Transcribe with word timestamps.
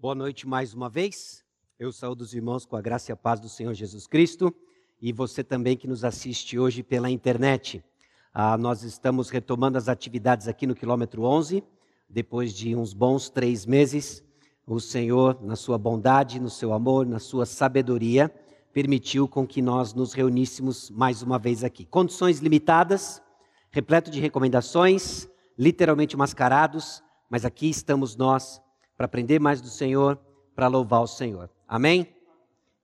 Boa 0.00 0.14
noite 0.14 0.46
mais 0.46 0.72
uma 0.74 0.88
vez. 0.88 1.44
Eu 1.76 1.90
saúdo 1.90 2.22
os 2.22 2.32
irmãos 2.32 2.64
com 2.64 2.76
a 2.76 2.80
graça 2.80 3.10
e 3.10 3.12
a 3.12 3.16
paz 3.16 3.40
do 3.40 3.48
Senhor 3.48 3.74
Jesus 3.74 4.06
Cristo 4.06 4.54
e 5.02 5.12
você 5.12 5.42
também 5.42 5.76
que 5.76 5.88
nos 5.88 6.04
assiste 6.04 6.56
hoje 6.56 6.84
pela 6.84 7.10
internet. 7.10 7.84
Ah, 8.32 8.56
nós 8.56 8.84
estamos 8.84 9.28
retomando 9.28 9.76
as 9.76 9.88
atividades 9.88 10.46
aqui 10.46 10.68
no 10.68 10.74
quilômetro 10.76 11.24
11, 11.24 11.64
depois 12.08 12.54
de 12.54 12.76
uns 12.76 12.94
bons 12.94 13.28
três 13.28 13.66
meses. 13.66 14.22
O 14.64 14.78
Senhor, 14.78 15.42
na 15.42 15.56
sua 15.56 15.76
bondade, 15.76 16.38
no 16.38 16.48
seu 16.48 16.72
amor, 16.72 17.04
na 17.04 17.18
sua 17.18 17.44
sabedoria, 17.44 18.32
permitiu 18.72 19.26
com 19.26 19.44
que 19.44 19.60
nós 19.60 19.94
nos 19.94 20.12
reuníssemos 20.12 20.90
mais 20.90 21.22
uma 21.24 21.40
vez 21.40 21.64
aqui. 21.64 21.84
Condições 21.84 22.38
limitadas, 22.38 23.20
repleto 23.68 24.12
de 24.12 24.20
recomendações, 24.20 25.28
literalmente 25.58 26.16
mascarados, 26.16 27.02
mas 27.28 27.44
aqui 27.44 27.68
estamos 27.68 28.14
nós 28.14 28.62
para 28.98 29.06
aprender 29.06 29.38
mais 29.38 29.60
do 29.60 29.68
Senhor, 29.68 30.18
para 30.56 30.66
louvar 30.66 31.02
o 31.02 31.06
Senhor. 31.06 31.48
Amém? 31.68 32.16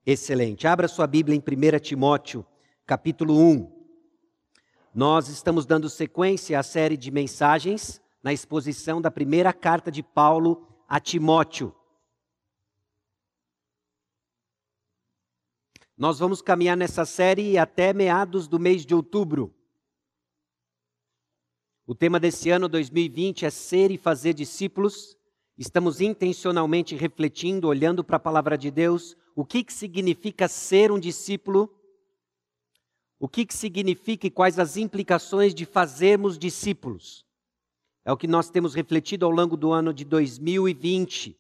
Excelente. 0.07 0.65
Abra 0.65 0.87
sua 0.87 1.09
Bíblia 1.09 1.37
em 1.37 1.41
1 1.41 1.81
Timóteo, 1.81 2.47
capítulo 2.87 3.37
1. 3.37 3.75
Nós 4.95 5.27
estamos 5.27 5.67
dando 5.67 5.91
sequência 5.91 6.57
à 6.57 6.63
série 6.63 6.97
de 6.97 7.11
mensagens 7.11 8.01
na 8.23 8.33
exposição 8.33 9.03
da 9.03 9.11
primeira 9.11 9.53
carta 9.53 9.91
de 9.91 10.05
Paulo 10.05 10.65
a 10.89 11.01
Timóteo. 11.01 11.75
Nós 15.99 16.21
vamos 16.21 16.41
caminhar 16.41 16.77
nessa 16.77 17.05
série 17.05 17.59
até 17.59 17.93
meados 17.93 18.47
do 18.47 18.61
mês 18.61 18.87
de 18.87 18.95
outubro. 18.95 19.53
O 21.85 21.95
tema 21.95 22.21
desse 22.21 22.51
ano 22.51 22.69
2020 22.69 23.47
é 23.47 23.51
ser 23.51 23.91
e 23.91 23.99
fazer 23.99 24.33
discípulos. 24.33 25.19
Estamos 25.57 26.01
intencionalmente 26.01 26.97
refletindo, 26.97 27.69
olhando 27.69 28.03
para 28.03 28.17
a 28.17 28.21
palavra 28.21 28.59
de 28.59 28.71
Deus, 28.71 29.17
o 29.37 29.45
que, 29.45 29.63
que 29.63 29.73
significa 29.73 30.49
ser 30.49 30.91
um 30.91 30.99
discípulo, 30.99 31.73
o 33.21 33.29
que, 33.29 33.47
que 33.47 33.55
significa 33.55 34.27
e 34.27 34.31
quais 34.31 34.59
as 34.59 34.77
implicações 34.77 35.55
de 35.55 35.65
fazermos 35.65 36.39
discípulos. 36.39 37.25
É 38.05 38.13
o 38.13 38.17
que 38.17 38.27
nós 38.27 38.51
temos 38.51 38.75
refletido 38.75 39.25
ao 39.25 39.31
longo 39.31 39.57
do 39.57 39.73
ano 39.73 39.95
de 39.95 40.05
2020. 40.05 41.39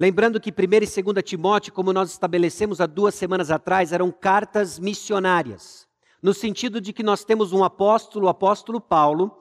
Lembrando 0.00 0.40
que 0.40 0.50
1 0.50 0.52
e 0.52 1.02
2 1.02 1.22
Timóteo, 1.22 1.74
como 1.74 1.92
nós 1.92 2.10
estabelecemos 2.10 2.80
há 2.80 2.86
duas 2.86 3.14
semanas 3.14 3.50
atrás, 3.50 3.92
eram 3.92 4.10
cartas 4.10 4.78
missionárias, 4.78 5.86
no 6.22 6.32
sentido 6.32 6.80
de 6.80 6.90
que 6.90 7.02
nós 7.02 7.22
temos 7.22 7.52
um 7.52 7.62
apóstolo, 7.62 8.26
o 8.26 8.30
apóstolo 8.30 8.80
Paulo, 8.80 9.38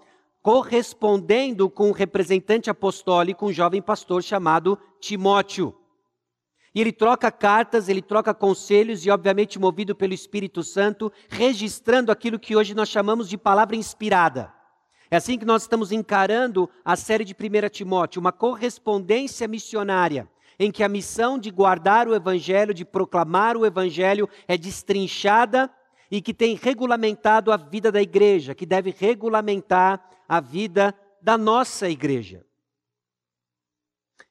correspondendo 0.49 1.69
com 1.69 1.89
um 1.89 1.91
representante 1.91 2.71
apostólico, 2.71 3.45
um 3.45 3.53
jovem 3.53 3.83
pastor 3.83 4.23
chamado 4.23 4.79
Timóteo. 4.99 5.75
E 6.73 6.81
ele 6.81 6.91
troca 6.91 7.31
cartas, 7.31 7.87
ele 7.87 8.01
troca 8.01 8.33
conselhos 8.33 9.05
e, 9.05 9.11
obviamente, 9.11 9.59
movido 9.59 9.95
pelo 9.95 10.11
Espírito 10.11 10.63
Santo, 10.63 11.13
registrando 11.29 12.11
aquilo 12.11 12.39
que 12.39 12.55
hoje 12.55 12.73
nós 12.73 12.89
chamamos 12.89 13.29
de 13.29 13.37
palavra 13.37 13.75
inspirada. 13.75 14.51
É 15.11 15.17
assim 15.17 15.37
que 15.37 15.45
nós 15.45 15.61
estamos 15.61 15.91
encarando 15.91 16.67
a 16.83 16.95
série 16.95 17.23
de 17.23 17.35
1 17.35 17.69
Timóteo, 17.69 18.19
uma 18.19 18.31
correspondência 18.31 19.47
missionária, 19.47 20.27
em 20.57 20.71
que 20.71 20.81
a 20.81 20.89
missão 20.89 21.37
de 21.37 21.51
guardar 21.51 22.07
o 22.07 22.15
Evangelho, 22.15 22.73
de 22.73 22.83
proclamar 22.83 23.55
o 23.55 23.67
Evangelho, 23.67 24.27
é 24.47 24.57
destrinchada 24.57 25.69
e 26.11 26.21
que 26.21 26.33
tem 26.33 26.55
regulamentado 26.55 27.51
a 27.51 27.57
vida 27.57 27.91
da 27.91 28.01
igreja, 28.01 28.55
que 28.55 28.65
deve 28.65 28.93
regulamentar 28.97 30.03
a 30.27 30.39
vida 30.39 30.93
da 31.21 31.37
nossa 31.37 31.89
igreja. 31.89 32.45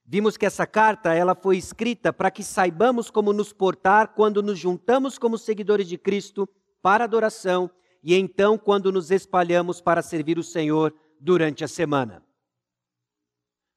Vimos 0.05 0.37
que 0.37 0.47
essa 0.47 0.67
carta 0.67 1.13
ela 1.13 1.35
foi 1.35 1.59
escrita 1.59 2.13
para 2.13 2.31
que 2.31 2.43
saibamos 2.43 3.11
como 3.11 3.33
nos 3.33 3.53
portar 3.53 4.15
quando 4.15 4.43
nos 4.43 4.59
juntamos 4.59 5.19
como 5.19 5.37
seguidores 5.37 5.87
de 5.87 5.99
Cristo 5.99 6.49
para 6.81 7.05
adoração 7.05 7.71
e 8.03 8.15
então 8.15 8.57
quando 8.57 8.91
nos 8.91 9.11
espalhamos 9.11 9.81
para 9.81 10.01
servir 10.01 10.39
o 10.39 10.43
Senhor 10.43 10.95
durante 11.21 11.63
a 11.63 11.69
semana. 11.69 12.25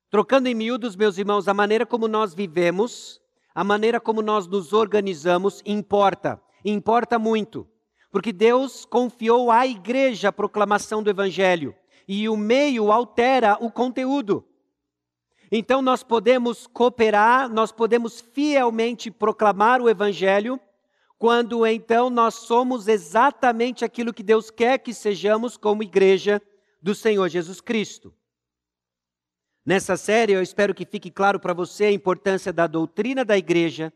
Trocando 0.09 0.47
em 0.47 0.55
miúdos, 0.55 0.95
meus 0.95 1.17
irmãos, 1.17 1.47
a 1.47 1.53
maneira 1.53 1.85
como 1.85 2.07
nós 2.07 2.33
vivemos, 2.33 3.21
a 3.53 3.63
maneira 3.63 3.99
como 3.99 4.21
nós 4.21 4.47
nos 4.47 4.73
organizamos 4.73 5.61
importa, 5.65 6.41
importa 6.63 7.19
muito. 7.19 7.67
Porque 8.11 8.33
Deus 8.33 8.83
confiou 8.83 9.49
à 9.49 9.65
igreja 9.65 10.29
a 10.29 10.33
proclamação 10.33 11.01
do 11.01 11.09
evangelho 11.09 11.73
e 12.07 12.27
o 12.27 12.35
meio 12.35 12.91
altera 12.91 13.57
o 13.61 13.71
conteúdo. 13.71 14.45
Então 15.49 15.81
nós 15.81 16.03
podemos 16.03 16.67
cooperar, 16.67 17.49
nós 17.49 17.71
podemos 17.71 18.19
fielmente 18.19 19.09
proclamar 19.09 19.81
o 19.81 19.89
evangelho, 19.89 20.59
quando 21.17 21.65
então 21.65 22.09
nós 22.09 22.35
somos 22.35 22.87
exatamente 22.87 23.85
aquilo 23.85 24.13
que 24.13 24.23
Deus 24.23 24.49
quer 24.49 24.79
que 24.79 24.93
sejamos 24.93 25.55
como 25.55 25.83
igreja 25.83 26.41
do 26.81 26.95
Senhor 26.95 27.29
Jesus 27.29 27.61
Cristo. 27.61 28.13
Nessa 29.65 29.95
série, 29.95 30.33
eu 30.33 30.41
espero 30.41 30.73
que 30.73 30.85
fique 30.85 31.11
claro 31.11 31.39
para 31.39 31.53
você 31.53 31.85
a 31.85 31.91
importância 31.91 32.51
da 32.51 32.65
doutrina 32.65 33.23
da 33.23 33.37
igreja, 33.37 33.93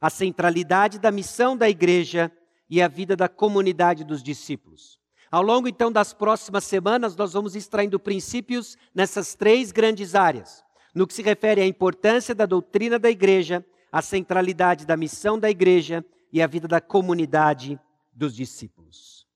a 0.00 0.08
centralidade 0.08 0.98
da 0.98 1.10
missão 1.10 1.56
da 1.56 1.68
igreja 1.68 2.30
e 2.72 2.80
a 2.80 2.88
vida 2.88 3.14
da 3.14 3.28
comunidade 3.28 4.02
dos 4.02 4.22
discípulos. 4.22 4.98
Ao 5.30 5.42
longo 5.42 5.68
então 5.68 5.92
das 5.92 6.14
próximas 6.14 6.64
semanas, 6.64 7.14
nós 7.14 7.34
vamos 7.34 7.54
extraindo 7.54 8.00
princípios 8.00 8.78
nessas 8.94 9.34
três 9.34 9.70
grandes 9.70 10.14
áreas. 10.14 10.64
No 10.94 11.06
que 11.06 11.12
se 11.12 11.20
refere 11.20 11.60
à 11.60 11.66
importância 11.66 12.34
da 12.34 12.46
doutrina 12.46 12.98
da 12.98 13.10
igreja, 13.10 13.62
a 13.92 14.00
centralidade 14.00 14.86
da 14.86 14.96
missão 14.96 15.38
da 15.38 15.50
igreja 15.50 16.02
e 16.32 16.40
a 16.40 16.46
vida 16.46 16.66
da 16.66 16.80
comunidade 16.80 17.78
dos 18.10 18.34
discípulos. 18.34 19.26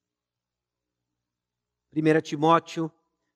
1 1.95 2.21
Timóteo, 2.23 2.91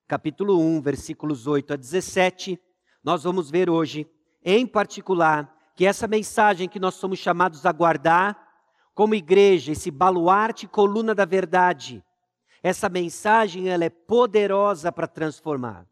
capítulo 0.07 0.59
1, 0.59 0.81
versículos 0.81 1.45
8 1.45 1.73
a 1.73 1.75
17, 1.75 2.59
nós 3.03 3.21
vamos 3.21 3.51
ver 3.51 3.69
hoje, 3.69 4.09
em 4.43 4.65
particular, 4.65 5.55
que 5.75 5.85
essa 5.85 6.07
mensagem 6.07 6.67
que 6.67 6.79
nós 6.79 6.95
somos 6.95 7.19
chamados 7.19 7.67
a 7.67 7.71
guardar 7.71 8.50
como 8.93 9.15
igreja, 9.15 9.71
esse 9.71 9.89
baluarte 9.89 10.67
coluna 10.67 11.15
da 11.15 11.25
verdade, 11.25 12.03
essa 12.61 12.89
mensagem 12.89 13.69
ela 13.69 13.85
é 13.85 13.89
poderosa 13.89 14.91
para 14.91 15.07
transformar. 15.07 15.87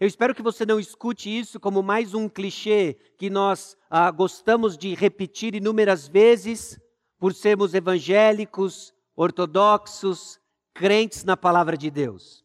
Eu 0.00 0.06
espero 0.06 0.32
que 0.32 0.42
você 0.42 0.64
não 0.64 0.78
escute 0.78 1.28
isso 1.28 1.58
como 1.58 1.82
mais 1.82 2.14
um 2.14 2.28
clichê 2.28 2.96
que 3.16 3.28
nós 3.28 3.76
ah, 3.90 4.10
gostamos 4.12 4.78
de 4.78 4.94
repetir 4.94 5.56
inúmeras 5.56 6.06
vezes 6.06 6.78
por 7.18 7.34
sermos 7.34 7.74
evangélicos, 7.74 8.94
ortodoxos, 9.16 10.38
crentes 10.72 11.24
na 11.24 11.36
palavra 11.36 11.76
de 11.76 11.90
Deus. 11.90 12.44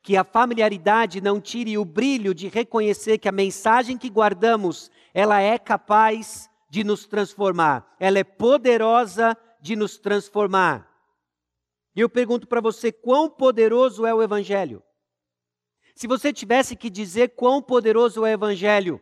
Que 0.00 0.16
a 0.16 0.22
familiaridade 0.22 1.20
não 1.20 1.40
tire 1.40 1.76
o 1.76 1.84
brilho 1.84 2.32
de 2.32 2.46
reconhecer 2.46 3.18
que 3.18 3.28
a 3.28 3.32
mensagem 3.32 3.98
que 3.98 4.08
guardamos, 4.08 4.88
ela 5.12 5.40
é 5.40 5.58
capaz 5.58 6.48
de 6.74 6.82
nos 6.82 7.06
transformar, 7.06 7.94
ela 8.00 8.18
é 8.18 8.24
poderosa 8.24 9.38
de 9.60 9.76
nos 9.76 9.96
transformar. 9.96 10.92
E 11.94 12.00
eu 12.00 12.08
pergunto 12.08 12.48
para 12.48 12.60
você, 12.60 12.90
quão 12.90 13.30
poderoso 13.30 14.04
é 14.04 14.12
o 14.12 14.20
Evangelho? 14.20 14.82
Se 15.94 16.08
você 16.08 16.32
tivesse 16.32 16.74
que 16.74 16.90
dizer 16.90 17.36
quão 17.36 17.62
poderoso 17.62 18.26
é 18.26 18.30
o 18.30 18.34
Evangelho, 18.34 19.00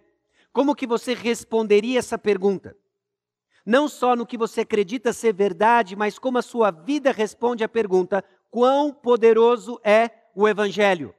como 0.52 0.74
que 0.74 0.86
você 0.86 1.14
responderia 1.14 1.98
essa 1.98 2.18
pergunta? 2.18 2.76
Não 3.64 3.88
só 3.88 4.14
no 4.14 4.26
que 4.26 4.36
você 4.36 4.60
acredita 4.60 5.10
ser 5.10 5.32
verdade, 5.32 5.96
mas 5.96 6.18
como 6.18 6.36
a 6.36 6.42
sua 6.42 6.70
vida 6.70 7.10
responde 7.10 7.64
à 7.64 7.68
pergunta: 7.70 8.22
quão 8.50 8.92
poderoso 8.92 9.80
é 9.82 10.10
o 10.34 10.46
Evangelho? 10.46 11.14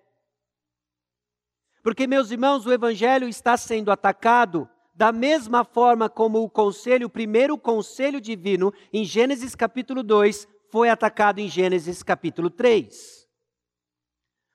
Porque, 1.81 2.05
meus 2.05 2.29
irmãos, 2.29 2.63
o 2.67 2.71
Evangelho 2.71 3.27
está 3.27 3.57
sendo 3.57 3.91
atacado 3.91 4.69
da 4.93 5.11
mesma 5.11 5.63
forma 5.63 6.07
como 6.07 6.43
o 6.43 6.49
conselho, 6.49 7.07
o 7.07 7.09
primeiro 7.09 7.57
conselho 7.57 8.21
divino, 8.21 8.71
em 8.91 9.03
Gênesis 9.03 9.55
capítulo 9.55 10.03
2, 10.03 10.47
foi 10.69 10.89
atacado 10.89 11.39
em 11.39 11.49
Gênesis 11.49 12.03
capítulo 12.03 12.49
3. 12.49 13.27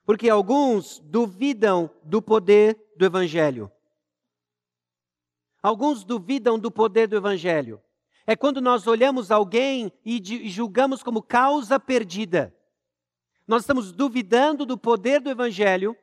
Porque 0.05 0.29
alguns 0.29 0.99
duvidam 0.99 1.89
do 2.03 2.21
poder 2.21 2.79
do 2.95 3.05
evangelho. 3.05 3.71
Alguns 5.61 6.03
duvidam 6.05 6.57
do 6.57 6.71
poder 6.71 7.07
do 7.07 7.17
evangelho. 7.17 7.81
É 8.25 8.35
quando 8.35 8.61
nós 8.61 8.87
olhamos 8.87 9.31
alguém 9.31 9.91
e 10.05 10.21
julgamos 10.49 11.03
como 11.03 11.21
causa 11.21 11.79
perdida. 11.79 12.55
Nós 13.45 13.63
estamos 13.63 13.91
duvidando 13.91 14.65
do 14.65 14.77
poder 14.77 15.19
do 15.19 15.29
evangelho 15.29 15.97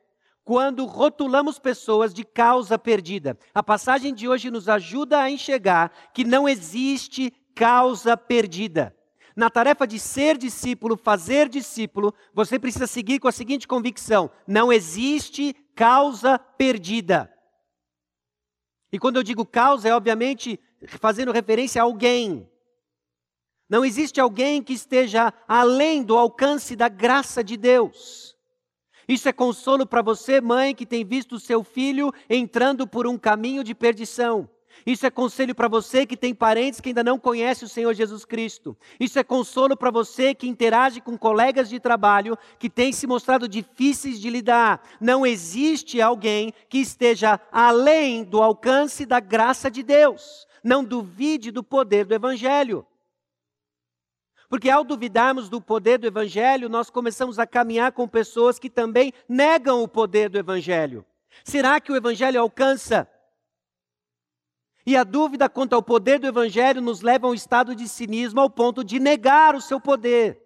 quando 0.47 0.85
rotulamos 0.85 1.59
pessoas 1.59 2.13
de 2.13 2.23
causa 2.23 2.79
perdida. 2.79 3.37
A 3.53 3.61
passagem 3.61 4.13
de 4.13 4.29
hoje 4.29 4.49
nos 4.49 4.69
ajuda 4.69 5.19
a 5.19 5.29
enxergar 5.29 5.91
que 6.13 6.23
não 6.23 6.47
existe 6.47 7.31
causa 7.53 8.15
perdida. 8.15 8.95
Na 9.35 9.49
tarefa 9.49 9.85
de 9.85 9.99
ser 9.99 10.37
discípulo, 10.37 10.95
fazer 10.95 11.49
discípulo, 11.49 12.13
você 12.33 12.57
precisa 12.57 12.87
seguir 12.87 13.19
com 13.19 13.27
a 13.27 13.31
seguinte 13.33 13.67
convicção: 13.67 14.31
não 14.47 14.71
existe 14.71 15.53
causa 15.75 16.39
perdida. 16.39 17.29
E 18.89 18.97
quando 18.97 19.17
eu 19.17 19.23
digo 19.23 19.45
causa, 19.45 19.89
é 19.89 19.93
obviamente 19.93 20.57
fazendo 20.87 21.33
referência 21.33 21.81
a 21.81 21.83
alguém. 21.83 22.49
Não 23.67 23.83
existe 23.83 24.21
alguém 24.21 24.63
que 24.63 24.71
esteja 24.71 25.33
além 25.45 26.03
do 26.03 26.17
alcance 26.17 26.73
da 26.73 26.87
graça 26.87 27.43
de 27.43 27.57
Deus. 27.57 28.36
Isso 29.07 29.29
é 29.29 29.33
consolo 29.33 29.85
para 29.85 30.01
você, 30.01 30.41
mãe, 30.41 30.75
que 30.75 30.85
tem 30.85 31.05
visto 31.05 31.35
o 31.35 31.39
seu 31.39 31.63
filho 31.63 32.11
entrando 32.29 32.85
por 32.85 33.07
um 33.07 33.17
caminho 33.17 33.63
de 33.63 33.73
perdição. 33.73 34.49
Isso 34.85 35.05
é 35.05 35.09
conselho 35.09 35.55
para 35.55 35.67
você 35.67 36.05
que 36.05 36.15
tem 36.15 36.33
parentes 36.33 36.79
que 36.79 36.89
ainda 36.89 37.03
não 37.03 37.17
conhece 37.17 37.65
o 37.65 37.69
Senhor 37.69 37.93
Jesus 37.93 38.25
Cristo. 38.25 38.77
Isso 38.99 39.17
é 39.17 39.23
consolo 39.23 39.75
para 39.75 39.91
você 39.91 40.35
que 40.35 40.47
interage 40.47 41.01
com 41.01 41.17
colegas 41.17 41.69
de 41.69 41.79
trabalho 41.79 42.37
que 42.59 42.69
têm 42.69 42.91
se 42.91 43.07
mostrado 43.07 43.47
difíceis 43.47 44.19
de 44.19 44.29
lidar. 44.29 44.81
Não 44.99 45.25
existe 45.25 46.01
alguém 46.01 46.53
que 46.69 46.77
esteja 46.79 47.39
além 47.51 48.23
do 48.23 48.41
alcance 48.41 49.05
da 49.05 49.19
graça 49.19 49.69
de 49.69 49.83
Deus. 49.83 50.47
Não 50.63 50.83
duvide 50.83 51.51
do 51.51 51.63
poder 51.63 52.05
do 52.05 52.13
Evangelho. 52.13 52.85
Porque 54.49 54.69
ao 54.69 54.83
duvidarmos 54.83 55.49
do 55.49 55.61
poder 55.61 55.97
do 55.97 56.07
Evangelho, 56.07 56.69
nós 56.69 56.89
começamos 56.89 57.37
a 57.37 57.45
caminhar 57.45 57.91
com 57.91 58.07
pessoas 58.07 58.57
que 58.57 58.69
também 58.69 59.11
negam 59.27 59.83
o 59.83 59.87
poder 59.87 60.29
do 60.29 60.37
Evangelho. 60.37 61.05
Será 61.43 61.79
que 61.81 61.91
o 61.91 61.95
Evangelho 61.95 62.39
alcança? 62.39 63.09
E 64.85 64.95
a 64.95 65.03
dúvida 65.03 65.49
quanto 65.49 65.73
ao 65.73 65.83
poder 65.83 66.17
do 66.17 66.27
Evangelho 66.27 66.81
nos 66.81 67.01
leva 67.01 67.27
a 67.27 67.29
um 67.29 67.33
estado 67.33 67.75
de 67.75 67.89
cinismo 67.89 68.39
ao 68.39 68.49
ponto 68.49 68.85
de 68.85 68.99
negar 68.99 69.53
o 69.53 69.61
seu 69.61 69.81
poder. 69.81 70.41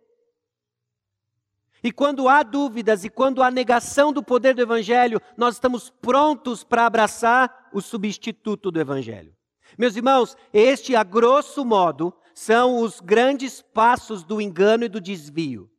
E 1.83 1.91
quando 1.91 2.27
há 2.27 2.41
dúvidas 2.41 3.03
e 3.03 3.09
quando 3.09 3.41
há 3.41 3.51
negação 3.51 4.11
do 4.11 4.23
poder 4.23 4.55
do 4.55 4.61
Evangelho, 4.61 5.21
nós 5.37 5.55
estamos 5.55 5.89
prontos 5.89 6.63
para 6.63 6.85
abraçar 6.87 7.69
o 7.71 7.81
substituto 7.81 8.71
do 8.71 8.79
Evangelho. 8.79 9.35
Meus 9.77 9.95
irmãos, 9.95 10.35
este, 10.53 10.95
a 10.95 11.03
grosso 11.03 11.63
modo, 11.63 12.13
são 12.33 12.81
os 12.81 12.99
grandes 12.99 13.61
passos 13.61 14.23
do 14.23 14.41
engano 14.41 14.85
e 14.85 14.89
do 14.89 15.01
desvio. 15.01 15.69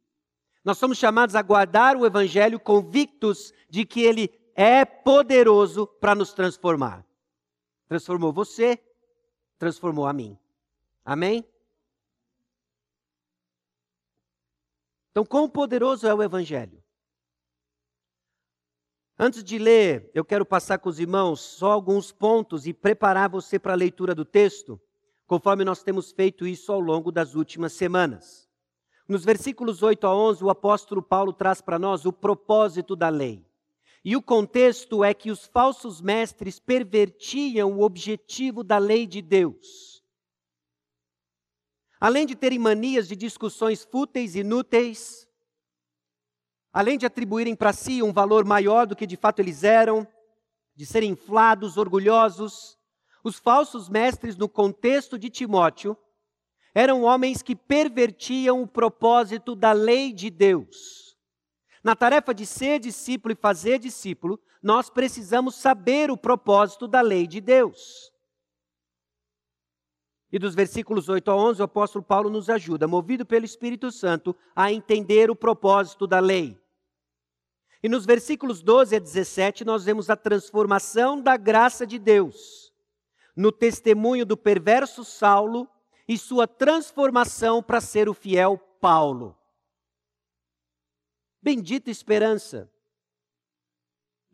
Nós 0.65 0.79
somos 0.79 0.99
chamados 0.99 1.35
a 1.35 1.43
guardar 1.43 1.97
o 1.97 2.07
Evangelho 2.07 2.61
convictos 2.61 3.53
de 3.69 3.85
que 3.85 4.01
ele 4.03 4.31
é 4.55 4.85
poderoso 4.85 5.87
para 5.87 6.15
nos 6.15 6.33
transformar. 6.33 7.05
Transformou 7.89 8.33
você, 8.33 8.79
transformou 9.59 10.07
a 10.07 10.13
mim. 10.13 10.39
Amém? 11.05 11.45
Então, 15.11 15.25
quão 15.25 15.49
poderoso 15.49 16.07
é 16.07 16.15
o 16.15 16.23
Evangelho? 16.23 16.83
Antes 19.19 19.45
de 19.45 19.59
ler, 19.59 20.11
eu 20.15 20.25
quero 20.25 20.45
passar 20.45 20.79
com 20.79 20.89
os 20.89 20.99
irmãos 20.99 21.41
só 21.41 21.71
alguns 21.71 22.11
pontos 22.11 22.67
e 22.67 22.73
preparar 22.73 23.29
você 23.29 23.59
para 23.59 23.73
a 23.73 23.77
leitura 23.77 24.15
do 24.15 24.25
texto, 24.25 24.81
conforme 25.27 25.65
nós 25.65 25.83
temos 25.83 26.13
feito 26.13 26.47
isso 26.47 26.73
ao 26.73 26.81
longo 26.81 27.11
das 27.11 27.35
últimas 27.35 27.73
semanas. 27.73 28.49
Nos 29.09 29.25
versículos 29.25 29.83
8 29.83 30.07
a 30.07 30.15
11, 30.15 30.45
o 30.45 30.51
apóstolo 30.51 31.03
Paulo 31.03 31.33
traz 31.33 31.61
para 31.61 31.79
nós 31.79 32.05
o 32.05 32.13
propósito 32.13 32.95
da 32.95 33.09
lei. 33.09 33.45
E 34.05 34.17
o 34.17 34.23
contexto 34.23 35.05
é 35.05 35.15
que 35.15 35.31
os 35.31 35.47
falsos 35.47 36.01
mestres 36.01 36.59
pervertiam 36.59 37.73
o 37.73 37.83
objetivo 37.83 38.65
da 38.65 38.79
lei 38.79 39.07
de 39.07 39.23
Deus. 39.23 40.03
Além 42.01 42.27
de 42.27 42.35
terem 42.35 42.59
manias 42.59 43.07
de 43.07 43.15
discussões 43.15 43.85
fúteis 43.85 44.35
e 44.35 44.41
inúteis, 44.41 45.29
além 46.73 46.99
de 46.99 47.07
atribuírem 47.07 47.55
para 47.55 47.73
si 47.73 48.03
um 48.03 48.13
valor 48.13 48.45
maior 48.45 48.87
do 48.87 48.97
que 48.97 49.07
de 49.07 49.17
fato 49.17 49.39
eles 49.39 49.63
eram, 49.63 50.07
de 50.75 50.85
serem 50.85 51.11
inflados, 51.11 51.77
orgulhosos, 51.77 52.77
os 53.23 53.39
falsos 53.39 53.89
mestres, 53.89 54.37
no 54.37 54.49
contexto 54.49 55.19
de 55.19 55.31
Timóteo, 55.31 55.97
eram 56.75 57.03
homens 57.03 57.43
que 57.43 57.55
pervertiam 57.55 58.63
o 58.63 58.67
propósito 58.67 59.55
da 59.55 59.73
lei 59.73 60.13
de 60.13 60.31
Deus. 60.31 61.17
Na 61.85 61.95
tarefa 61.95 62.33
de 62.33 62.47
ser 62.47 62.79
discípulo 62.81 63.33
e 63.33 63.37
fazer 63.37 63.79
discípulo, 63.79 64.41
nós 64.63 64.89
precisamos 64.89 65.57
saber 65.57 66.11
o 66.11 66.17
propósito 66.17 66.89
da 66.89 67.01
lei 67.01 67.27
de 67.27 67.41
Deus. 67.41 68.11
E 70.31 70.39
dos 70.39 70.55
versículos 70.55 71.09
8 71.09 71.31
a 71.31 71.37
11, 71.37 71.61
o 71.61 71.65
apóstolo 71.65 72.03
Paulo 72.03 72.31
nos 72.31 72.49
ajuda, 72.49 72.89
movido 72.89 73.27
pelo 73.27 73.45
Espírito 73.45 73.91
Santo, 73.91 74.35
a 74.57 74.73
entender 74.73 75.31
o 75.31 75.37
propósito 75.37 76.07
da 76.07 76.21
lei. 76.21 76.59
E 77.83 77.89
nos 77.89 78.07
versículos 78.07 78.63
12 78.63 78.97
a 78.97 78.99
17, 78.99 79.65
nós 79.65 79.85
vemos 79.85 80.09
a 80.09 80.17
transformação 80.17 81.21
da 81.21 81.37
graça 81.37 81.87
de 81.87 81.99
Deus 81.99 82.72
no 83.35 83.51
testemunho 83.51 84.27
do 84.27 84.37
perverso 84.37 85.05
Saulo 85.05 85.69
e 86.07 86.19
sua 86.19 86.47
transformação 86.47 87.63
para 87.63 87.81
ser 87.81 88.09
o 88.09 88.15
fiel 88.15 88.59
Paulo. 88.81 89.37
Bendita 91.41 91.91
esperança. 91.91 92.71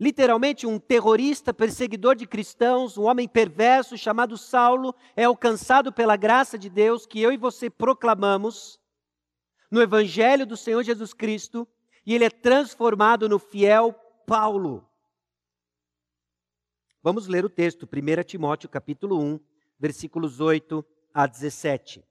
Literalmente, 0.00 0.66
um 0.66 0.78
terrorista, 0.78 1.52
perseguidor 1.52 2.14
de 2.14 2.26
cristãos, 2.26 2.96
um 2.96 3.04
homem 3.04 3.26
perverso 3.26 3.98
chamado 3.98 4.38
Saulo, 4.38 4.94
é 5.16 5.24
alcançado 5.24 5.92
pela 5.92 6.16
graça 6.16 6.56
de 6.56 6.70
Deus 6.70 7.04
que 7.04 7.20
eu 7.20 7.32
e 7.32 7.36
você 7.36 7.68
proclamamos 7.68 8.78
no 9.70 9.82
Evangelho 9.82 10.46
do 10.46 10.56
Senhor 10.56 10.82
Jesus 10.82 11.12
Cristo, 11.12 11.66
e 12.06 12.14
ele 12.14 12.24
é 12.24 12.30
transformado 12.30 13.28
no 13.28 13.38
fiel 13.38 13.92
Paulo. 14.26 14.87
Vamos 17.08 17.26
ler 17.26 17.42
o 17.42 17.48
texto, 17.48 17.88
1 17.90 18.22
Timóteo 18.22 18.68
capítulo 18.68 19.18
1, 19.18 19.40
versículos 19.80 20.40
8 20.40 20.84
a 21.14 21.26
17. 21.26 22.04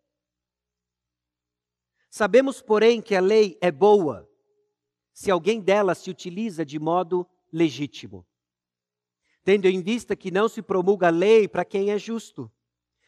Sabemos, 2.10 2.64
porém, 2.64 3.00
que 3.00 3.14
a 3.14 3.20
lei 3.20 3.60
é 3.62 3.72
boa 3.72 4.28
se 5.14 5.30
alguém 5.30 5.62
delas 5.62 6.00
se 6.00 6.10
utiliza 6.10 6.66
de 6.66 6.80
modo 6.80 7.30
legítimo. 7.54 8.26
Tendo 9.44 9.68
em 9.68 9.84
vista 9.84 10.16
que 10.16 10.32
não 10.32 10.50
se 10.50 10.64
promulga 10.64 11.12
lei 11.12 11.48
para 11.48 11.64
quem 11.64 11.92
é 11.92 12.00
justo, 12.00 12.52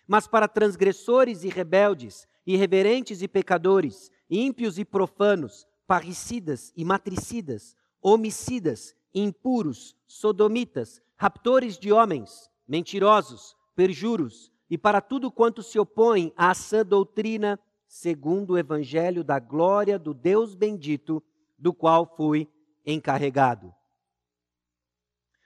mas 0.07 0.27
para 0.27 0.47
transgressores 0.47 1.43
e 1.43 1.49
rebeldes, 1.49 2.27
irreverentes 2.45 3.23
e 3.23 3.27
pecadores, 3.27 4.11
ímpios 4.29 4.77
e 4.77 4.85
profanos, 4.85 5.65
parricidas 5.87 6.71
e 6.77 6.85
matricidas, 6.85 7.75
homicidas, 7.99 8.95
impuros, 9.11 9.95
sodomitas, 10.05 11.01
raptores 11.19 11.77
de 11.77 11.91
homens, 11.91 12.49
mentirosos, 12.65 13.53
perjuros, 13.75 14.49
e 14.69 14.77
para 14.77 15.01
tudo 15.01 15.29
quanto 15.29 15.61
se 15.61 15.77
opõe 15.77 16.31
à 16.37 16.53
sã 16.53 16.85
doutrina, 16.85 17.59
segundo 17.85 18.51
o 18.51 18.57
evangelho 18.57 19.21
da 19.21 19.37
glória 19.37 19.99
do 19.99 20.13
Deus 20.13 20.55
bendito, 20.55 21.21
do 21.57 21.73
qual 21.73 22.05
fui 22.15 22.47
encarregado. 22.85 23.75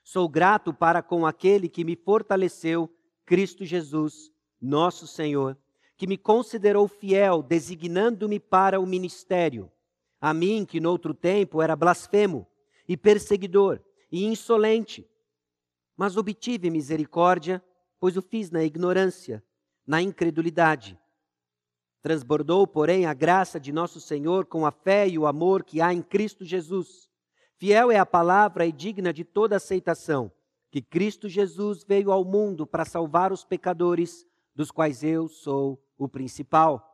Sou 0.03 0.29
grato 0.29 0.71
para 0.71 1.01
com 1.01 1.25
aquele 1.25 1.67
que 1.67 1.83
me 1.83 1.95
fortaleceu, 1.95 2.87
Cristo 3.25 3.65
Jesus, 3.65 4.31
nosso 4.61 5.07
Senhor, 5.07 5.57
que 5.97 6.05
me 6.05 6.19
considerou 6.19 6.87
fiel, 6.87 7.41
designando-me 7.41 8.39
para 8.39 8.79
o 8.79 8.85
ministério. 8.85 9.71
A 10.21 10.35
mim, 10.35 10.65
que 10.65 10.79
noutro 10.79 11.15
tempo 11.15 11.63
era 11.63 11.75
blasfemo, 11.75 12.45
e 12.87 12.95
perseguidor, 12.95 13.81
e 14.11 14.25
insolente, 14.25 15.09
mas 15.95 16.17
obtive 16.17 16.69
misericórdia, 16.69 17.63
pois 17.99 18.17
o 18.17 18.21
fiz 18.21 18.49
na 18.51 18.63
ignorância, 18.63 19.43
na 19.85 20.01
incredulidade. 20.01 20.99
Transbordou, 22.01 22.67
porém, 22.67 23.05
a 23.05 23.13
graça 23.13 23.59
de 23.59 23.71
nosso 23.71 24.01
Senhor 24.01 24.45
com 24.45 24.65
a 24.65 24.71
fé 24.71 25.07
e 25.07 25.17
o 25.17 25.25
amor 25.25 25.63
que 25.63 25.79
há 25.79 25.93
em 25.93 26.01
Cristo 26.01 26.43
Jesus. 26.43 27.09
Fiel 27.55 27.91
é 27.91 27.97
a 27.97 28.05
palavra 28.05 28.65
e 28.65 28.71
digna 28.71 29.13
de 29.13 29.23
toda 29.23 29.55
aceitação, 29.55 30.31
que 30.69 30.81
Cristo 30.81 31.29
Jesus 31.29 31.83
veio 31.83 32.11
ao 32.11 32.25
mundo 32.25 32.67
para 32.67 32.83
salvar 32.83 33.31
os 33.31 33.45
pecadores, 33.45 34.25
dos 34.53 34.69
quais 34.69 35.03
eu 35.03 35.27
sou 35.27 35.81
o 35.97 36.09
principal. 36.09 36.89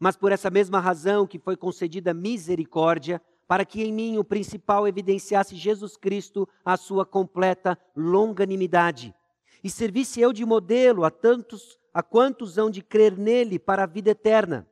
Mas 0.00 0.16
por 0.16 0.32
essa 0.32 0.50
mesma 0.50 0.80
razão 0.80 1.26
que 1.26 1.38
foi 1.38 1.56
concedida 1.56 2.12
misericórdia, 2.12 3.22
para 3.46 3.64
que 3.64 3.82
em 3.82 3.92
mim 3.92 4.18
o 4.18 4.24
principal 4.24 4.86
evidenciasse 4.86 5.56
Jesus 5.56 5.96
Cristo 5.96 6.48
a 6.64 6.76
sua 6.76 7.04
completa 7.04 7.78
longanimidade, 7.94 9.14
e 9.62 9.70
servisse 9.70 10.20
eu 10.20 10.32
de 10.32 10.44
modelo 10.44 11.04
a 11.04 11.10
tantos 11.10 11.78
a 11.94 12.02
quantos 12.02 12.56
hão 12.56 12.70
de 12.70 12.82
crer 12.82 13.16
nele 13.16 13.58
para 13.58 13.84
a 13.84 13.86
vida 13.86 14.10
eterna. 14.10 14.66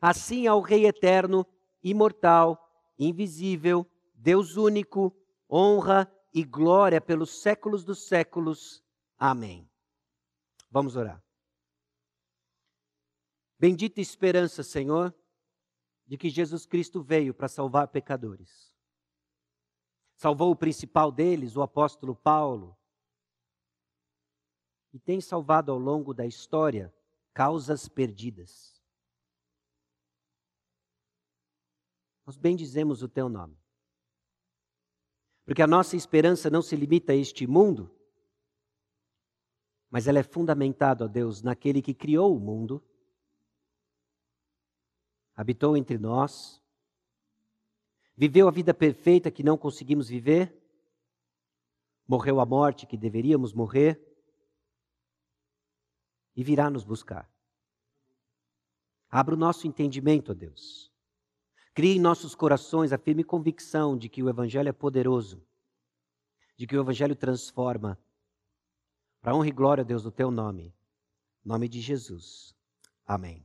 Assim 0.00 0.46
ao 0.46 0.60
Rei 0.60 0.86
eterno, 0.86 1.46
imortal, 1.82 2.58
invisível, 2.98 3.86
Deus 4.14 4.56
único, 4.56 5.14
honra 5.50 6.10
e 6.32 6.42
glória 6.42 7.00
pelos 7.00 7.42
séculos 7.42 7.84
dos 7.84 8.06
séculos. 8.06 8.82
Amém. 9.18 9.68
Vamos 10.70 10.96
orar. 10.96 11.22
Bendita 13.58 14.00
esperança, 14.00 14.62
Senhor, 14.62 15.14
de 16.06 16.18
que 16.18 16.28
Jesus 16.28 16.66
Cristo 16.66 17.02
veio 17.02 17.32
para 17.32 17.48
salvar 17.48 17.88
pecadores. 17.88 18.72
Salvou 20.16 20.50
o 20.50 20.56
principal 20.56 21.10
deles, 21.10 21.56
o 21.56 21.62
apóstolo 21.62 22.14
Paulo, 22.14 22.76
e 24.92 24.98
tem 24.98 25.20
salvado 25.20 25.72
ao 25.72 25.78
longo 25.78 26.14
da 26.14 26.24
história 26.24 26.94
causas 27.32 27.88
perdidas. 27.88 28.80
Nós 32.24 32.36
bendizemos 32.36 33.02
o 33.02 33.08
teu 33.08 33.28
nome. 33.28 33.58
Porque 35.44 35.60
a 35.60 35.66
nossa 35.66 35.96
esperança 35.96 36.48
não 36.48 36.62
se 36.62 36.74
limita 36.74 37.12
a 37.12 37.16
este 37.16 37.46
mundo, 37.46 37.94
mas 39.90 40.06
ela 40.06 40.18
é 40.18 40.22
fundamentada, 40.22 41.04
ó 41.04 41.08
Deus, 41.08 41.42
naquele 41.42 41.82
que 41.82 41.92
criou 41.92 42.34
o 42.34 42.40
mundo, 42.40 42.82
habitou 45.34 45.76
entre 45.76 45.98
nós, 45.98 46.60
viveu 48.16 48.48
a 48.48 48.50
vida 48.50 48.72
perfeita 48.72 49.30
que 49.30 49.42
não 49.42 49.58
conseguimos 49.58 50.08
viver, 50.08 50.56
morreu 52.06 52.40
a 52.40 52.46
morte 52.46 52.86
que 52.86 52.96
deveríamos 52.96 53.52
morrer 53.52 54.00
e 56.36 56.42
virá 56.42 56.70
nos 56.70 56.84
buscar. 56.84 57.30
Abra 59.10 59.34
o 59.34 59.38
nosso 59.38 59.66
entendimento, 59.66 60.32
ó 60.32 60.34
Deus. 60.34 60.92
Crie 61.72 61.96
em 61.96 62.00
nossos 62.00 62.34
corações 62.34 62.92
a 62.92 62.98
firme 62.98 63.24
convicção 63.24 63.96
de 63.96 64.08
que 64.08 64.22
o 64.22 64.28
Evangelho 64.28 64.68
é 64.68 64.72
poderoso, 64.72 65.44
de 66.56 66.66
que 66.66 66.76
o 66.76 66.80
Evangelho 66.80 67.16
transforma. 67.16 67.98
Para 69.20 69.34
honra 69.34 69.48
e 69.48 69.52
glória, 69.52 69.82
a 69.82 69.84
Deus, 69.84 70.02
do 70.02 70.10
teu 70.10 70.30
nome. 70.30 70.74
Nome 71.44 71.68
de 71.68 71.80
Jesus. 71.80 72.54
Amém. 73.06 73.44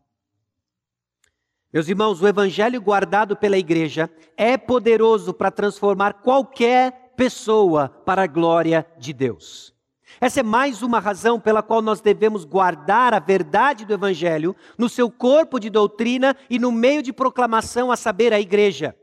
Meus 1.72 1.88
irmãos, 1.88 2.20
o 2.20 2.28
Evangelho 2.28 2.82
guardado 2.82 3.36
pela 3.36 3.56
igreja 3.56 4.10
é 4.36 4.58
poderoso 4.58 5.32
para 5.32 5.52
transformar 5.52 6.14
qualquer 6.14 7.14
pessoa 7.16 7.90
para 7.90 8.24
a 8.24 8.28
glória 8.28 8.88
de 8.98 9.14
Deus. 9.14 9.72
Essa 10.20 10.40
é 10.40 10.44
mais 10.44 10.82
uma 10.82 11.00
razão 11.00 11.40
pela 11.40 11.62
qual 11.62 11.80
nós 11.80 12.02
devemos 12.02 12.44
guardar 12.44 13.14
a 13.14 13.20
verdade 13.20 13.86
do 13.86 13.94
Evangelho 13.94 14.56
no 14.80 14.90
seu 14.90 15.12
corpo 15.12 15.60
de 15.60 15.70
doutrina 15.70 16.36
e 16.50 16.58
no 16.58 16.72
meio 16.72 17.04
de 17.04 17.14
proclamação, 17.14 17.92
a 17.92 17.96
saber, 17.96 18.34
a 18.34 18.40
igreja. 18.40 18.96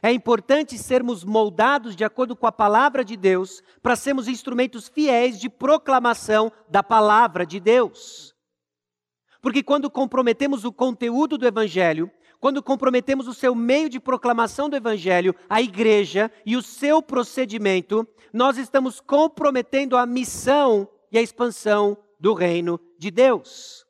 É 0.00 0.12
importante 0.12 0.78
sermos 0.78 1.24
moldados 1.24 1.96
de 1.96 2.04
acordo 2.04 2.36
com 2.36 2.46
a 2.46 2.52
palavra 2.52 3.04
de 3.04 3.16
Deus 3.16 3.64
para 3.82 3.96
sermos 3.96 4.28
instrumentos 4.28 4.86
fiéis 4.88 5.40
de 5.40 5.48
proclamação 5.48 6.52
da 6.68 6.84
palavra 6.84 7.44
de 7.44 7.58
Deus. 7.58 8.31
Porque 9.42 9.62
quando 9.62 9.90
comprometemos 9.90 10.64
o 10.64 10.72
conteúdo 10.72 11.36
do 11.36 11.46
Evangelho, 11.46 12.08
quando 12.38 12.62
comprometemos 12.62 13.26
o 13.26 13.34
seu 13.34 13.54
meio 13.54 13.88
de 13.88 13.98
proclamação 13.98 14.68
do 14.68 14.76
Evangelho, 14.76 15.34
a 15.50 15.60
igreja 15.60 16.30
e 16.46 16.56
o 16.56 16.62
seu 16.62 17.02
procedimento, 17.02 18.06
nós 18.32 18.56
estamos 18.56 19.00
comprometendo 19.00 19.96
a 19.96 20.06
missão 20.06 20.88
e 21.10 21.18
a 21.18 21.22
expansão 21.22 21.98
do 22.18 22.34
reino 22.34 22.80
de 22.96 23.10
Deus. 23.10 23.84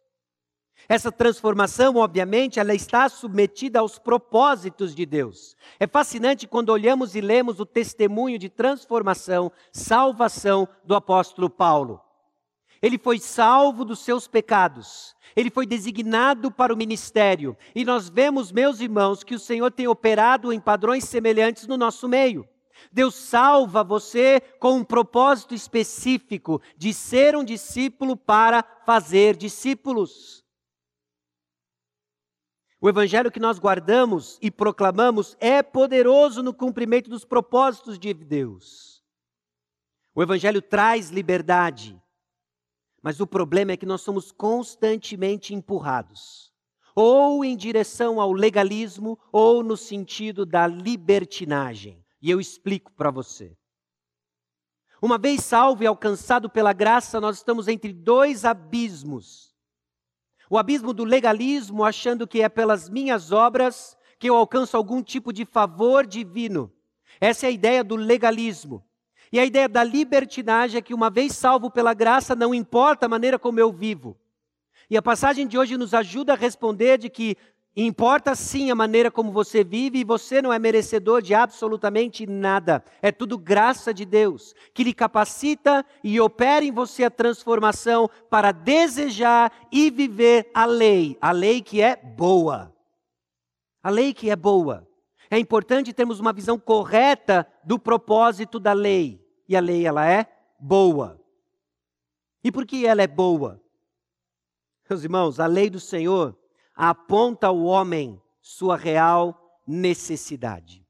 Essa 0.88 1.12
transformação, 1.12 1.96
obviamente, 1.96 2.58
ela 2.58 2.74
está 2.74 3.08
submetida 3.08 3.80
aos 3.80 3.98
propósitos 3.98 4.94
de 4.94 5.06
Deus. 5.06 5.54
É 5.78 5.86
fascinante 5.86 6.46
quando 6.46 6.70
olhamos 6.70 7.14
e 7.14 7.20
lemos 7.20 7.60
o 7.60 7.66
testemunho 7.66 8.38
de 8.38 8.48
transformação, 8.48 9.52
salvação 9.70 10.66
do 10.84 10.94
apóstolo 10.94 11.48
Paulo. 11.48 12.00
Ele 12.82 12.98
foi 12.98 13.20
salvo 13.20 13.84
dos 13.84 14.00
seus 14.00 14.26
pecados. 14.26 15.14
Ele 15.36 15.50
foi 15.50 15.64
designado 15.64 16.50
para 16.50 16.74
o 16.74 16.76
ministério. 16.76 17.56
E 17.74 17.84
nós 17.84 18.08
vemos, 18.08 18.50
meus 18.50 18.80
irmãos, 18.80 19.22
que 19.22 19.36
o 19.36 19.38
Senhor 19.38 19.70
tem 19.70 19.86
operado 19.86 20.52
em 20.52 20.60
padrões 20.60 21.04
semelhantes 21.04 21.68
no 21.68 21.76
nosso 21.76 22.08
meio. 22.08 22.46
Deus 22.90 23.14
salva 23.14 23.84
você 23.84 24.40
com 24.58 24.78
um 24.78 24.84
propósito 24.84 25.54
específico 25.54 26.60
de 26.76 26.92
ser 26.92 27.36
um 27.36 27.44
discípulo 27.44 28.16
para 28.16 28.64
fazer 28.84 29.36
discípulos. 29.36 30.42
O 32.80 32.88
evangelho 32.88 33.30
que 33.30 33.38
nós 33.38 33.60
guardamos 33.60 34.38
e 34.42 34.50
proclamamos 34.50 35.36
é 35.38 35.62
poderoso 35.62 36.42
no 36.42 36.52
cumprimento 36.52 37.08
dos 37.08 37.24
propósitos 37.24 37.96
de 37.96 38.12
Deus. 38.12 39.04
O 40.12 40.20
evangelho 40.20 40.60
traz 40.60 41.08
liberdade, 41.08 42.01
mas 43.02 43.20
o 43.20 43.26
problema 43.26 43.72
é 43.72 43.76
que 43.76 43.84
nós 43.84 44.00
somos 44.00 44.30
constantemente 44.30 45.52
empurrados, 45.52 46.52
ou 46.94 47.44
em 47.44 47.56
direção 47.56 48.20
ao 48.20 48.32
legalismo, 48.32 49.18
ou 49.32 49.62
no 49.62 49.76
sentido 49.76 50.46
da 50.46 50.66
libertinagem. 50.66 52.04
E 52.20 52.30
eu 52.30 52.40
explico 52.40 52.92
para 52.92 53.10
você. 53.10 53.56
Uma 55.00 55.18
vez 55.18 55.42
salvo 55.42 55.82
e 55.82 55.86
alcançado 55.86 56.48
pela 56.48 56.72
graça, 56.72 57.20
nós 57.20 57.38
estamos 57.38 57.66
entre 57.66 57.92
dois 57.92 58.44
abismos. 58.44 59.52
O 60.48 60.56
abismo 60.56 60.92
do 60.92 61.02
legalismo, 61.02 61.82
achando 61.82 62.28
que 62.28 62.40
é 62.40 62.48
pelas 62.48 62.88
minhas 62.88 63.32
obras 63.32 63.96
que 64.16 64.30
eu 64.30 64.36
alcanço 64.36 64.76
algum 64.76 65.02
tipo 65.02 65.32
de 65.32 65.44
favor 65.44 66.06
divino. 66.06 66.72
Essa 67.20 67.46
é 67.46 67.48
a 67.48 67.52
ideia 67.52 67.82
do 67.82 67.96
legalismo. 67.96 68.86
E 69.32 69.40
a 69.40 69.46
ideia 69.46 69.66
da 69.66 69.82
libertinagem 69.82 70.78
é 70.78 70.82
que, 70.82 70.92
uma 70.92 71.08
vez 71.08 71.32
salvo 71.32 71.70
pela 71.70 71.94
graça, 71.94 72.36
não 72.36 72.54
importa 72.54 73.06
a 73.06 73.08
maneira 73.08 73.38
como 73.38 73.58
eu 73.58 73.72
vivo. 73.72 74.14
E 74.90 74.96
a 74.96 75.00
passagem 75.00 75.46
de 75.46 75.56
hoje 75.56 75.78
nos 75.78 75.94
ajuda 75.94 76.34
a 76.34 76.36
responder 76.36 76.98
de 76.98 77.08
que 77.08 77.34
importa 77.74 78.34
sim 78.34 78.70
a 78.70 78.74
maneira 78.74 79.10
como 79.10 79.32
você 79.32 79.64
vive 79.64 80.00
e 80.00 80.04
você 80.04 80.42
não 80.42 80.52
é 80.52 80.58
merecedor 80.58 81.22
de 81.22 81.32
absolutamente 81.32 82.26
nada. 82.26 82.84
É 83.00 83.10
tudo 83.10 83.38
graça 83.38 83.94
de 83.94 84.04
Deus, 84.04 84.54
que 84.74 84.84
lhe 84.84 84.92
capacita 84.92 85.82
e 86.04 86.20
opera 86.20 86.62
em 86.62 86.70
você 86.70 87.04
a 87.04 87.10
transformação 87.10 88.10
para 88.28 88.52
desejar 88.52 89.50
e 89.72 89.90
viver 89.90 90.50
a 90.52 90.66
lei, 90.66 91.16
a 91.22 91.32
lei 91.32 91.62
que 91.62 91.80
é 91.80 91.96
boa. 91.96 92.70
A 93.82 93.88
lei 93.88 94.12
que 94.12 94.28
é 94.28 94.36
boa. 94.36 94.86
É 95.30 95.38
importante 95.38 95.94
termos 95.94 96.20
uma 96.20 96.34
visão 96.34 96.58
correta 96.58 97.50
do 97.64 97.78
propósito 97.78 98.60
da 98.60 98.74
lei 98.74 99.21
e 99.48 99.56
a 99.56 99.60
lei 99.60 99.86
ela 99.86 100.06
é 100.06 100.26
boa. 100.58 101.20
E 102.42 102.50
por 102.50 102.66
que 102.66 102.86
ela 102.86 103.02
é 103.02 103.06
boa? 103.06 103.60
Meus 104.88 105.04
irmãos, 105.04 105.40
a 105.40 105.46
lei 105.46 105.70
do 105.70 105.80
Senhor 105.80 106.36
aponta 106.74 107.46
ao 107.46 107.62
homem 107.62 108.20
sua 108.40 108.76
real 108.76 109.60
necessidade. 109.66 110.82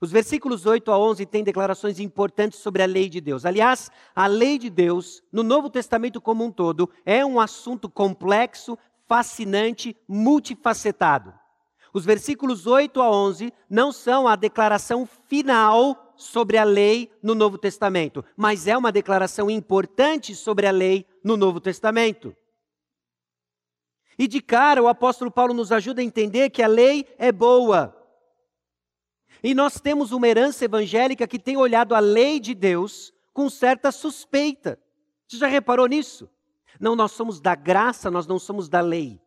Os 0.00 0.10
versículos 0.10 0.64
8 0.64 0.90
a 0.90 0.98
11 0.98 1.26
têm 1.26 1.44
declarações 1.44 2.00
importantes 2.00 2.58
sobre 2.60 2.82
a 2.82 2.86
lei 2.86 3.08
de 3.08 3.20
Deus. 3.20 3.44
Aliás, 3.44 3.90
a 4.14 4.26
lei 4.26 4.58
de 4.58 4.70
Deus, 4.70 5.22
no 5.30 5.42
Novo 5.42 5.68
Testamento 5.68 6.20
como 6.20 6.44
um 6.44 6.50
todo, 6.50 6.88
é 7.04 7.24
um 7.24 7.38
assunto 7.38 7.88
complexo, 7.88 8.78
fascinante, 9.06 9.94
multifacetado. 10.08 11.34
Os 11.92 12.04
versículos 12.04 12.66
8 12.66 13.00
a 13.00 13.10
11 13.10 13.52
não 13.68 13.90
são 13.90 14.28
a 14.28 14.36
declaração 14.36 15.06
final 15.06 16.14
sobre 16.16 16.58
a 16.58 16.64
lei 16.64 17.10
no 17.22 17.34
Novo 17.34 17.58
Testamento, 17.58 18.24
mas 18.36 18.66
é 18.66 18.76
uma 18.76 18.92
declaração 18.92 19.50
importante 19.50 20.34
sobre 20.34 20.66
a 20.66 20.70
lei 20.70 21.06
no 21.24 21.36
Novo 21.36 21.60
Testamento. 21.60 22.36
E 24.18 24.28
de 24.28 24.40
cara, 24.40 24.82
o 24.82 24.88
apóstolo 24.88 25.30
Paulo 25.30 25.54
nos 25.54 25.72
ajuda 25.72 26.02
a 26.02 26.04
entender 26.04 26.50
que 26.50 26.62
a 26.62 26.66
lei 26.66 27.06
é 27.18 27.32
boa. 27.32 27.96
E 29.42 29.54
nós 29.54 29.80
temos 29.80 30.12
uma 30.12 30.28
herança 30.28 30.66
evangélica 30.66 31.26
que 31.26 31.38
tem 31.38 31.56
olhado 31.56 31.94
a 31.94 32.00
lei 32.00 32.38
de 32.38 32.54
Deus 32.54 33.12
com 33.32 33.48
certa 33.48 33.90
suspeita. 33.90 34.78
Você 35.26 35.38
já 35.38 35.46
reparou 35.46 35.86
nisso? 35.86 36.28
Não, 36.78 36.94
nós 36.94 37.12
somos 37.12 37.40
da 37.40 37.54
graça, 37.54 38.10
nós 38.10 38.26
não 38.26 38.38
somos 38.38 38.68
da 38.68 38.80
lei. 38.80 39.18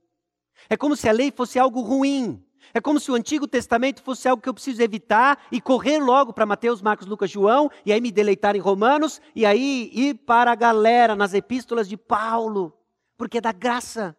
É 0.70 0.78
como 0.78 0.96
se 0.96 1.10
a 1.10 1.12
lei 1.12 1.32
fosse 1.32 1.58
algo 1.58 1.82
ruim, 1.82 2.44
é 2.74 2.82
como 2.82 3.00
se 3.00 3.12
o 3.12 3.16
Antigo 3.16 3.48
Testamento 3.48 4.04
fosse 4.04 4.28
algo 4.28 4.42
que 4.42 4.50
eu 4.50 4.54
preciso 4.54 4.82
evitar 4.82 5.46
e 5.52 5.60
correr 5.60 6.00
logo 6.00 6.34
para 6.34 6.46
Mateus, 6.46 6.82
Marcos, 6.82 7.08
Lucas, 7.08 7.32
João, 7.32 7.70
e 7.86 7.92
aí 7.92 8.00
me 8.00 8.12
deleitar 8.12 8.56
em 8.56 8.60
Romanos, 8.60 9.22
e 9.36 9.46
aí 9.46 9.90
ir 9.94 10.16
para 10.16 10.52
a 10.52 10.56
galera 10.56 11.16
nas 11.16 11.34
epístolas 11.34 11.90
de 11.90 11.98
Paulo, 11.98 12.74
porque 13.18 13.38
é 13.38 13.42
da 13.42 13.52
graça. 13.52 14.16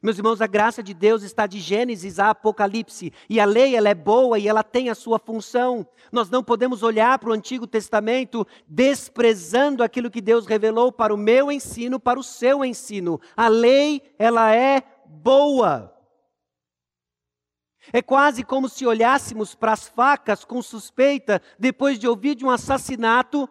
Meus 0.00 0.16
irmãos, 0.16 0.40
a 0.40 0.46
graça 0.46 0.80
de 0.80 0.94
Deus 0.94 1.24
está 1.24 1.44
de 1.44 1.58
Gênesis 1.58 2.20
a 2.20 2.30
Apocalipse, 2.30 3.12
e 3.28 3.40
a 3.40 3.44
lei 3.44 3.74
ela 3.74 3.88
é 3.88 3.94
boa 3.94 4.38
e 4.38 4.46
ela 4.46 4.62
tem 4.62 4.88
a 4.88 4.94
sua 4.94 5.18
função. 5.18 5.84
Nós 6.12 6.30
não 6.30 6.44
podemos 6.44 6.84
olhar 6.84 7.18
para 7.18 7.30
o 7.30 7.32
Antigo 7.32 7.66
Testamento 7.66 8.46
desprezando 8.68 9.82
aquilo 9.82 10.10
que 10.10 10.20
Deus 10.20 10.46
revelou 10.46 10.92
para 10.92 11.12
o 11.12 11.16
meu 11.16 11.50
ensino, 11.50 11.98
para 11.98 12.18
o 12.18 12.22
seu 12.22 12.64
ensino. 12.64 13.20
A 13.36 13.48
lei, 13.48 14.00
ela 14.16 14.54
é 14.54 14.84
boa. 15.04 15.97
É 17.92 18.02
quase 18.02 18.42
como 18.44 18.68
se 18.68 18.86
olhássemos 18.86 19.54
para 19.54 19.72
as 19.72 19.88
facas 19.88 20.44
com 20.44 20.60
suspeita 20.62 21.40
depois 21.58 21.98
de 21.98 22.06
ouvir 22.06 22.34
de 22.34 22.44
um 22.44 22.50
assassinato 22.50 23.48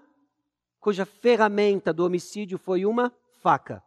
cuja 0.80 1.06
ferramenta 1.06 1.92
do 1.92 2.06
homicídio 2.06 2.58
foi 2.58 2.86
uma 2.86 3.12
faca. 3.42 3.84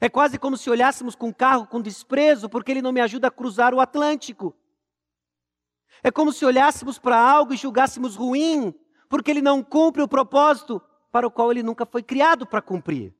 É 0.00 0.08
quase 0.08 0.38
como 0.38 0.56
se 0.56 0.70
olhássemos 0.70 1.14
com 1.14 1.28
um 1.28 1.32
carro 1.32 1.66
com 1.66 1.80
desprezo 1.80 2.48
porque 2.48 2.70
ele 2.70 2.82
não 2.82 2.92
me 2.92 3.00
ajuda 3.00 3.28
a 3.28 3.30
cruzar 3.30 3.74
o 3.74 3.80
Atlântico. 3.80 4.54
É 6.02 6.10
como 6.10 6.32
se 6.32 6.44
olhássemos 6.44 6.98
para 6.98 7.18
algo 7.18 7.52
e 7.52 7.56
julgássemos 7.56 8.14
ruim 8.14 8.74
porque 9.08 9.30
ele 9.30 9.42
não 9.42 9.62
cumpre 9.62 10.02
o 10.02 10.08
propósito 10.08 10.80
para 11.10 11.26
o 11.26 11.30
qual 11.30 11.50
ele 11.50 11.62
nunca 11.62 11.84
foi 11.84 12.02
criado 12.02 12.46
para 12.46 12.62
cumprir. 12.62 13.12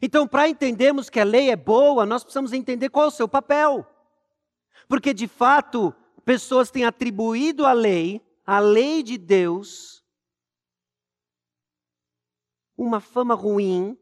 Então, 0.00 0.28
para 0.28 0.48
entendermos 0.48 1.10
que 1.10 1.18
a 1.18 1.24
lei 1.24 1.50
é 1.50 1.56
boa, 1.56 2.06
nós 2.06 2.22
precisamos 2.22 2.52
entender 2.52 2.88
qual 2.90 3.06
é 3.06 3.08
o 3.08 3.12
seu 3.12 3.26
papel. 3.26 3.84
Porque, 4.86 5.14
de 5.14 5.26
fato, 5.26 5.94
pessoas 6.24 6.70
têm 6.70 6.84
atribuído 6.84 7.64
à 7.64 7.72
lei, 7.72 8.22
à 8.44 8.58
lei 8.60 9.02
de 9.02 9.16
Deus, 9.16 10.04
uma 12.76 13.00
fama 13.00 13.34
ruim, 13.34 13.98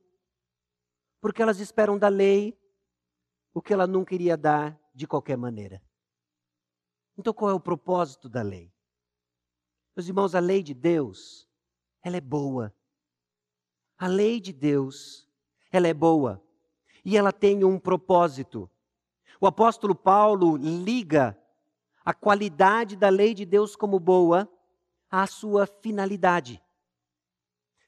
porque 1.20 1.40
elas 1.40 1.60
esperam 1.60 1.98
da 1.98 2.08
lei 2.08 2.58
o 3.54 3.62
que 3.62 3.72
ela 3.72 3.86
nunca 3.86 4.14
iria 4.14 4.36
dar 4.36 4.78
de 4.94 5.06
qualquer 5.06 5.36
maneira. 5.36 5.82
Então, 7.16 7.32
qual 7.32 7.50
é 7.50 7.54
o 7.54 7.60
propósito 7.60 8.28
da 8.28 8.42
lei? 8.42 8.70
Meus 9.96 10.06
irmãos, 10.06 10.34
a 10.34 10.40
lei 10.40 10.62
de 10.62 10.74
Deus, 10.74 11.48
ela 12.02 12.18
é 12.18 12.20
boa. 12.20 12.74
A 13.96 14.06
lei 14.06 14.38
de 14.38 14.52
Deus, 14.52 15.26
ela 15.72 15.88
é 15.88 15.94
boa. 15.94 16.42
E 17.02 17.16
ela 17.16 17.32
tem 17.32 17.64
um 17.64 17.78
propósito. 17.78 18.70
O 19.40 19.46
apóstolo 19.46 19.94
Paulo 19.94 20.56
liga 20.56 21.38
a 22.04 22.14
qualidade 22.14 22.96
da 22.96 23.08
lei 23.08 23.34
de 23.34 23.44
Deus 23.44 23.74
como 23.74 23.98
boa 23.98 24.48
à 25.10 25.26
sua 25.26 25.66
finalidade. 25.66 26.62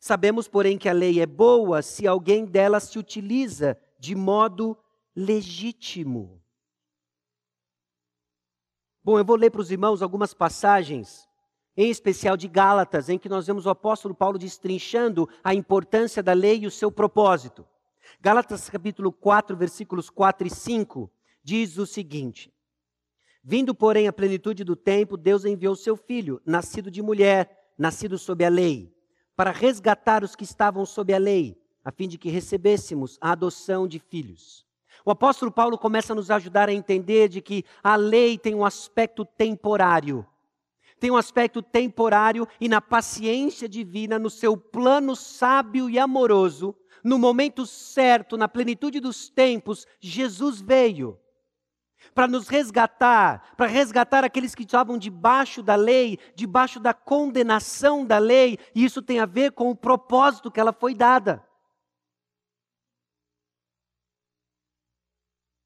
Sabemos, 0.01 0.47
porém, 0.47 0.79
que 0.79 0.89
a 0.89 0.93
lei 0.93 1.21
é 1.21 1.27
boa 1.27 1.83
se 1.83 2.07
alguém 2.07 2.45
dela 2.45 2.81
se 2.81 2.99
utiliza 2.99 3.79
de 3.99 4.15
modo 4.15 4.77
legítimo. 5.15 6.41
Bom, 9.03 9.19
eu 9.19 9.25
vou 9.25 9.37
ler 9.37 9.51
para 9.51 9.61
os 9.61 9.71
irmãos 9.71 10.03
algumas 10.03 10.35
passagens, 10.35 11.29
em 11.77 11.91
especial 11.91 12.37
de 12.37 12.47
Gálatas, 12.47 13.09
em 13.09 13.19
que 13.19 13.29
nós 13.29 13.47
vemos 13.47 13.67
o 13.67 13.71
apóstolo 13.71 14.15
Paulo 14.15 14.39
destrinchando 14.39 15.29
a 15.43 15.55
importância 15.55 16.23
da 16.23 16.33
lei 16.33 16.61
e 16.61 16.67
o 16.67 16.71
seu 16.71 16.93
propósito. 16.93 17.67
Gálatas 18.21 18.69
capítulo 18.69 19.11
4, 19.11 19.57
versículos 19.57 20.11
4 20.11 20.47
e 20.47 20.51
5, 20.51 21.11
diz 21.43 21.79
o 21.79 21.87
seguinte: 21.87 22.53
Vindo, 23.43 23.75
porém, 23.75 24.09
a 24.09 24.13
plenitude 24.13 24.65
do 24.65 24.77
tempo, 24.77 25.17
Deus 25.17 25.45
enviou 25.45 25.75
seu 25.75 25.97
filho, 25.97 26.41
nascido 26.45 26.91
de 26.91 27.03
mulher, 27.03 27.73
nascido 27.79 28.19
sob 28.19 28.45
a 28.45 28.49
lei 28.49 28.93
para 29.39 29.53
resgatar 29.53 30.25
os 30.25 30.35
que 30.35 30.43
estavam 30.43 30.85
sob 30.85 31.15
a 31.15 31.19
lei, 31.19 31.57
a 31.85 31.93
fim 31.93 32.09
de 32.09 32.19
que 32.19 32.29
recebêssemos 32.29 33.17
a 33.21 33.31
adoção 33.31 33.87
de 33.87 34.01
filhos. 34.01 34.67
O 35.05 35.13
apóstolo 35.13 35.53
Paulo 35.53 35.79
começa 35.79 36.13
a 36.13 36.17
nos 36.17 36.29
ajudar 36.29 36.69
a 36.69 36.73
entender 36.73 37.29
de 37.29 37.41
que 37.41 37.65
a 37.81 37.95
lei 37.95 38.37
tem 38.37 38.53
um 38.53 38.65
aspecto 38.65 39.25
temporário. 39.25 40.27
Tem 40.99 41.09
um 41.09 41.17
aspecto 41.17 41.63
temporário 41.63 42.49
e 42.61 42.69
na 42.69 42.81
paciência 42.81 43.69
divina, 43.69 44.19
no 44.19 44.29
seu 44.29 44.57
plano 44.57 45.15
sábio 45.15 45.89
e 45.89 46.01
amoroso, 46.01 46.75
no 47.05 47.17
momento 47.17 47.65
certo, 47.65 48.37
na 48.37 48.49
plenitude 48.49 48.99
dos 48.99 49.29
tempos, 49.29 49.87
Jesus 50.01 50.61
veio 50.61 51.17
para 52.15 52.27
nos 52.27 52.49
resgatar, 52.49 53.55
para 53.57 53.67
resgatar 53.67 54.25
aqueles 54.25 54.55
que 54.55 54.63
estavam 54.63 54.99
debaixo 54.99 55.63
da 55.63 55.75
lei, 55.75 56.19
debaixo 56.35 56.81
da 56.81 56.95
condenação 56.95 58.05
da 58.05 58.19
lei, 58.19 58.59
e 58.75 58.85
isso 58.85 59.03
tem 59.03 59.21
a 59.21 59.27
ver 59.27 59.53
com 59.53 59.71
o 59.71 59.77
propósito 59.77 60.51
que 60.51 60.61
ela 60.61 60.73
foi 60.73 60.95
dada. 60.95 61.45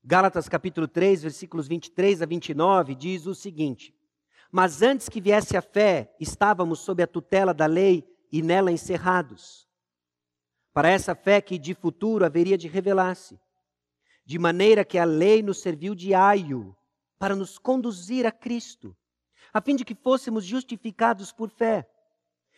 Gálatas 0.05 0.49
capítulo 0.49 0.89
3, 0.89 1.23
versículos 1.23 1.69
23 1.69 2.23
a 2.23 2.27
29 2.27 2.95
diz 2.95 3.27
o 3.27 3.35
seguinte: 3.35 3.95
Mas 4.51 4.83
antes 4.83 5.09
que 5.09 5.21
viesse 5.21 5.57
a 5.57 5.63
fé, 5.63 6.15
estávamos 6.19 6.81
sob 6.81 7.03
a 7.03 7.07
tutela 7.07 7.55
da 7.55 7.67
lei 7.67 8.05
e 8.31 8.43
nela 8.43 8.73
encerrados. 8.73 9.69
Para 10.73 10.91
essa 10.91 11.15
fé 11.15 11.41
que 11.41 11.57
de 11.57 11.75
futuro 11.75 12.25
haveria 12.25 12.59
de 12.59 12.67
revelar-se 12.67 13.39
de 14.25 14.39
maneira 14.39 14.85
que 14.85 14.99
a 14.99 15.05
lei 15.05 15.43
nos 15.43 15.61
serviu 15.61 15.95
de 15.95 16.15
aio 16.15 16.77
para 17.19 17.37
nos 17.37 17.59
conduzir 17.59 18.27
a 18.27 18.33
Cristo, 18.33 18.97
a 19.53 19.61
fim 19.61 19.77
de 19.77 19.85
que 19.85 19.95
fôssemos 19.95 20.45
justificados 20.45 21.33
por 21.33 21.51
fé. 21.51 21.89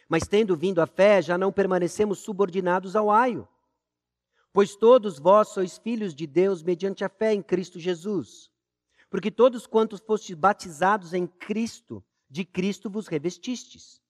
Mas 0.08 0.26
tendo 0.28 0.56
vindo 0.56 0.80
a 0.80 0.86
fé, 0.86 1.20
já 1.20 1.36
não 1.36 1.52
permanecemos 1.52 2.18
subordinados 2.20 2.94
ao 2.94 3.10
aio. 3.10 3.48
Pois 4.52 4.76
todos 4.76 5.18
vós 5.18 5.48
sois 5.48 5.78
filhos 5.78 6.14
de 6.14 6.26
Deus 6.26 6.62
mediante 6.62 7.04
a 7.04 7.08
fé 7.08 7.34
em 7.34 7.42
Cristo 7.42 7.80
Jesus. 7.80 8.50
Porque 9.10 9.30
todos 9.30 9.66
quantos 9.66 10.00
fostes 10.00 10.36
batizados 10.36 11.12
em 11.12 11.26
Cristo, 11.26 12.04
de 12.30 12.44
Cristo 12.44 12.88
vos 12.88 13.08
revestistes. 13.08 14.00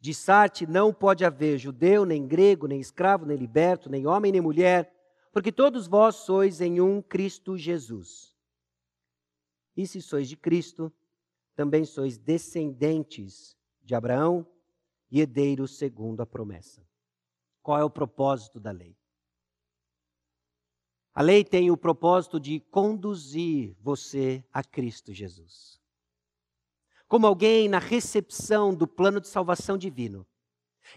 De 0.00 0.14
Sarte 0.14 0.66
não 0.66 0.94
pode 0.94 1.24
haver 1.24 1.58
judeu, 1.58 2.04
nem 2.04 2.26
grego, 2.26 2.66
nem 2.66 2.80
escravo, 2.80 3.26
nem 3.26 3.36
liberto, 3.36 3.90
nem 3.90 4.06
homem, 4.06 4.32
nem 4.32 4.40
mulher, 4.40 4.95
porque 5.36 5.52
todos 5.52 5.86
vós 5.86 6.16
sois 6.16 6.62
em 6.62 6.80
um 6.80 7.02
Cristo 7.02 7.58
Jesus. 7.58 8.34
E 9.76 9.86
se 9.86 10.00
sois 10.00 10.30
de 10.30 10.34
Cristo, 10.34 10.90
também 11.54 11.84
sois 11.84 12.16
descendentes 12.16 13.54
de 13.82 13.94
Abraão 13.94 14.50
e 15.10 15.20
herdeiros 15.20 15.76
segundo 15.76 16.22
a 16.22 16.26
promessa. 16.26 16.88
Qual 17.62 17.78
é 17.78 17.84
o 17.84 17.90
propósito 17.90 18.58
da 18.58 18.70
lei? 18.70 18.96
A 21.12 21.20
lei 21.20 21.44
tem 21.44 21.70
o 21.70 21.76
propósito 21.76 22.40
de 22.40 22.58
conduzir 22.58 23.76
você 23.78 24.42
a 24.50 24.64
Cristo 24.64 25.12
Jesus. 25.12 25.78
Como 27.06 27.26
alguém 27.26 27.68
na 27.68 27.78
recepção 27.78 28.74
do 28.74 28.88
plano 28.88 29.20
de 29.20 29.28
salvação 29.28 29.76
divino, 29.76 30.26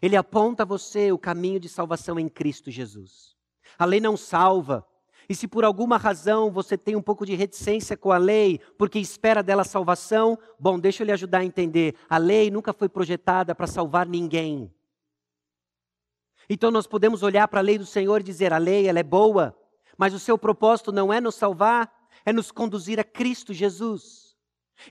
ele 0.02 0.15
aponta 0.15 0.63
a 0.63 0.65
você 0.65 1.12
o 1.12 1.19
caminho 1.19 1.60
de 1.60 1.67
salvação 1.67 2.17
em 2.17 2.30
Cristo 2.30 2.71
Jesus. 2.71 3.38
A 3.77 3.86
lei 3.86 3.99
não 3.99 4.17
salva. 4.17 4.86
E 5.27 5.36
se 5.36 5.47
por 5.47 5.63
alguma 5.63 5.97
razão 5.97 6.51
você 6.51 6.77
tem 6.77 6.95
um 6.95 7.01
pouco 7.01 7.25
de 7.25 7.36
reticência 7.36 7.95
com 7.95 8.12
a 8.12 8.17
lei, 8.17 8.60
porque 8.77 8.97
espera 8.97 9.43
dela 9.43 9.63
salvação, 9.63 10.38
bom, 10.60 10.79
deixa 10.79 11.03
eu 11.03 11.05
lhe 11.05 11.12
ajudar 11.12 11.39
a 11.39 11.45
entender. 11.45 11.95
A 12.10 12.17
lei 12.17 12.49
nunca 12.49 12.73
foi 12.73 12.89
projetada 12.89 13.53
para 13.53 13.67
salvar 13.67 14.08
ninguém. 14.08 14.73
Então 16.49 16.71
nós 16.71 16.88
podemos 16.88 17.21
olhar 17.21 17.47
para 17.47 17.60
a 17.60 17.63
lei 17.63 17.77
do 17.77 17.86
Senhor 17.86 18.21
e 18.21 18.23
dizer: 18.23 18.51
a 18.51 18.58
lei 18.58 18.88
ela 18.88 18.99
é 18.99 19.03
boa, 19.03 19.55
mas 19.95 20.13
o 20.15 20.19
seu 20.19 20.38
propósito 20.38 20.91
não 20.91 21.13
é 21.13 21.21
nos 21.21 21.36
salvar, 21.36 21.93
é 22.25 22.34
nos 22.34 22.51
conduzir 22.51 22.99
a 22.99 23.03
Cristo 23.03 23.53
Jesus. 23.53 24.36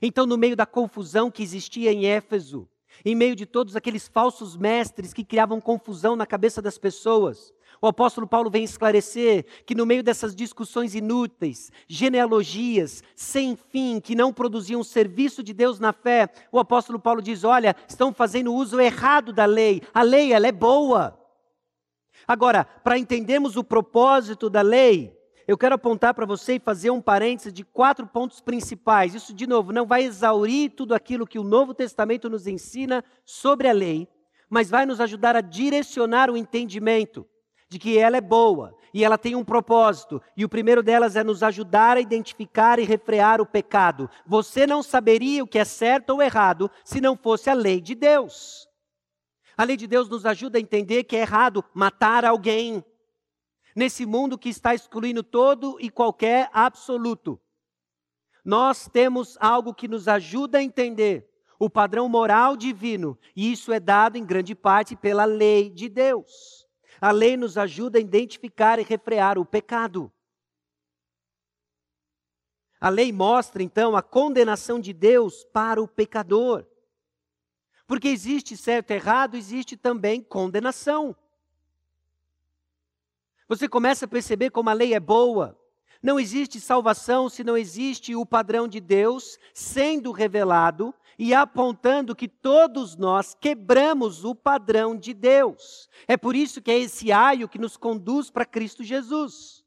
Então, 0.01 0.25
no 0.25 0.37
meio 0.37 0.55
da 0.55 0.65
confusão 0.65 1.31
que 1.31 1.41
existia 1.41 1.91
em 1.91 2.05
Éfeso, 2.05 2.69
em 3.03 3.15
meio 3.15 3.35
de 3.35 3.45
todos 3.45 3.75
aqueles 3.75 4.07
falsos 4.07 4.55
mestres 4.55 5.13
que 5.13 5.23
criavam 5.23 5.59
confusão 5.59 6.15
na 6.15 6.25
cabeça 6.25 6.61
das 6.61 6.77
pessoas, 6.77 7.53
o 7.81 7.87
apóstolo 7.87 8.27
Paulo 8.27 8.49
vem 8.49 8.63
esclarecer 8.63 9.45
que 9.65 9.73
no 9.73 9.85
meio 9.85 10.03
dessas 10.03 10.35
discussões 10.35 10.95
inúteis, 10.95 11.71
genealogias 11.87 13.01
sem 13.15 13.55
fim, 13.55 14.01
que 14.01 14.15
não 14.15 14.33
produziam 14.33 14.83
serviço 14.83 15.41
de 15.41 15.53
Deus 15.53 15.79
na 15.79 15.93
fé, 15.93 16.29
o 16.51 16.59
apóstolo 16.59 16.99
Paulo 16.99 17.21
diz: 17.21 17.43
olha, 17.43 17.75
estão 17.87 18.13
fazendo 18.13 18.53
uso 18.53 18.79
errado 18.81 19.31
da 19.31 19.45
lei. 19.45 19.81
A 19.93 20.01
lei, 20.01 20.33
ela 20.33 20.47
é 20.47 20.51
boa. 20.51 21.17
Agora, 22.27 22.65
para 22.65 22.97
entendermos 22.97 23.55
o 23.55 23.63
propósito 23.63 24.49
da 24.49 24.61
lei, 24.61 25.17
eu 25.47 25.57
quero 25.57 25.75
apontar 25.75 26.13
para 26.13 26.25
você 26.25 26.55
e 26.55 26.59
fazer 26.59 26.91
um 26.91 27.01
parênteses 27.01 27.53
de 27.53 27.63
quatro 27.63 28.05
pontos 28.05 28.41
principais. 28.41 29.15
Isso, 29.15 29.33
de 29.33 29.47
novo, 29.47 29.71
não 29.71 29.85
vai 29.85 30.03
exaurir 30.03 30.71
tudo 30.71 30.93
aquilo 30.93 31.25
que 31.25 31.39
o 31.39 31.43
Novo 31.43 31.73
Testamento 31.73 32.29
nos 32.29 32.45
ensina 32.45 33.03
sobre 33.25 33.67
a 33.67 33.71
lei, 33.71 34.07
mas 34.49 34.69
vai 34.69 34.85
nos 34.85 34.99
ajudar 34.99 35.35
a 35.35 35.41
direcionar 35.41 36.29
o 36.29 36.37
entendimento 36.37 37.25
de 37.69 37.77
que 37.77 37.97
ela 37.97 38.17
é 38.17 38.21
boa 38.21 38.75
e 38.91 39.03
ela 39.03 39.17
tem 39.17 39.35
um 39.35 39.45
propósito, 39.45 40.19
e 40.35 40.43
o 40.43 40.49
primeiro 40.49 40.81
delas 40.81 41.15
é 41.15 41.23
nos 41.23 41.43
ajudar 41.43 41.95
a 41.95 42.01
identificar 42.01 42.79
e 42.79 42.83
refrear 42.83 43.39
o 43.39 43.45
pecado. 43.45 44.09
Você 44.25 44.65
não 44.65 44.81
saberia 44.81 45.43
o 45.43 45.47
que 45.47 45.59
é 45.59 45.65
certo 45.65 46.09
ou 46.09 46.23
errado 46.23 46.71
se 46.83 46.99
não 46.99 47.15
fosse 47.15 47.51
a 47.51 47.53
lei 47.53 47.79
de 47.79 47.93
Deus. 47.93 48.67
A 49.55 49.63
lei 49.63 49.77
de 49.77 49.85
Deus 49.85 50.09
nos 50.09 50.25
ajuda 50.25 50.57
a 50.57 50.61
entender 50.61 51.03
que 51.03 51.15
é 51.15 51.19
errado 51.19 51.63
matar 51.71 52.25
alguém. 52.25 52.83
Nesse 53.75 54.05
mundo 54.07 54.39
que 54.39 54.49
está 54.49 54.73
excluindo 54.73 55.21
todo 55.21 55.77
e 55.79 55.91
qualquer 55.91 56.49
absoluto, 56.51 57.39
nós 58.43 58.89
temos 58.91 59.37
algo 59.39 59.73
que 59.75 59.87
nos 59.87 60.07
ajuda 60.07 60.57
a 60.57 60.63
entender 60.63 61.29
o 61.59 61.69
padrão 61.69 62.09
moral 62.09 62.57
divino, 62.57 63.19
e 63.35 63.51
isso 63.51 63.71
é 63.71 63.79
dado 63.79 64.17
em 64.17 64.25
grande 64.25 64.55
parte 64.55 64.95
pela 64.95 65.25
lei 65.25 65.69
de 65.69 65.89
Deus. 65.89 66.58
A 67.01 67.11
lei 67.11 67.37
nos 67.37 67.57
ajuda 67.57 67.97
a 67.97 68.01
identificar 68.01 68.79
e 68.79 68.83
refrear 68.83 69.37
o 69.37 69.45
pecado. 69.45 70.11
A 72.79 72.89
lei 72.89 73.11
mostra, 73.11 73.61
então, 73.61 73.95
a 73.95 74.01
condenação 74.01 74.79
de 74.79 74.93
Deus 74.93 75.43
para 75.45 75.81
o 75.81 75.87
pecador. 75.87 76.65
Porque 77.85 78.07
existe 78.07 78.55
certo 78.55 78.91
e 78.91 78.93
errado, 78.93 79.35
existe 79.35 79.75
também 79.75 80.21
condenação. 80.21 81.15
Você 83.47 83.67
começa 83.67 84.05
a 84.05 84.07
perceber 84.07 84.51
como 84.51 84.69
a 84.69 84.73
lei 84.73 84.93
é 84.93 84.99
boa. 84.99 85.58
Não 86.01 86.19
existe 86.19 86.59
salvação 86.59 87.29
se 87.29 87.43
não 87.43 87.57
existe 87.57 88.15
o 88.15 88.25
padrão 88.25 88.67
de 88.67 88.79
Deus 88.79 89.37
sendo 89.53 90.11
revelado 90.11 90.93
e 91.17 91.33
apontando 91.33 92.15
que 92.15 92.29
todos 92.29 92.95
nós 92.95 93.35
quebramos 93.35 94.23
o 94.23 94.33
padrão 94.33 94.95
de 94.95 95.13
Deus. 95.13 95.89
É 96.07 96.15
por 96.15 96.33
isso 96.33 96.61
que 96.61 96.71
é 96.71 96.79
esse 96.79 97.11
aio 97.11 97.49
que 97.49 97.59
nos 97.59 97.75
conduz 97.75 98.29
para 98.29 98.45
Cristo 98.45 98.81
Jesus. 98.81 99.65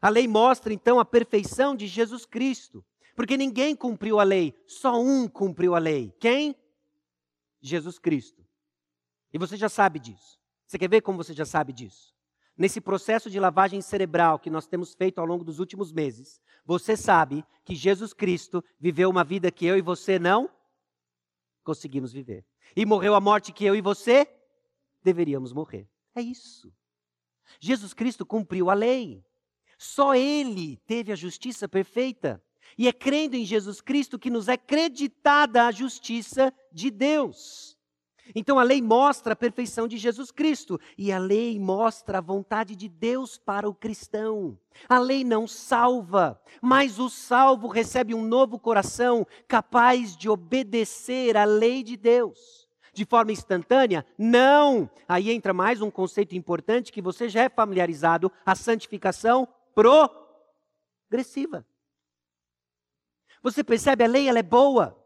A 0.00 0.08
lei 0.08 0.26
mostra 0.26 0.72
então 0.72 0.98
a 0.98 1.04
perfeição 1.04 1.76
de 1.76 1.86
Jesus 1.86 2.24
Cristo, 2.24 2.82
porque 3.14 3.36
ninguém 3.36 3.76
cumpriu 3.76 4.18
a 4.18 4.22
lei, 4.22 4.54
só 4.66 4.98
um 4.98 5.28
cumpriu 5.28 5.74
a 5.74 5.78
lei. 5.78 6.14
Quem? 6.18 6.56
Jesus 7.60 7.98
Cristo. 7.98 8.42
E 9.30 9.38
você 9.38 9.58
já 9.58 9.68
sabe 9.68 9.98
disso. 9.98 10.38
Você 10.66 10.78
quer 10.78 10.88
ver 10.88 11.02
como 11.02 11.22
você 11.22 11.34
já 11.34 11.44
sabe 11.44 11.74
disso? 11.74 12.15
Nesse 12.56 12.80
processo 12.80 13.30
de 13.30 13.38
lavagem 13.38 13.80
cerebral 13.80 14.38
que 14.38 14.50
nós 14.50 14.66
temos 14.66 14.94
feito 14.94 15.18
ao 15.18 15.26
longo 15.26 15.44
dos 15.44 15.58
últimos 15.58 15.92
meses, 15.92 16.40
você 16.64 16.96
sabe 16.96 17.44
que 17.64 17.74
Jesus 17.74 18.12
Cristo 18.12 18.64
viveu 18.78 19.10
uma 19.10 19.22
vida 19.22 19.50
que 19.50 19.66
eu 19.66 19.76
e 19.76 19.82
você 19.82 20.18
não 20.18 20.50
conseguimos 21.62 22.12
viver. 22.12 22.44
E 22.74 22.86
morreu 22.86 23.14
a 23.14 23.20
morte 23.20 23.52
que 23.52 23.64
eu 23.64 23.74
e 23.74 23.80
você 23.80 24.26
deveríamos 25.02 25.52
morrer. 25.52 25.88
É 26.14 26.20
isso. 26.20 26.72
Jesus 27.60 27.92
Cristo 27.92 28.24
cumpriu 28.24 28.70
a 28.70 28.74
lei. 28.74 29.24
Só 29.78 30.14
Ele 30.14 30.76
teve 30.86 31.12
a 31.12 31.16
justiça 31.16 31.68
perfeita. 31.68 32.42
E 32.76 32.88
é 32.88 32.92
crendo 32.92 33.36
em 33.36 33.44
Jesus 33.44 33.80
Cristo 33.80 34.18
que 34.18 34.30
nos 34.30 34.48
é 34.48 34.56
creditada 34.56 35.66
a 35.66 35.70
justiça 35.70 36.52
de 36.72 36.90
Deus. 36.90 37.75
Então 38.34 38.58
a 38.58 38.62
lei 38.62 38.82
mostra 38.82 39.32
a 39.32 39.36
perfeição 39.36 39.86
de 39.86 39.96
Jesus 39.96 40.30
Cristo 40.30 40.80
e 40.96 41.12
a 41.12 41.18
lei 41.18 41.58
mostra 41.58 42.18
a 42.18 42.20
vontade 42.20 42.74
de 42.74 42.88
Deus 42.88 43.38
para 43.38 43.68
o 43.68 43.74
cristão. 43.74 44.58
A 44.88 44.98
lei 44.98 45.24
não 45.24 45.46
salva, 45.46 46.40
mas 46.60 46.98
o 46.98 47.08
salvo 47.08 47.68
recebe 47.68 48.14
um 48.14 48.22
novo 48.22 48.58
coração 48.58 49.26
capaz 49.46 50.16
de 50.16 50.28
obedecer 50.28 51.36
à 51.36 51.44
lei 51.44 51.82
de 51.82 51.96
Deus. 51.96 52.66
De 52.92 53.04
forma 53.04 53.32
instantânea? 53.32 54.06
Não! 54.16 54.88
Aí 55.06 55.30
entra 55.30 55.52
mais 55.52 55.82
um 55.82 55.90
conceito 55.90 56.34
importante 56.34 56.90
que 56.90 57.02
você 57.02 57.28
já 57.28 57.42
é 57.42 57.48
familiarizado: 57.48 58.32
a 58.44 58.54
santificação 58.54 59.46
progressiva. 59.74 61.66
Você 63.42 63.62
percebe, 63.62 64.02
a 64.02 64.08
lei 64.08 64.28
ela 64.28 64.38
é 64.38 64.42
boa, 64.42 64.98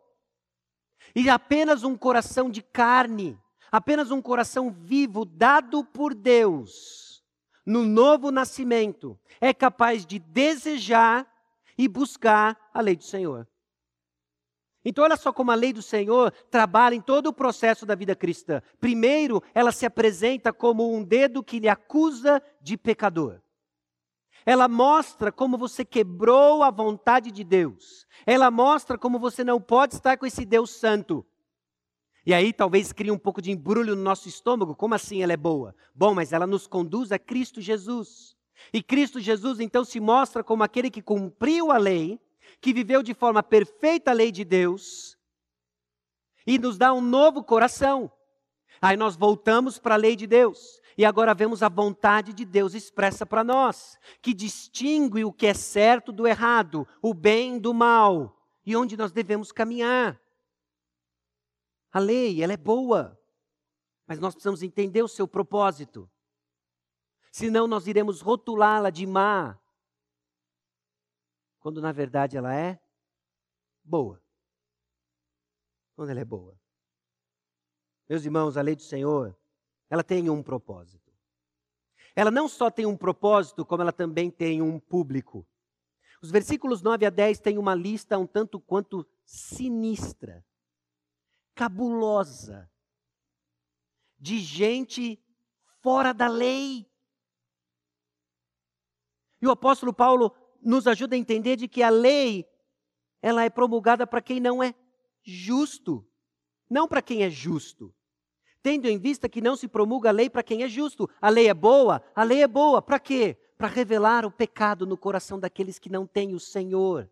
e 1.14 1.28
apenas 1.28 1.82
um 1.84 1.96
coração 1.96 2.50
de 2.50 2.62
carne, 2.62 3.38
apenas 3.70 4.10
um 4.10 4.20
coração 4.20 4.70
vivo 4.70 5.24
dado 5.24 5.84
por 5.84 6.14
Deus, 6.14 7.22
no 7.64 7.84
novo 7.84 8.30
nascimento, 8.30 9.18
é 9.40 9.52
capaz 9.52 10.04
de 10.04 10.18
desejar 10.18 11.26
e 11.76 11.86
buscar 11.88 12.58
a 12.72 12.80
lei 12.80 12.96
do 12.96 13.04
Senhor. 13.04 13.46
Então, 14.84 15.04
olha 15.04 15.16
só 15.16 15.32
como 15.32 15.50
a 15.50 15.54
lei 15.54 15.72
do 15.72 15.82
Senhor 15.82 16.32
trabalha 16.50 16.94
em 16.94 17.00
todo 17.00 17.26
o 17.26 17.32
processo 17.32 17.84
da 17.84 17.94
vida 17.94 18.16
cristã. 18.16 18.62
Primeiro, 18.80 19.42
ela 19.54 19.72
se 19.72 19.84
apresenta 19.84 20.52
como 20.52 20.94
um 20.94 21.04
dedo 21.04 21.44
que 21.44 21.58
lhe 21.58 21.68
acusa 21.68 22.42
de 22.62 22.78
pecador. 22.78 23.40
Ela 24.44 24.68
mostra 24.68 25.30
como 25.30 25.58
você 25.58 25.84
quebrou 25.84 26.62
a 26.62 26.70
vontade 26.70 27.30
de 27.30 27.44
Deus. 27.44 28.06
Ela 28.26 28.50
mostra 28.50 28.96
como 28.98 29.18
você 29.18 29.44
não 29.44 29.60
pode 29.60 29.94
estar 29.94 30.16
com 30.16 30.26
esse 30.26 30.44
Deus 30.44 30.70
santo. 30.70 31.24
E 32.24 32.34
aí 32.34 32.52
talvez 32.52 32.92
crie 32.92 33.10
um 33.10 33.18
pouco 33.18 33.40
de 33.40 33.50
embrulho 33.50 33.96
no 33.96 34.02
nosso 34.02 34.28
estômago. 34.28 34.74
Como 34.74 34.94
assim 34.94 35.22
ela 35.22 35.32
é 35.32 35.36
boa? 35.36 35.74
Bom, 35.94 36.14
mas 36.14 36.32
ela 36.32 36.46
nos 36.46 36.66
conduz 36.66 37.12
a 37.12 37.18
Cristo 37.18 37.60
Jesus. 37.60 38.36
E 38.72 38.82
Cristo 38.82 39.20
Jesus 39.20 39.60
então 39.60 39.84
se 39.84 39.98
mostra 40.00 40.44
como 40.44 40.62
aquele 40.62 40.90
que 40.90 41.00
cumpriu 41.00 41.72
a 41.72 41.78
lei, 41.78 42.20
que 42.60 42.72
viveu 42.72 43.02
de 43.02 43.14
forma 43.14 43.42
perfeita 43.42 44.10
a 44.10 44.14
lei 44.14 44.30
de 44.30 44.44
Deus 44.44 45.18
e 46.46 46.58
nos 46.58 46.76
dá 46.76 46.92
um 46.92 47.00
novo 47.00 47.42
coração. 47.42 48.10
Aí 48.82 48.96
nós 48.96 49.14
voltamos 49.14 49.78
para 49.78 49.94
a 49.94 49.98
lei 49.98 50.16
de 50.16 50.26
Deus. 50.26 50.79
E 50.96 51.04
agora 51.04 51.34
vemos 51.34 51.62
a 51.62 51.68
vontade 51.68 52.32
de 52.32 52.44
Deus 52.44 52.74
expressa 52.74 53.24
para 53.24 53.44
nós, 53.44 53.98
que 54.20 54.34
distingue 54.34 55.24
o 55.24 55.32
que 55.32 55.46
é 55.46 55.54
certo 55.54 56.12
do 56.12 56.26
errado, 56.26 56.86
o 57.00 57.14
bem 57.14 57.58
do 57.58 57.72
mal, 57.72 58.36
e 58.64 58.76
onde 58.76 58.96
nós 58.96 59.12
devemos 59.12 59.52
caminhar. 59.52 60.20
A 61.92 61.98
lei, 61.98 62.42
ela 62.42 62.52
é 62.52 62.56
boa, 62.56 63.18
mas 64.06 64.18
nós 64.18 64.34
precisamos 64.34 64.62
entender 64.62 65.02
o 65.02 65.08
seu 65.08 65.26
propósito. 65.26 66.10
Senão 67.32 67.66
nós 67.66 67.86
iremos 67.86 68.20
rotulá-la 68.20 68.90
de 68.90 69.06
má, 69.06 69.58
quando 71.60 71.80
na 71.80 71.92
verdade 71.92 72.36
ela 72.36 72.54
é 72.54 72.80
boa. 73.84 74.20
Quando 75.94 76.10
ela 76.10 76.20
é 76.20 76.24
boa. 76.24 76.58
Meus 78.08 78.24
irmãos, 78.24 78.56
a 78.56 78.62
lei 78.62 78.74
do 78.74 78.82
Senhor, 78.82 79.38
ela 79.90 80.04
tem 80.04 80.30
um 80.30 80.40
propósito. 80.40 81.10
Ela 82.14 82.30
não 82.30 82.48
só 82.48 82.70
tem 82.70 82.86
um 82.86 82.96
propósito, 82.96 83.66
como 83.66 83.82
ela 83.82 83.92
também 83.92 84.30
tem 84.30 84.62
um 84.62 84.78
público. 84.78 85.46
Os 86.22 86.30
versículos 86.30 86.80
9 86.80 87.06
a 87.06 87.10
10 87.10 87.40
têm 87.40 87.58
uma 87.58 87.74
lista 87.74 88.16
um 88.16 88.26
tanto 88.26 88.60
quanto 88.60 89.06
sinistra, 89.24 90.46
cabulosa, 91.54 92.70
de 94.18 94.38
gente 94.38 95.20
fora 95.80 96.12
da 96.12 96.28
lei. 96.28 96.88
E 99.42 99.46
o 99.46 99.50
apóstolo 99.50 99.92
Paulo 99.92 100.36
nos 100.62 100.86
ajuda 100.86 101.16
a 101.16 101.18
entender 101.18 101.56
de 101.56 101.66
que 101.66 101.82
a 101.82 101.90
lei 101.90 102.46
ela 103.22 103.44
é 103.44 103.50
promulgada 103.50 104.06
para 104.06 104.20
quem 104.20 104.38
não 104.38 104.62
é 104.62 104.74
justo, 105.22 106.06
não 106.68 106.86
para 106.86 107.02
quem 107.02 107.22
é 107.22 107.30
justo 107.30 107.94
tendo 108.62 108.86
em 108.86 108.98
vista 108.98 109.28
que 109.28 109.40
não 109.40 109.56
se 109.56 109.68
promulga 109.68 110.08
a 110.08 110.12
lei 110.12 110.28
para 110.28 110.42
quem 110.42 110.62
é 110.62 110.68
justo. 110.68 111.08
A 111.20 111.28
lei 111.28 111.48
é 111.48 111.54
boa? 111.54 112.02
A 112.14 112.22
lei 112.22 112.42
é 112.42 112.48
boa. 112.48 112.82
Para 112.82 112.98
quê? 112.98 113.36
Para 113.56 113.68
revelar 113.68 114.24
o 114.24 114.30
pecado 114.30 114.86
no 114.86 114.96
coração 114.96 115.38
daqueles 115.38 115.78
que 115.78 115.90
não 115.90 116.06
têm 116.06 116.34
o 116.34 116.40
Senhor. 116.40 117.08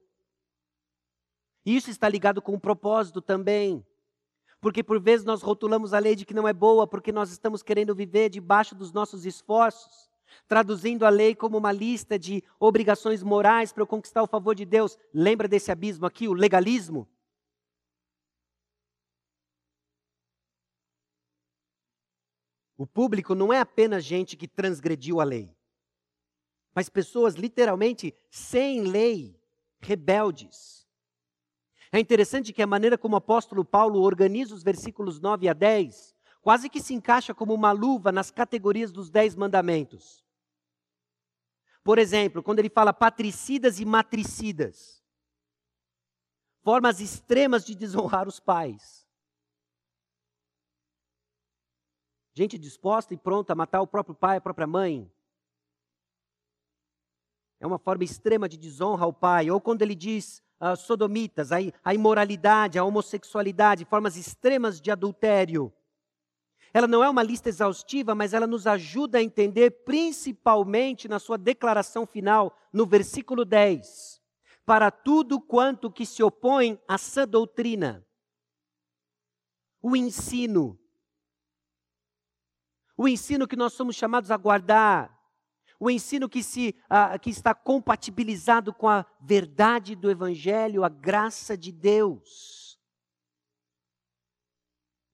Isso 1.64 1.90
está 1.90 2.08
ligado 2.08 2.40
com 2.40 2.54
o 2.54 2.60
propósito 2.60 3.20
também. 3.20 3.84
Porque 4.60 4.82
por 4.82 5.00
vezes 5.00 5.24
nós 5.24 5.42
rotulamos 5.42 5.94
a 5.94 5.98
lei 5.98 6.16
de 6.16 6.24
que 6.24 6.34
não 6.34 6.48
é 6.48 6.52
boa, 6.52 6.86
porque 6.86 7.12
nós 7.12 7.30
estamos 7.30 7.62
querendo 7.62 7.94
viver 7.94 8.28
debaixo 8.28 8.74
dos 8.74 8.92
nossos 8.92 9.24
esforços, 9.24 10.10
traduzindo 10.48 11.06
a 11.06 11.08
lei 11.08 11.34
como 11.34 11.56
uma 11.56 11.70
lista 11.70 12.18
de 12.18 12.42
obrigações 12.58 13.22
morais 13.22 13.72
para 13.72 13.82
eu 13.82 13.86
conquistar 13.86 14.22
o 14.22 14.26
favor 14.26 14.54
de 14.54 14.64
Deus. 14.64 14.98
Lembra 15.14 15.46
desse 15.46 15.70
abismo 15.70 16.06
aqui, 16.06 16.26
o 16.26 16.32
legalismo? 16.32 17.06
O 22.78 22.86
público 22.86 23.34
não 23.34 23.52
é 23.52 23.58
apenas 23.58 24.04
gente 24.04 24.36
que 24.36 24.46
transgrediu 24.46 25.20
a 25.20 25.24
lei, 25.24 25.52
mas 26.72 26.88
pessoas 26.88 27.34
literalmente 27.34 28.14
sem 28.30 28.82
lei, 28.82 29.36
rebeldes. 29.80 30.86
É 31.90 31.98
interessante 31.98 32.52
que 32.52 32.62
a 32.62 32.66
maneira 32.68 32.96
como 32.96 33.16
o 33.16 33.18
apóstolo 33.18 33.64
Paulo 33.64 34.00
organiza 34.00 34.54
os 34.54 34.62
versículos 34.62 35.18
9 35.18 35.48
a 35.48 35.52
10 35.52 36.14
quase 36.40 36.68
que 36.68 36.80
se 36.80 36.94
encaixa 36.94 37.34
como 37.34 37.52
uma 37.52 37.72
luva 37.72 38.12
nas 38.12 38.30
categorias 38.30 38.92
dos 38.92 39.10
dez 39.10 39.34
mandamentos. 39.34 40.24
Por 41.82 41.98
exemplo, 41.98 42.44
quando 42.44 42.60
ele 42.60 42.70
fala 42.70 42.92
patricidas 42.92 43.80
e 43.80 43.84
matricidas, 43.84 45.02
formas 46.62 47.00
extremas 47.00 47.64
de 47.64 47.74
desonrar 47.74 48.28
os 48.28 48.38
pais. 48.38 49.07
Gente 52.38 52.56
disposta 52.56 53.12
e 53.12 53.16
pronta 53.16 53.52
a 53.52 53.56
matar 53.56 53.80
o 53.80 53.86
próprio 53.88 54.14
pai, 54.14 54.36
a 54.36 54.40
própria 54.40 54.64
mãe. 54.64 55.10
É 57.58 57.66
uma 57.66 57.80
forma 57.80 58.04
extrema 58.04 58.48
de 58.48 58.56
desonra 58.56 59.04
ao 59.04 59.12
pai. 59.12 59.50
Ou 59.50 59.60
quando 59.60 59.82
ele 59.82 59.96
diz 59.96 60.40
uh, 60.60 60.76
sodomitas, 60.76 61.50
a, 61.50 61.56
a 61.82 61.94
imoralidade, 61.94 62.78
a 62.78 62.84
homossexualidade, 62.84 63.84
formas 63.84 64.16
extremas 64.16 64.80
de 64.80 64.88
adultério. 64.88 65.72
Ela 66.72 66.86
não 66.86 67.02
é 67.02 67.10
uma 67.10 67.24
lista 67.24 67.48
exaustiva, 67.48 68.14
mas 68.14 68.32
ela 68.32 68.46
nos 68.46 68.68
ajuda 68.68 69.18
a 69.18 69.22
entender, 69.22 69.72
principalmente 69.84 71.08
na 71.08 71.18
sua 71.18 71.36
declaração 71.36 72.06
final, 72.06 72.56
no 72.72 72.86
versículo 72.86 73.44
10. 73.44 74.22
Para 74.64 74.92
tudo 74.92 75.40
quanto 75.40 75.90
que 75.90 76.06
se 76.06 76.22
opõe 76.22 76.80
à 76.86 76.98
sã 76.98 77.26
doutrina, 77.26 78.06
o 79.82 79.96
ensino, 79.96 80.78
o 82.98 83.06
ensino 83.06 83.46
que 83.46 83.54
nós 83.54 83.72
somos 83.74 83.94
chamados 83.94 84.32
a 84.32 84.36
guardar, 84.36 85.16
o 85.78 85.88
ensino 85.88 86.28
que, 86.28 86.42
se, 86.42 86.74
uh, 86.86 87.16
que 87.20 87.30
está 87.30 87.54
compatibilizado 87.54 88.74
com 88.74 88.88
a 88.88 89.06
verdade 89.20 89.94
do 89.94 90.10
Evangelho, 90.10 90.82
a 90.82 90.88
graça 90.88 91.56
de 91.56 91.70
Deus. 91.70 92.76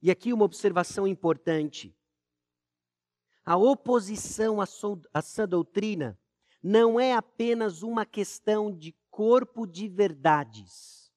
E 0.01 0.11
aqui 0.11 0.33
uma 0.33 0.47
observação 0.47 1.07
importante. 1.07 1.95
A 3.45 3.59
oposição 3.59 4.59
à 4.63 5.21
sã 5.21 5.47
doutrina 5.47 6.19
não 6.63 6.99
é 6.99 7.13
apenas 7.13 7.83
uma 7.83 8.07
questão 8.07 8.75
de 8.75 8.97
corpo 9.11 9.67
de 9.67 9.87
verdades. 9.87 11.13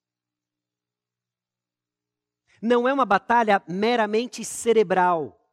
Não 2.61 2.85
é 2.85 2.91
uma 2.91 3.05
batalha 3.05 3.63
meramente 3.65 4.43
cerebral. 4.43 5.46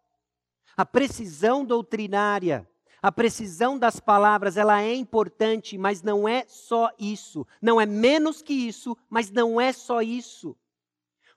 A 0.77 0.85
precisão 0.85 1.65
doutrinária, 1.65 2.69
a 3.01 3.13
precisão 3.13 3.79
das 3.79 4.01
palavras, 4.01 4.57
ela 4.57 4.81
é 4.83 4.95
importante, 4.95 5.77
mas 5.77 6.03
não 6.03 6.27
é 6.27 6.47
só 6.49 6.91
isso. 6.99 7.47
Não 7.61 7.81
é 7.81 7.85
menos 7.85 8.41
que 8.41 8.55
isso, 8.55 8.97
mas 9.11 9.31
não 9.31 9.61
é 9.61 9.73
só 9.73 10.01
isso. 10.01 10.57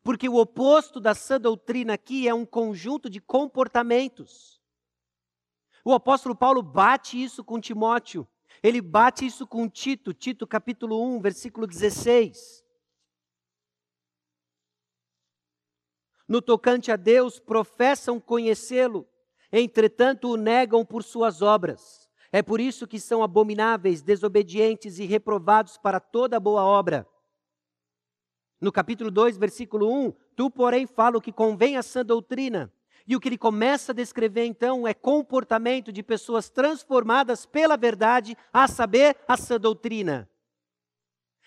Porque 0.02 0.30
o 0.30 0.36
oposto 0.36 1.02
da 1.02 1.14
sã 1.14 1.38
doutrina 1.38 1.96
aqui 1.96 2.26
é 2.26 2.34
um 2.34 2.46
conjunto 2.46 3.10
de 3.10 3.20
comportamentos. 3.20 4.62
O 5.84 5.94
apóstolo 5.94 6.36
Paulo 6.36 6.64
bate 6.64 7.22
isso 7.22 7.44
com 7.44 7.60
Timóteo. 7.60 8.26
Ele 8.64 8.82
bate 8.82 9.26
isso 9.26 9.46
com 9.46 9.70
Tito, 9.70 10.14
Tito 10.14 10.48
capítulo 10.48 11.04
1, 11.16 11.20
versículo 11.20 11.68
16. 11.68 12.64
No 16.28 16.42
tocante 16.42 16.92
a 16.92 16.96
Deus, 16.96 17.40
professam 17.40 18.20
conhecê-lo, 18.20 19.08
entretanto 19.52 20.30
o 20.30 20.38
negam 20.38 20.86
por 20.86 21.04
suas 21.04 21.42
obras. 21.42 22.08
É 22.32 22.42
por 22.42 22.60
isso 22.60 22.88
que 22.88 23.00
são 23.00 23.24
abomináveis, 23.24 24.02
desobedientes 24.02 25.00
e 25.00 25.06
reprovados 25.06 25.78
para 25.78 26.00
toda 26.00 26.40
boa 26.40 26.64
obra. 26.64 27.08
No 28.60 28.72
capítulo 28.72 29.12
2, 29.12 29.38
versículo 29.38 29.92
1, 29.92 30.14
tu, 30.36 30.50
porém, 30.50 30.86
fala 30.88 31.18
o 31.18 31.22
que 31.22 31.32
convém 31.32 31.78
à 31.78 31.84
sã 31.84 32.04
doutrina. 32.04 32.72
E 33.08 33.16
o 33.16 33.20
que 33.20 33.30
ele 33.30 33.38
começa 33.38 33.92
a 33.92 33.96
descrever 33.96 34.46
então 34.46 34.86
é 34.86 34.94
comportamento 34.94 35.94
de 35.94 36.04
pessoas 36.04 36.50
transformadas 36.50 37.46
pela 37.46 37.78
verdade, 37.78 38.36
a 38.52 38.68
saber, 38.68 39.16
a 39.28 39.38
sã 39.38 39.58
doutrina. 39.58 40.30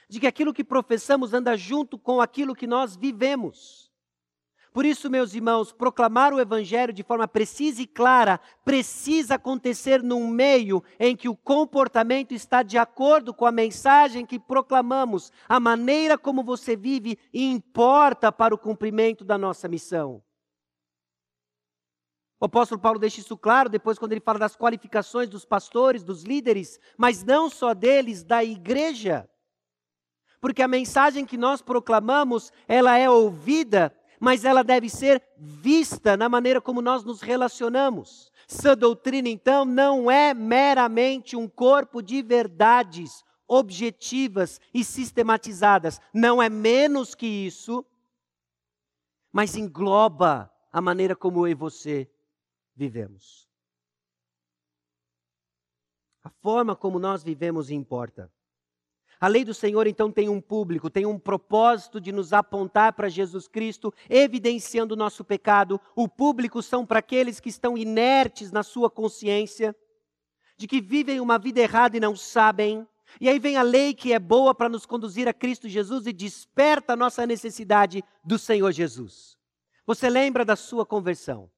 De 0.08 0.18
que 0.18 0.26
aquilo 0.26 0.54
que 0.54 0.64
professamos 0.64 1.34
anda 1.34 1.56
junto 1.56 1.98
com 1.98 2.20
aquilo 2.20 2.54
que 2.54 2.66
nós 2.66 2.96
vivemos. 2.96 3.89
Por 4.72 4.86
isso, 4.86 5.10
meus 5.10 5.34
irmãos, 5.34 5.72
proclamar 5.72 6.32
o 6.32 6.40
Evangelho 6.40 6.92
de 6.92 7.02
forma 7.02 7.26
precisa 7.26 7.82
e 7.82 7.86
clara 7.86 8.38
precisa 8.64 9.34
acontecer 9.34 10.00
num 10.00 10.28
meio 10.28 10.82
em 10.98 11.16
que 11.16 11.28
o 11.28 11.36
comportamento 11.36 12.32
está 12.32 12.62
de 12.62 12.78
acordo 12.78 13.34
com 13.34 13.46
a 13.46 13.52
mensagem 13.52 14.24
que 14.24 14.38
proclamamos. 14.38 15.32
A 15.48 15.58
maneira 15.58 16.16
como 16.16 16.44
você 16.44 16.76
vive 16.76 17.18
importa 17.34 18.30
para 18.30 18.54
o 18.54 18.58
cumprimento 18.58 19.24
da 19.24 19.36
nossa 19.36 19.66
missão. 19.66 20.22
O 22.38 22.46
apóstolo 22.46 22.80
Paulo 22.80 22.98
deixa 22.98 23.20
isso 23.20 23.36
claro 23.36 23.68
depois, 23.68 23.98
quando 23.98 24.12
ele 24.12 24.20
fala 24.20 24.38
das 24.38 24.56
qualificações 24.56 25.28
dos 25.28 25.44
pastores, 25.44 26.02
dos 26.02 26.22
líderes, 26.22 26.78
mas 26.96 27.22
não 27.24 27.50
só 27.50 27.74
deles, 27.74 28.22
da 28.22 28.42
igreja. 28.42 29.28
Porque 30.40 30.62
a 30.62 30.68
mensagem 30.68 31.26
que 31.26 31.36
nós 31.36 31.60
proclamamos, 31.60 32.50
ela 32.66 32.96
é 32.96 33.10
ouvida 33.10 33.94
mas 34.20 34.44
ela 34.44 34.62
deve 34.62 34.90
ser 34.90 35.22
vista 35.38 36.14
na 36.14 36.28
maneira 36.28 36.60
como 36.60 36.82
nós 36.82 37.02
nos 37.02 37.22
relacionamos. 37.22 38.30
Sã 38.46 38.76
doutrina, 38.76 39.30
então, 39.30 39.64
não 39.64 40.10
é 40.10 40.34
meramente 40.34 41.34
um 41.36 41.48
corpo 41.48 42.02
de 42.02 42.20
verdades 42.20 43.24
objetivas 43.48 44.60
e 44.74 44.84
sistematizadas. 44.84 45.98
Não 46.12 46.42
é 46.42 46.50
menos 46.50 47.14
que 47.14 47.26
isso, 47.26 47.84
mas 49.32 49.56
engloba 49.56 50.52
a 50.70 50.80
maneira 50.82 51.16
como 51.16 51.46
eu 51.46 51.50
e 51.50 51.54
você 51.54 52.08
vivemos. 52.76 53.48
A 56.22 56.28
forma 56.28 56.76
como 56.76 56.98
nós 56.98 57.22
vivemos 57.22 57.70
importa. 57.70 58.30
A 59.20 59.28
lei 59.28 59.44
do 59.44 59.52
Senhor 59.52 59.86
então 59.86 60.10
tem 60.10 60.30
um 60.30 60.40
público, 60.40 60.88
tem 60.88 61.04
um 61.04 61.18
propósito 61.18 62.00
de 62.00 62.10
nos 62.10 62.32
apontar 62.32 62.94
para 62.94 63.10
Jesus 63.10 63.46
Cristo, 63.46 63.92
evidenciando 64.08 64.94
o 64.94 64.96
nosso 64.96 65.22
pecado. 65.22 65.78
O 65.94 66.08
público 66.08 66.62
são 66.62 66.86
para 66.86 67.00
aqueles 67.00 67.38
que 67.38 67.50
estão 67.50 67.76
inertes 67.76 68.50
na 68.50 68.62
sua 68.62 68.88
consciência, 68.88 69.76
de 70.56 70.66
que 70.66 70.80
vivem 70.80 71.20
uma 71.20 71.38
vida 71.38 71.60
errada 71.60 71.98
e 71.98 72.00
não 72.00 72.16
sabem. 72.16 72.88
E 73.20 73.28
aí 73.28 73.38
vem 73.38 73.58
a 73.58 73.62
lei 73.62 73.92
que 73.92 74.14
é 74.14 74.18
boa 74.18 74.54
para 74.54 74.70
nos 74.70 74.86
conduzir 74.86 75.28
a 75.28 75.34
Cristo 75.34 75.68
Jesus 75.68 76.06
e 76.06 76.14
desperta 76.14 76.94
a 76.94 76.96
nossa 76.96 77.26
necessidade 77.26 78.02
do 78.24 78.38
Senhor 78.38 78.72
Jesus. 78.72 79.36
Você 79.86 80.08
lembra 80.08 80.46
da 80.46 80.56
sua 80.56 80.86
conversão? 80.86 81.50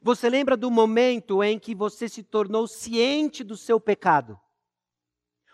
Você 0.00 0.30
lembra 0.30 0.56
do 0.56 0.70
momento 0.70 1.42
em 1.42 1.58
que 1.58 1.74
você 1.74 2.08
se 2.08 2.22
tornou 2.22 2.66
ciente 2.66 3.44
do 3.44 3.58
seu 3.58 3.78
pecado? 3.78 4.40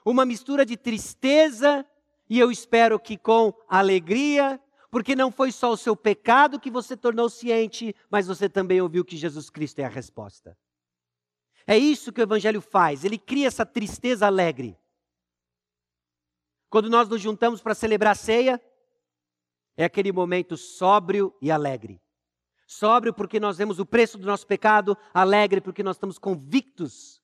Uma 0.04 0.24
mistura 0.24 0.64
de 0.64 0.76
tristeza 0.76 1.84
e 2.28 2.38
eu 2.38 2.50
espero 2.50 2.98
que 2.98 3.16
com 3.16 3.52
alegria, 3.68 4.60
porque 4.90 5.16
não 5.16 5.32
foi 5.32 5.50
só 5.50 5.72
o 5.72 5.76
seu 5.76 5.96
pecado 5.96 6.60
que 6.60 6.70
você 6.70 6.96
tornou 6.96 7.28
ciente, 7.28 7.94
mas 8.08 8.26
você 8.26 8.48
também 8.48 8.80
ouviu 8.80 9.04
que 9.04 9.16
Jesus 9.16 9.50
Cristo 9.50 9.80
é 9.80 9.84
a 9.84 9.88
resposta. 9.88 10.56
É 11.66 11.76
isso 11.76 12.12
que 12.12 12.20
o 12.20 12.22
Evangelho 12.22 12.60
faz, 12.60 13.04
ele 13.04 13.18
cria 13.18 13.48
essa 13.48 13.66
tristeza 13.66 14.26
alegre. 14.26 14.78
Quando 16.68 16.88
nós 16.88 17.08
nos 17.08 17.20
juntamos 17.20 17.60
para 17.60 17.74
celebrar 17.74 18.12
a 18.12 18.14
ceia, 18.14 18.62
é 19.76 19.84
aquele 19.84 20.12
momento 20.12 20.56
sóbrio 20.56 21.34
e 21.42 21.50
alegre. 21.50 22.00
Sóbrio 22.64 23.12
porque 23.12 23.40
nós 23.40 23.58
vemos 23.58 23.80
o 23.80 23.86
preço 23.86 24.16
do 24.16 24.26
nosso 24.26 24.46
pecado, 24.46 24.96
alegre 25.12 25.60
porque 25.60 25.82
nós 25.82 25.96
estamos 25.96 26.16
convictos 26.16 27.19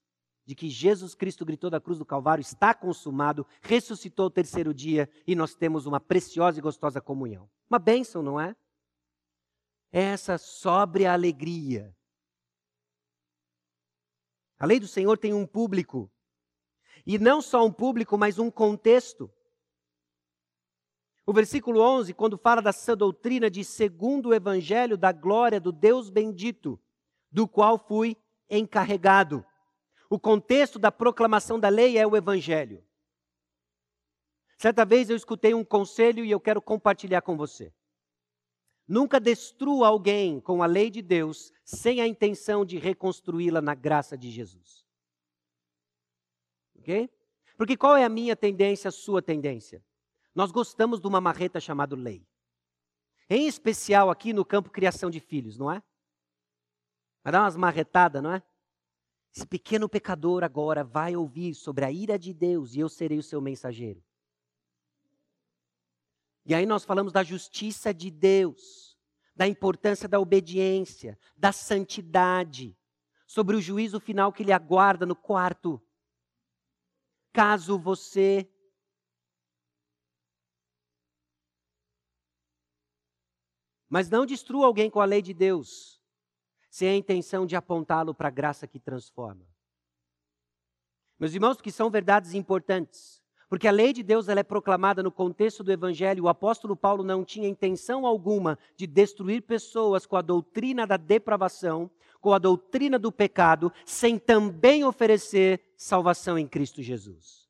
de 0.47 0.55
que 0.55 0.71
Jesus 0.71 1.15
Cristo 1.15 1.45
gritou 1.45 1.69
da 1.69 1.81
cruz 1.81 1.99
do 1.99 2.07
Calvário: 2.07 2.41
está 2.41 2.73
consumado, 2.73 3.45
ressuscitou 3.61 4.27
o 4.27 4.31
terceiro 4.31 4.73
dia 4.73 5.11
e 5.27 5.35
nós 5.35 5.55
temos 5.55 5.85
uma 5.85 6.01
preciosa 6.01 6.59
e 6.59 6.63
gostosa 6.63 7.01
comunhão. 7.01 7.51
Uma 7.69 7.81
bênção, 7.81 8.23
não 8.23 8.41
é? 8.41 8.55
é 9.93 10.03
essa 10.03 10.39
sóbria 10.39 11.13
alegria. 11.13 11.95
A 14.59 14.67
lei 14.67 14.79
do 14.79 14.87
Senhor 14.87 15.19
tem 15.19 15.35
um 15.35 15.47
público. 15.47 16.11
E 17.05 17.19
não 17.19 17.41
só 17.43 17.65
um 17.65 17.73
público, 17.73 18.17
mas 18.17 18.39
um 18.39 18.51
contexto. 18.51 19.31
O 21.27 21.33
versículo 21.33 21.81
11, 21.81 22.15
quando 22.15 22.39
fala 22.39 22.63
da 22.63 22.73
sã 22.73 22.97
doutrina 22.97 23.51
de 23.51 23.65
segundo 23.65 24.29
o 24.29 24.35
evangelho 24.35 24.97
da 24.97 25.13
glória 25.13 25.61
do 25.61 25.73
Deus 25.73 26.09
bendito, 26.09 26.81
do 27.31 27.49
qual 27.49 27.79
fui 27.79 28.17
encarregado. 28.49 29.45
O 30.09 30.19
contexto 30.19 30.79
da 30.79 30.93
proclamação 30.93 31.59
da 31.59 31.69
lei 31.69 31.99
é 31.99 32.07
o 32.07 32.17
evangelho. 32.17 32.85
Certa 34.59 34.85
vez 34.85 35.11
eu 35.11 35.17
escutei 35.17 35.53
um 35.53 35.65
conselho 35.65 36.25
e 36.25 36.31
eu 36.31 36.41
quero 36.41 36.63
compartilhar 36.63 37.23
com 37.23 37.37
você. 37.37 37.75
Nunca 38.89 39.19
destrua 39.19 39.89
alguém 39.89 40.41
com 40.41 40.63
a 40.63 40.67
lei 40.67 40.91
de 40.91 41.03
Deus 41.03 41.53
sem 41.65 42.01
a 42.01 42.07
intenção 42.07 42.65
de 42.65 42.79
reconstruí-la 42.79 43.61
na 43.61 43.75
graça 43.75 44.17
de 44.17 44.31
Jesus. 44.31 44.87
Ok? 46.79 47.11
Porque 47.57 47.77
qual 47.77 47.97
é 47.97 48.05
a 48.05 48.09
minha 48.09 48.37
tendência, 48.37 48.89
a 48.89 48.93
sua 48.93 49.21
tendência? 49.21 49.85
Nós 50.35 50.53
gostamos 50.53 51.01
de 51.01 51.07
uma 51.07 51.21
marreta 51.21 51.59
chamada 51.59 51.97
lei. 51.97 52.25
Em 53.29 53.49
especial 53.49 54.09
aqui 54.09 54.33
no 54.33 54.45
campo 54.45 54.71
criação 54.71 55.11
de 55.11 55.19
filhos, 55.19 55.59
não 55.59 55.73
é? 55.73 55.83
Vai 57.25 57.33
dar 57.33 57.43
umas 57.43 57.57
marretadas, 57.57 58.23
não 58.23 58.33
é? 58.33 58.43
Esse 59.37 59.47
pequeno 59.47 59.87
pecador 59.87 60.43
agora 60.43 60.83
vai 60.83 61.15
ouvir 61.15 61.55
sobre 61.55 61.85
a 61.85 61.93
ira 61.93 62.19
de 62.19 62.33
Deus 62.33 62.75
e 62.75 62.81
eu 62.81 62.89
serei 62.89 63.19
o 63.19 63.23
seu 63.23 63.39
mensageiro. 63.39 64.03
E 66.47 66.55
aí 66.55 66.65
nós 66.65 66.87
falamos 66.87 67.13
da 67.13 67.23
justiça 67.23 67.93
de 67.93 68.11
Deus, 68.11 68.97
da 69.35 69.47
importância 69.47 70.09
da 70.09 70.19
obediência, 70.19 71.19
da 71.37 71.53
santidade, 71.53 72.75
sobre 73.27 73.55
o 73.55 73.61
juízo 73.61 74.01
final 74.01 74.33
que 74.33 74.43
lhe 74.43 74.53
aguarda 74.53 75.05
no 75.05 75.15
quarto. 75.15 75.83
Caso 77.31 77.79
você 77.79 78.51
Mas 83.87 84.09
não 84.09 84.25
destrua 84.25 84.67
alguém 84.67 84.91
com 84.91 85.01
a 85.01 85.05
lei 85.05 85.21
de 85.21 85.35
Deus 85.35 85.96
sem 86.77 86.91
a 86.91 86.95
intenção 86.95 87.47
de 87.47 87.57
apontá-lo 87.57 88.15
para 88.15 88.29
a 88.29 88.31
graça 88.31 88.67
que 88.67 88.79
transforma. 88.79 89.47
Meus 91.19 91.33
irmãos, 91.33 91.59
que 91.59 91.73
são 91.73 91.89
verdades 91.89 92.35
importantes, 92.35 93.23
porque 93.49 93.67
a 93.67 93.71
lei 93.71 93.95
de 93.95 94.03
Deus 94.03 94.29
ela 94.29 94.41
é 94.41 94.43
proclamada 94.43 95.03
no 95.03 95.11
contexto 95.11 95.65
do 95.65 95.73
Evangelho. 95.73 96.25
O 96.25 96.29
apóstolo 96.29 96.77
Paulo 96.77 97.03
não 97.03 97.25
tinha 97.25 97.49
intenção 97.49 98.05
alguma 98.05 98.59
de 98.77 98.87
destruir 98.87 99.41
pessoas 99.41 100.05
com 100.05 100.17
a 100.17 100.21
doutrina 100.21 100.87
da 100.87 100.99
depravação, 100.99 101.91
com 102.21 102.35
a 102.35 102.39
doutrina 102.39 102.99
do 102.99 103.11
pecado, 103.11 103.73
sem 103.87 104.19
também 104.19 104.85
oferecer 104.85 105.63
salvação 105.79 106.39
em 106.39 106.47
Cristo 106.47 106.83
Jesus. 106.83 107.46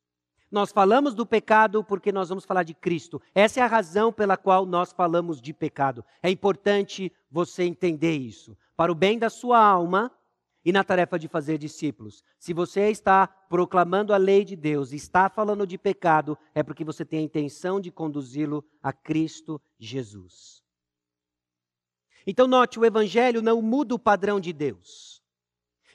Nós 0.51 0.71
falamos 0.71 1.15
do 1.15 1.27
pecado 1.27 1.83
porque 1.83 2.13
nós 2.13 2.29
vamos 2.29 2.45
falar 2.45 2.63
de 2.63 2.75
Cristo. 2.75 3.21
Essa 3.35 3.61
é 3.61 3.63
a 3.63 3.67
razão 3.67 4.13
pela 4.13 4.37
qual 4.37 4.65
nós 4.65 4.93
falamos 4.93 5.41
de 5.41 5.53
pecado. 5.53 6.05
É 6.23 6.31
importante 6.31 7.13
você 7.31 7.65
entender 7.65 8.17
isso 8.17 8.57
para 8.77 8.93
o 8.93 8.95
bem 8.95 9.19
da 9.19 9.29
sua 9.29 9.59
alma 9.59 10.13
e 10.65 10.73
na 10.73 10.83
tarefa 10.83 11.19
de 11.19 11.29
fazer 11.29 11.59
discípulos. 11.59 12.25
Se 12.39 12.53
você 12.53 12.91
está 12.91 13.27
proclamando 13.27 14.13
a 14.13 14.17
lei 14.17 14.45
de 14.45 14.57
Deus, 14.57 14.93
está 14.93 15.29
falando 15.29 15.67
de 15.67 15.79
pecado, 15.79 16.37
é 16.55 16.63
porque 16.63 16.85
você 16.85 17.05
tem 17.05 17.21
a 17.21 17.23
intenção 17.23 17.81
de 17.81 17.91
conduzi-lo 17.91 18.65
a 18.83 18.93
Cristo 18.93 19.61
Jesus. 19.79 20.63
Então, 22.27 22.49
note: 22.49 22.81
o 22.81 22.85
Evangelho 22.85 23.41
não 23.41 23.63
muda 23.63 23.95
o 23.95 23.99
padrão 23.99 24.41
de 24.41 24.53
Deus. 24.53 25.16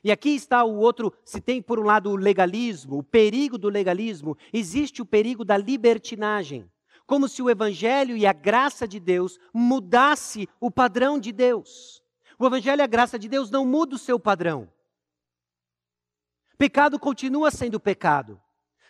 E 0.03 0.11
aqui 0.11 0.29
está 0.29 0.63
o 0.63 0.77
outro, 0.77 1.13
se 1.23 1.39
tem 1.39 1.61
por 1.61 1.79
um 1.79 1.83
lado 1.83 2.09
o 2.09 2.15
legalismo, 2.15 2.97
o 2.97 3.03
perigo 3.03 3.57
do 3.57 3.69
legalismo, 3.69 4.35
existe 4.51 5.01
o 5.01 5.05
perigo 5.05 5.45
da 5.45 5.55
libertinagem. 5.57 6.69
Como 7.05 7.27
se 7.27 7.41
o 7.41 7.49
evangelho 7.49 8.17
e 8.17 8.25
a 8.25 8.33
graça 8.33 8.87
de 8.87 8.99
Deus 8.99 9.39
mudasse 9.53 10.47
o 10.59 10.71
padrão 10.71 11.19
de 11.19 11.31
Deus. 11.31 12.01
O 12.41 12.47
Evangelho 12.47 12.79
e 12.79 12.81
a 12.81 12.87
graça 12.87 13.19
de 13.19 13.29
Deus 13.29 13.51
não 13.51 13.63
muda 13.63 13.95
o 13.95 13.99
seu 13.99 14.19
padrão. 14.19 14.67
Pecado 16.57 16.99
continua 16.99 17.51
sendo 17.51 17.79
pecado. 17.79 18.41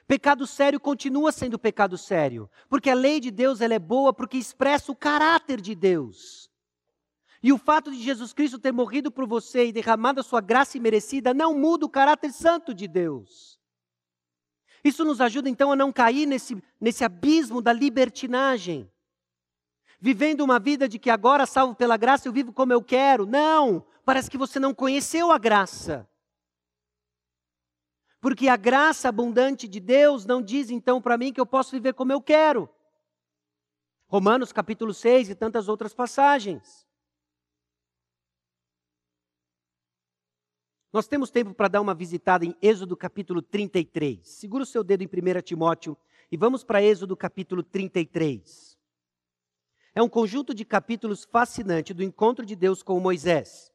Pecado 0.08 0.47
sério 0.47 0.80
continua 0.80 1.34
sendo 1.34 1.60
pecado 1.60 1.97
sério. 1.97 2.50
Porque 2.69 2.89
a 2.89 2.93
lei 2.93 3.19
de 3.19 3.30
Deus 3.30 3.60
ela 3.60 3.74
é 3.74 3.80
boa 3.80 4.13
porque 4.13 4.38
expressa 4.38 4.91
o 4.91 4.95
caráter 4.95 5.60
de 5.60 5.74
Deus. 5.74 6.51
E 7.43 7.51
o 7.51 7.58
fato 7.58 7.91
de 7.91 8.01
Jesus 8.01 8.34
Cristo 8.34 8.60
ter 8.60 8.71
morrido 8.71 9.12
por 9.12 9.27
você 9.27 9.65
e 9.65 9.71
derramado 9.71 10.19
a 10.19 10.23
sua 10.23 10.41
graça 10.41 10.77
imerecida 10.77 11.34
não 11.34 11.58
muda 11.58 11.86
o 11.86 11.89
caráter 11.89 12.32
santo 12.32 12.73
de 12.73 12.88
Deus. 12.88 13.60
Isso 14.84 15.04
nos 15.04 15.21
ajuda 15.21 15.49
então 15.49 15.71
a 15.71 15.75
não 15.75 15.91
cair 15.91 16.25
nesse, 16.25 16.62
nesse 16.80 17.04
abismo 17.04 17.62
da 17.62 17.73
libertinagem 17.73 18.91
vivendo 20.01 20.41
uma 20.41 20.60
vida 20.60 20.89
de 20.89 20.97
que 20.97 21.12
agora, 21.12 21.45
salvo 21.45 21.75
pela 21.75 21.95
graça, 21.95 22.27
eu 22.27 22.34
vivo 22.34 22.51
como 22.51 22.73
eu 22.73 22.82
quero. 22.82 23.27
Não! 23.27 23.86
Parece 24.04 24.32
que 24.32 24.38
você 24.38 24.60
não 24.60 24.73
conheceu 24.73 25.32
a 25.32 25.38
graça. 25.38 26.10
Porque 28.19 28.49
a 28.49 28.58
graça 28.58 29.08
abundante 29.08 29.67
de 29.67 29.80
Deus 29.80 30.25
não 30.25 30.41
diz 30.41 30.71
então 30.71 30.99
para 30.99 31.17
mim 31.17 31.32
que 31.32 31.39
eu 31.39 31.45
posso 31.45 31.71
viver 31.71 31.93
como 31.93 32.12
eu 32.12 32.19
quero. 32.19 32.67
Romanos 34.08 34.51
capítulo 34.51 34.93
6 34.93 35.30
e 35.30 35.36
tantas 35.36 35.69
outras 35.69 35.93
passagens. 35.93 36.86
Nós 40.93 41.08
temos 41.08 41.30
tempo 41.30 41.54
para 41.54 41.69
dar 41.69 41.80
uma 41.80 41.95
visitada 41.95 42.43
em 42.45 42.54
Êxodo 42.62 42.97
capítulo 42.97 43.41
33. 43.41 44.27
Segura 44.27 44.63
o 44.63 44.65
seu 44.65 44.84
dedo 44.84 45.04
em 45.04 45.08
1 45.08 45.41
Timóteo 45.41 45.97
e 46.30 46.36
vamos 46.36 46.65
para 46.65 46.84
Êxodo 46.84 47.15
capítulo 47.15 47.63
33. 47.63 48.77
É 49.95 50.04
um 50.04 50.10
conjunto 50.10 50.54
de 50.54 50.65
capítulos 50.65 51.23
fascinante 51.23 51.93
do 51.93 52.04
encontro 52.04 52.45
de 52.45 52.58
Deus 52.58 52.84
com 52.84 52.99
Moisés. 52.99 53.71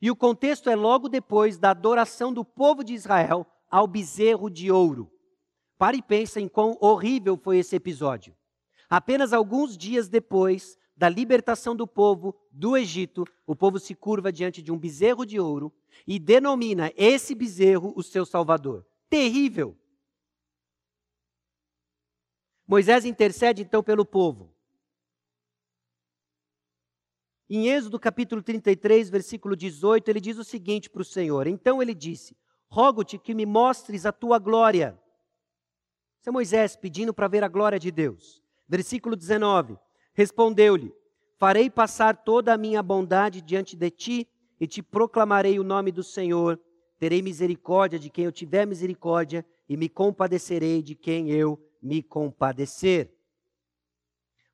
E 0.00 0.10
o 0.10 0.16
contexto 0.16 0.70
é 0.70 0.74
logo 0.74 1.10
depois 1.10 1.58
da 1.58 1.70
adoração 1.70 2.32
do 2.32 2.42
povo 2.42 2.82
de 2.82 2.94
Israel 2.94 3.46
ao 3.70 3.86
bezerro 3.86 4.48
de 4.48 4.70
ouro. 4.70 5.12
Pare 5.76 5.98
e 5.98 6.02
pense 6.02 6.40
em 6.40 6.48
quão 6.48 6.78
horrível 6.80 7.36
foi 7.36 7.58
esse 7.58 7.76
episódio. 7.76 8.34
Apenas 8.88 9.34
alguns 9.34 9.76
dias 9.76 10.08
depois 10.08 10.78
da 10.96 11.08
libertação 11.08 11.74
do 11.74 11.86
povo 11.86 12.34
do 12.50 12.76
Egito, 12.76 13.24
o 13.46 13.56
povo 13.56 13.78
se 13.78 13.94
curva 13.94 14.32
diante 14.32 14.62
de 14.62 14.70
um 14.70 14.78
bezerro 14.78 15.24
de 15.24 15.40
ouro 15.40 15.72
e 16.06 16.18
denomina 16.18 16.92
esse 16.96 17.34
bezerro 17.34 17.92
o 17.96 18.02
seu 18.02 18.24
salvador. 18.24 18.86
Terrível. 19.08 19.76
Moisés 22.66 23.04
intercede 23.04 23.62
então 23.62 23.82
pelo 23.82 24.04
povo. 24.04 24.54
Em 27.48 27.68
Êxodo 27.68 28.00
capítulo 28.00 28.42
33, 28.42 29.10
versículo 29.10 29.54
18, 29.54 30.08
ele 30.08 30.20
diz 30.20 30.38
o 30.38 30.44
seguinte 30.44 30.88
para 30.88 31.02
o 31.02 31.04
Senhor: 31.04 31.46
Então 31.46 31.82
ele 31.82 31.94
disse: 31.94 32.36
Rogo-te 32.68 33.18
que 33.18 33.34
me 33.34 33.44
mostres 33.44 34.06
a 34.06 34.12
tua 34.12 34.38
glória. 34.38 34.98
Isso 36.20 36.30
é 36.30 36.32
Moisés 36.32 36.74
pedindo 36.74 37.12
para 37.12 37.28
ver 37.28 37.44
a 37.44 37.48
glória 37.48 37.78
de 37.78 37.90
Deus. 37.90 38.42
Versículo 38.66 39.14
19: 39.14 39.78
Respondeu-lhe: 40.14 40.94
Farei 41.36 41.68
passar 41.68 42.16
toda 42.16 42.54
a 42.54 42.58
minha 42.58 42.82
bondade 42.82 43.42
diante 43.42 43.76
de 43.76 43.90
ti 43.90 44.28
e 44.58 44.66
te 44.66 44.82
proclamarei 44.82 45.58
o 45.58 45.64
nome 45.64 45.90
do 45.90 46.02
Senhor. 46.02 46.58
Terei 46.98 47.20
misericórdia 47.20 47.98
de 47.98 48.08
quem 48.08 48.24
eu 48.24 48.32
tiver 48.32 48.66
misericórdia 48.66 49.44
e 49.68 49.76
me 49.76 49.88
compadecerei 49.88 50.80
de 50.82 50.94
quem 50.94 51.30
eu 51.30 51.60
me 51.82 52.02
compadecer. 52.02 53.12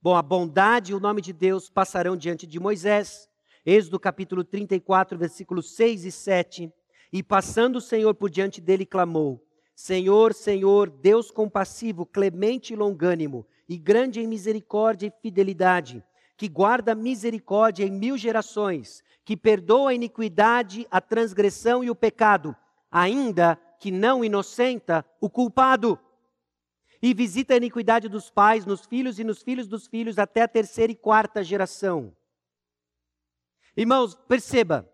Bom, 0.03 0.17
a 0.17 0.23
bondade 0.23 0.93
e 0.93 0.95
o 0.95 1.01
nome 1.01 1.21
de 1.21 1.33
Deus 1.33 1.69
passarão 1.69 2.17
diante 2.17 2.47
de 2.47 2.59
Moisés. 2.59 3.29
Êxodo 3.65 4.01
capítulo 4.01 4.43
34, 4.43 5.19
versículos 5.19 5.77
6 5.77 6.07
e 6.07 6.11
7. 6.11 6.73
E 7.13 7.23
passando 7.23 7.77
o 7.77 7.81
Senhor 7.81 8.15
por 8.15 8.31
diante 8.31 8.63
dele, 8.63 8.87
clamou: 8.87 9.47
Senhor, 9.77 10.33
Senhor, 10.33 10.89
Deus 10.89 11.31
compassivo, 11.31 12.07
clemente 12.07 12.73
e 12.73 12.77
longânimo, 12.77 13.47
e 13.71 13.79
grande 13.79 14.21
em 14.21 14.27
misericórdia 14.27 15.07
e 15.07 15.23
fidelidade, 15.23 16.03
que 16.37 16.49
guarda 16.49 16.93
misericórdia 16.93 17.85
em 17.85 17.91
mil 17.93 18.19
gerações, 18.19 19.01
que 19.25 19.37
perdoa 19.37 19.91
a 19.91 19.95
iniquidade, 19.95 20.89
a 20.91 21.01
transgressão 21.01 21.85
e 21.85 21.89
o 21.89 21.95
pecado, 21.95 22.57
ainda 22.91 23.55
que 23.79 23.93
não 23.93 24.25
inocenta 24.25 25.07
o 25.21 25.31
culpado 25.31 25.97
e 27.01 27.15
visita 27.15 27.55
a 27.55 27.59
iniquidade 27.59 28.09
dos 28.09 28.29
pais 28.29 28.67
nos 28.67 28.85
filhos 28.85 29.21
e 29.21 29.25
nos 29.25 29.41
filhos 29.41 29.69
dos 29.69 29.87
filhos 29.87 30.19
até 30.19 30.43
a 30.43 30.49
terceira 30.49 30.91
e 30.91 30.97
quarta 30.97 31.45
geração. 31.45 32.13
Irmãos, 33.77 34.17
perceba. 34.27 34.93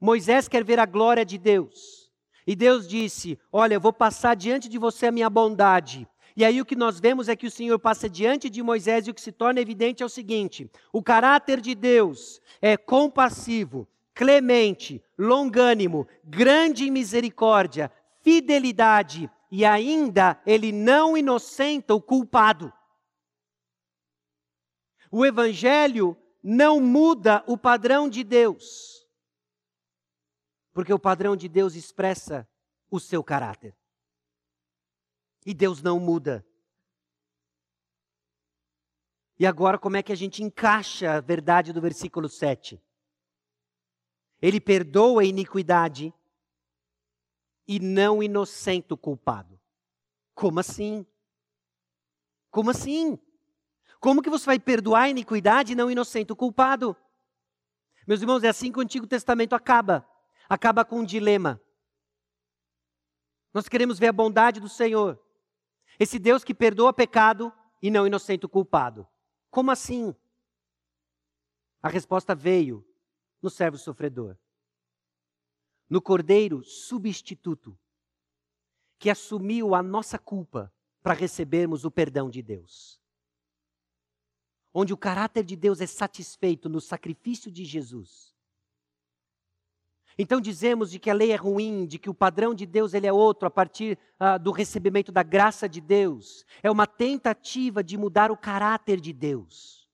Moisés 0.00 0.48
quer 0.48 0.64
ver 0.64 0.80
a 0.80 0.84
glória 0.84 1.24
de 1.24 1.38
Deus. 1.38 2.12
E 2.44 2.56
Deus 2.56 2.88
disse: 2.88 3.38
Olha, 3.52 3.74
eu 3.74 3.80
vou 3.80 3.92
passar 3.92 4.34
diante 4.34 4.68
de 4.68 4.78
você 4.78 5.06
a 5.06 5.12
minha 5.12 5.30
bondade. 5.30 6.08
E 6.36 6.44
aí 6.44 6.60
o 6.60 6.64
que 6.64 6.74
nós 6.74 6.98
vemos 6.98 7.28
é 7.28 7.36
que 7.36 7.46
o 7.46 7.50
Senhor 7.50 7.78
passa 7.78 8.08
diante 8.08 8.50
de 8.50 8.62
Moisés 8.62 9.06
e 9.06 9.10
o 9.10 9.14
que 9.14 9.20
se 9.20 9.30
torna 9.30 9.60
evidente 9.60 10.02
é 10.02 10.06
o 10.06 10.08
seguinte: 10.08 10.68
o 10.92 11.02
caráter 11.02 11.60
de 11.60 11.74
Deus 11.74 12.40
é 12.60 12.76
compassivo, 12.76 13.86
clemente, 14.12 15.02
longânimo, 15.16 16.08
grande 16.24 16.88
em 16.88 16.90
misericórdia, 16.90 17.90
fidelidade 18.20 19.30
e 19.50 19.64
ainda 19.64 20.40
ele 20.44 20.72
não 20.72 21.16
inocenta 21.16 21.94
o 21.94 22.02
culpado. 22.02 22.72
O 25.10 25.24
Evangelho 25.24 26.16
não 26.42 26.80
muda 26.80 27.44
o 27.46 27.56
padrão 27.56 28.08
de 28.08 28.24
Deus, 28.24 29.06
porque 30.72 30.92
o 30.92 30.98
padrão 30.98 31.36
de 31.36 31.48
Deus 31.48 31.76
expressa 31.76 32.48
o 32.90 32.98
seu 32.98 33.22
caráter. 33.22 33.76
E 35.44 35.52
Deus 35.52 35.82
não 35.82 36.00
muda. 36.00 36.46
E 39.38 39.46
agora, 39.46 39.78
como 39.78 39.96
é 39.96 40.02
que 40.02 40.12
a 40.12 40.16
gente 40.16 40.42
encaixa 40.42 41.14
a 41.14 41.20
verdade 41.20 41.72
do 41.72 41.80
versículo 41.80 42.28
7? 42.28 42.80
Ele 44.40 44.60
perdoa 44.60 45.22
a 45.22 45.24
iniquidade 45.24 46.14
e 47.66 47.80
não 47.80 48.22
inocenta 48.22 48.94
o 48.94 48.98
culpado. 48.98 49.58
Como 50.34 50.60
assim? 50.60 51.06
Como 52.50 52.70
assim? 52.70 53.18
Como 53.98 54.22
que 54.22 54.30
você 54.30 54.46
vai 54.46 54.58
perdoar 54.58 55.02
a 55.02 55.08
iniquidade 55.08 55.72
e 55.72 55.76
não 55.76 55.90
inocenta 55.90 56.32
o 56.32 56.36
culpado? 56.36 56.96
Meus 58.06 58.20
irmãos, 58.20 58.44
é 58.44 58.48
assim 58.48 58.70
que 58.70 58.78
o 58.78 58.82
Antigo 58.82 59.06
Testamento 59.06 59.54
acaba. 59.54 60.06
Acaba 60.48 60.84
com 60.84 61.00
um 61.00 61.04
dilema. 61.04 61.60
Nós 63.52 63.68
queremos 63.68 63.98
ver 63.98 64.08
a 64.08 64.12
bondade 64.12 64.60
do 64.60 64.68
Senhor. 64.68 65.23
Esse 65.98 66.18
Deus 66.18 66.42
que 66.44 66.54
perdoa 66.54 66.92
pecado 66.92 67.52
e 67.82 67.90
não 67.90 68.06
inocenta 68.06 68.46
o 68.46 68.50
culpado. 68.50 69.06
Como 69.50 69.70
assim? 69.70 70.14
A 71.82 71.88
resposta 71.88 72.34
veio 72.34 72.86
no 73.40 73.50
servo 73.50 73.78
sofredor 73.78 74.36
no 75.88 76.00
Cordeiro 76.00 76.64
substituto, 76.64 77.78
que 78.98 79.10
assumiu 79.10 79.74
a 79.74 79.82
nossa 79.82 80.18
culpa 80.18 80.72
para 81.02 81.14
recebermos 81.14 81.84
o 81.84 81.90
perdão 81.90 82.30
de 82.30 82.42
Deus. 82.42 83.00
Onde 84.72 84.92
o 84.92 84.96
caráter 84.96 85.44
de 85.44 85.54
Deus 85.54 85.80
é 85.80 85.86
satisfeito 85.86 86.68
no 86.68 86.80
sacrifício 86.80 87.50
de 87.50 87.64
Jesus. 87.64 88.33
Então 90.16 90.40
dizemos 90.40 90.90
de 90.90 90.98
que 90.98 91.10
a 91.10 91.14
lei 91.14 91.32
é 91.32 91.36
ruim, 91.36 91.86
de 91.86 91.98
que 91.98 92.08
o 92.08 92.14
padrão 92.14 92.54
de 92.54 92.66
Deus 92.66 92.94
ele 92.94 93.06
é 93.06 93.12
outro 93.12 93.48
a 93.48 93.50
partir 93.50 93.98
ah, 94.18 94.38
do 94.38 94.52
recebimento 94.52 95.10
da 95.10 95.22
graça 95.22 95.68
de 95.68 95.80
Deus. 95.80 96.44
É 96.62 96.70
uma 96.70 96.86
tentativa 96.86 97.82
de 97.82 97.96
mudar 97.96 98.30
o 98.30 98.36
caráter 98.36 99.00
de 99.00 99.12
Deus. 99.12 99.88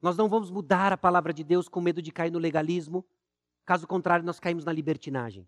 Nós 0.00 0.16
não 0.16 0.28
vamos 0.28 0.50
mudar 0.50 0.92
a 0.92 0.96
palavra 0.96 1.32
de 1.32 1.44
Deus 1.44 1.68
com 1.68 1.80
medo 1.80 2.00
de 2.00 2.10
cair 2.10 2.30
no 2.30 2.38
legalismo, 2.38 3.04
caso 3.66 3.86
contrário, 3.86 4.24
nós 4.24 4.40
caímos 4.40 4.64
na 4.64 4.72
libertinagem. 4.72 5.46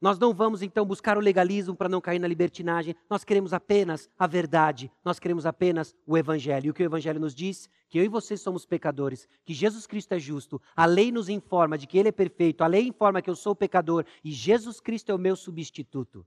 Nós 0.00 0.18
não 0.18 0.34
vamos 0.34 0.60
então 0.60 0.84
buscar 0.84 1.16
o 1.16 1.20
legalismo 1.20 1.74
para 1.74 1.88
não 1.88 2.00
cair 2.00 2.18
na 2.18 2.28
libertinagem. 2.28 2.94
Nós 3.08 3.24
queremos 3.24 3.52
apenas 3.52 4.10
a 4.18 4.26
verdade. 4.26 4.90
Nós 5.04 5.18
queremos 5.18 5.46
apenas 5.46 5.94
o 6.06 6.18
evangelho. 6.18 6.66
E 6.66 6.70
o 6.70 6.74
que 6.74 6.82
o 6.82 6.84
evangelho 6.84 7.20
nos 7.20 7.34
diz? 7.34 7.70
Que 7.88 7.98
eu 7.98 8.04
e 8.04 8.08
você 8.08 8.36
somos 8.36 8.66
pecadores, 8.66 9.28
que 9.44 9.54
Jesus 9.54 9.86
Cristo 9.86 10.12
é 10.12 10.18
justo. 10.18 10.60
A 10.76 10.84
lei 10.84 11.10
nos 11.10 11.28
informa 11.28 11.78
de 11.78 11.86
que 11.86 11.96
ele 11.96 12.08
é 12.08 12.12
perfeito. 12.12 12.62
A 12.62 12.66
lei 12.66 12.86
informa 12.86 13.22
que 13.22 13.30
eu 13.30 13.36
sou 13.36 13.54
pecador 13.54 14.04
e 14.22 14.30
Jesus 14.30 14.80
Cristo 14.80 15.10
é 15.10 15.14
o 15.14 15.18
meu 15.18 15.36
substituto. 15.36 16.26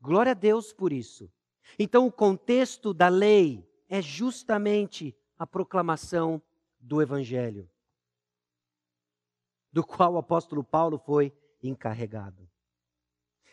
Glória 0.00 0.32
a 0.32 0.34
Deus 0.34 0.72
por 0.72 0.92
isso. 0.92 1.30
Então 1.78 2.06
o 2.06 2.12
contexto 2.12 2.94
da 2.94 3.08
lei 3.08 3.68
é 3.88 4.00
justamente 4.00 5.16
a 5.38 5.46
proclamação 5.46 6.40
do 6.78 7.02
evangelho, 7.02 7.68
do 9.72 9.84
qual 9.84 10.14
o 10.14 10.18
apóstolo 10.18 10.64
Paulo 10.64 10.98
foi 10.98 11.32
encarregado. 11.62 12.48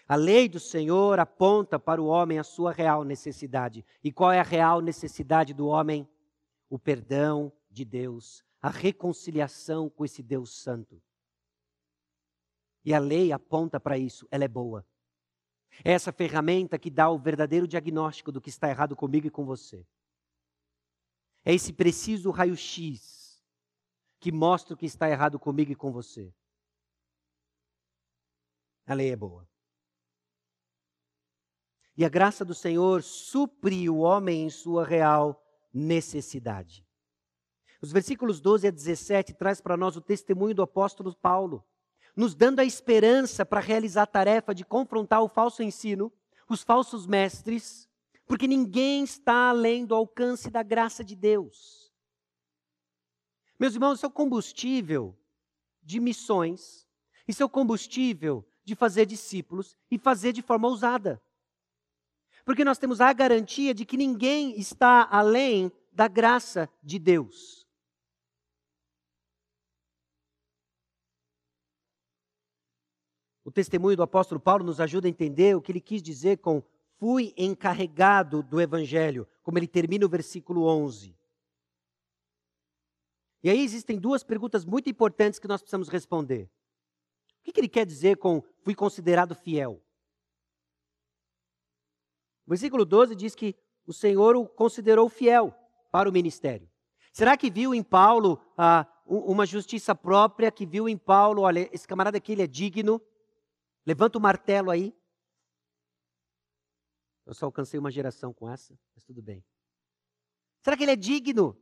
A 0.07 0.15
lei 0.15 0.47
do 0.47 0.59
Senhor 0.59 1.19
aponta 1.19 1.77
para 1.77 2.01
o 2.01 2.05
homem 2.05 2.39
a 2.39 2.43
sua 2.43 2.71
real 2.71 3.03
necessidade. 3.03 3.85
E 4.01 4.11
qual 4.11 4.31
é 4.31 4.39
a 4.39 4.43
real 4.43 4.79
necessidade 4.79 5.53
do 5.53 5.67
homem? 5.67 6.07
O 6.69 6.79
perdão 6.79 7.51
de 7.69 7.83
Deus, 7.83 8.43
a 8.61 8.69
reconciliação 8.69 9.89
com 9.89 10.05
esse 10.05 10.23
Deus 10.23 10.61
Santo. 10.61 11.01
E 12.85 12.93
a 12.93 12.99
lei 12.99 13.33
aponta 13.33 13.79
para 13.79 13.97
isso, 13.97 14.25
ela 14.31 14.45
é 14.45 14.47
boa. 14.47 14.85
É 15.83 15.91
essa 15.91 16.13
ferramenta 16.13 16.79
que 16.79 16.89
dá 16.89 17.09
o 17.09 17.19
verdadeiro 17.19 17.67
diagnóstico 17.67 18.31
do 18.31 18.39
que 18.39 18.49
está 18.49 18.69
errado 18.69 18.95
comigo 18.95 19.27
e 19.27 19.31
com 19.31 19.45
você. 19.45 19.85
É 21.43 21.53
esse 21.53 21.73
preciso 21.73 22.31
raio-x 22.31 23.43
que 24.19 24.31
mostra 24.31 24.73
o 24.73 24.77
que 24.77 24.85
está 24.85 25.09
errado 25.09 25.37
comigo 25.37 25.71
e 25.71 25.75
com 25.75 25.91
você. 25.91 26.33
A 28.87 28.93
lei 28.93 29.11
é 29.11 29.15
boa. 29.17 29.45
E 31.97 32.05
a 32.05 32.09
graça 32.09 32.45
do 32.45 32.55
Senhor 32.55 33.03
supre 33.03 33.89
o 33.89 33.97
homem 33.97 34.45
em 34.45 34.49
sua 34.49 34.85
real 34.85 35.43
necessidade. 35.73 36.87
Os 37.81 37.91
versículos 37.91 38.39
12 38.39 38.67
a 38.67 38.71
17 38.71 39.33
traz 39.33 39.59
para 39.59 39.75
nós 39.75 39.97
o 39.97 40.01
testemunho 40.01 40.55
do 40.55 40.61
apóstolo 40.61 41.13
Paulo, 41.13 41.65
nos 42.15 42.33
dando 42.33 42.59
a 42.59 42.65
esperança 42.65 43.45
para 43.45 43.59
realizar 43.59 44.03
a 44.03 44.07
tarefa 44.07 44.55
de 44.55 44.63
confrontar 44.63 45.21
o 45.21 45.27
falso 45.27 45.61
ensino, 45.61 46.11
os 46.49 46.63
falsos 46.63 47.05
mestres, 47.05 47.89
porque 48.25 48.47
ninguém 48.47 49.03
está 49.03 49.49
além 49.49 49.85
do 49.85 49.93
alcance 49.93 50.49
da 50.49 50.63
graça 50.63 51.03
de 51.03 51.15
Deus. 51.15 51.91
Meus 53.59 53.73
irmãos, 53.73 53.95
isso 53.95 54.05
é 54.05 54.09
o 54.09 54.11
combustível 54.11 55.17
de 55.83 55.99
missões, 55.99 56.87
isso 57.27 57.43
é 57.43 57.45
o 57.45 57.49
combustível 57.49 58.47
de 58.67 58.75
fazer 58.75 59.05
discípulos 59.05 59.77
e 59.89 59.97
fazer 59.97 60.33
de 60.33 60.41
forma 60.41 60.67
ousada. 60.67 61.23
Porque 62.43 62.65
nós 62.65 62.77
temos 62.77 62.99
a 62.99 63.13
garantia 63.13 63.73
de 63.73 63.85
que 63.85 63.95
ninguém 63.95 64.59
está 64.59 65.07
além 65.09 65.71
da 65.89 66.09
graça 66.09 66.69
de 66.83 66.99
Deus. 66.99 67.65
O 73.45 73.49
testemunho 73.49 73.95
do 73.95 74.03
apóstolo 74.03 74.41
Paulo 74.41 74.65
nos 74.65 74.81
ajuda 74.81 75.07
a 75.07 75.09
entender 75.09 75.55
o 75.55 75.61
que 75.61 75.71
ele 75.71 75.79
quis 75.79 76.03
dizer 76.03 76.39
com 76.39 76.61
fui 76.97 77.33
encarregado 77.37 78.43
do 78.43 78.59
evangelho, 78.59 79.25
como 79.43 79.57
ele 79.57 79.67
termina 79.67 80.05
o 80.05 80.09
versículo 80.09 80.65
11. 80.65 81.15
E 83.41 83.49
aí 83.49 83.63
existem 83.63 83.97
duas 83.97 84.25
perguntas 84.25 84.65
muito 84.65 84.89
importantes 84.89 85.39
que 85.39 85.47
nós 85.47 85.61
precisamos 85.61 85.87
responder 85.87 86.49
que, 87.47 87.53
que 87.53 87.59
ele 87.61 87.69
quer 87.69 87.85
dizer 87.85 88.17
com 88.17 88.43
fui 88.61 88.75
considerado 88.75 89.33
fiel? 89.33 89.81
O 92.45 92.49
versículo 92.49 92.83
12 92.83 93.15
diz 93.15 93.35
que 93.35 93.55
o 93.85 93.93
Senhor 93.93 94.35
o 94.35 94.45
considerou 94.45 95.07
fiel 95.07 95.55
para 95.89 96.09
o 96.09 96.11
ministério. 96.11 96.69
Será 97.13 97.37
que 97.37 97.49
viu 97.49 97.73
em 97.73 97.81
Paulo 97.81 98.39
ah, 98.57 98.85
uma 99.05 99.45
justiça 99.45 99.95
própria, 99.95 100.51
que 100.51 100.65
viu 100.65 100.89
em 100.89 100.97
Paulo, 100.97 101.43
olha, 101.43 101.69
esse 101.73 101.87
camarada 101.87 102.17
aqui 102.17 102.33
ele 102.33 102.43
é 102.43 102.47
digno, 102.47 103.01
levanta 103.85 104.17
o 104.17 104.21
martelo 104.21 104.69
aí. 104.69 104.93
Eu 107.25 107.33
só 107.33 107.45
alcancei 107.45 107.79
uma 107.79 107.91
geração 107.91 108.33
com 108.33 108.49
essa, 108.49 108.77
mas 108.93 109.05
tudo 109.05 109.21
bem. 109.21 109.43
Será 110.61 110.75
que 110.75 110.83
ele 110.83 110.91
é 110.91 110.97
digno? 110.97 111.57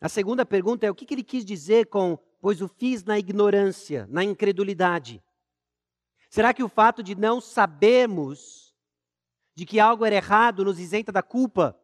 A 0.00 0.08
segunda 0.10 0.44
pergunta 0.44 0.84
é 0.84 0.90
o 0.90 0.94
que, 0.94 1.06
que 1.06 1.14
ele 1.14 1.24
quis 1.24 1.44
dizer 1.46 1.86
com 1.86 2.18
pois 2.44 2.60
o 2.60 2.68
fiz 2.68 3.02
na 3.04 3.18
ignorância, 3.18 4.06
na 4.10 4.22
incredulidade. 4.22 5.24
Será 6.28 6.52
que 6.52 6.62
o 6.62 6.68
fato 6.68 7.02
de 7.02 7.14
não 7.14 7.40
sabermos 7.40 8.76
de 9.54 9.64
que 9.64 9.80
algo 9.80 10.04
era 10.04 10.16
errado 10.16 10.62
nos 10.62 10.78
isenta 10.78 11.10
da 11.10 11.22
culpa? 11.22 11.74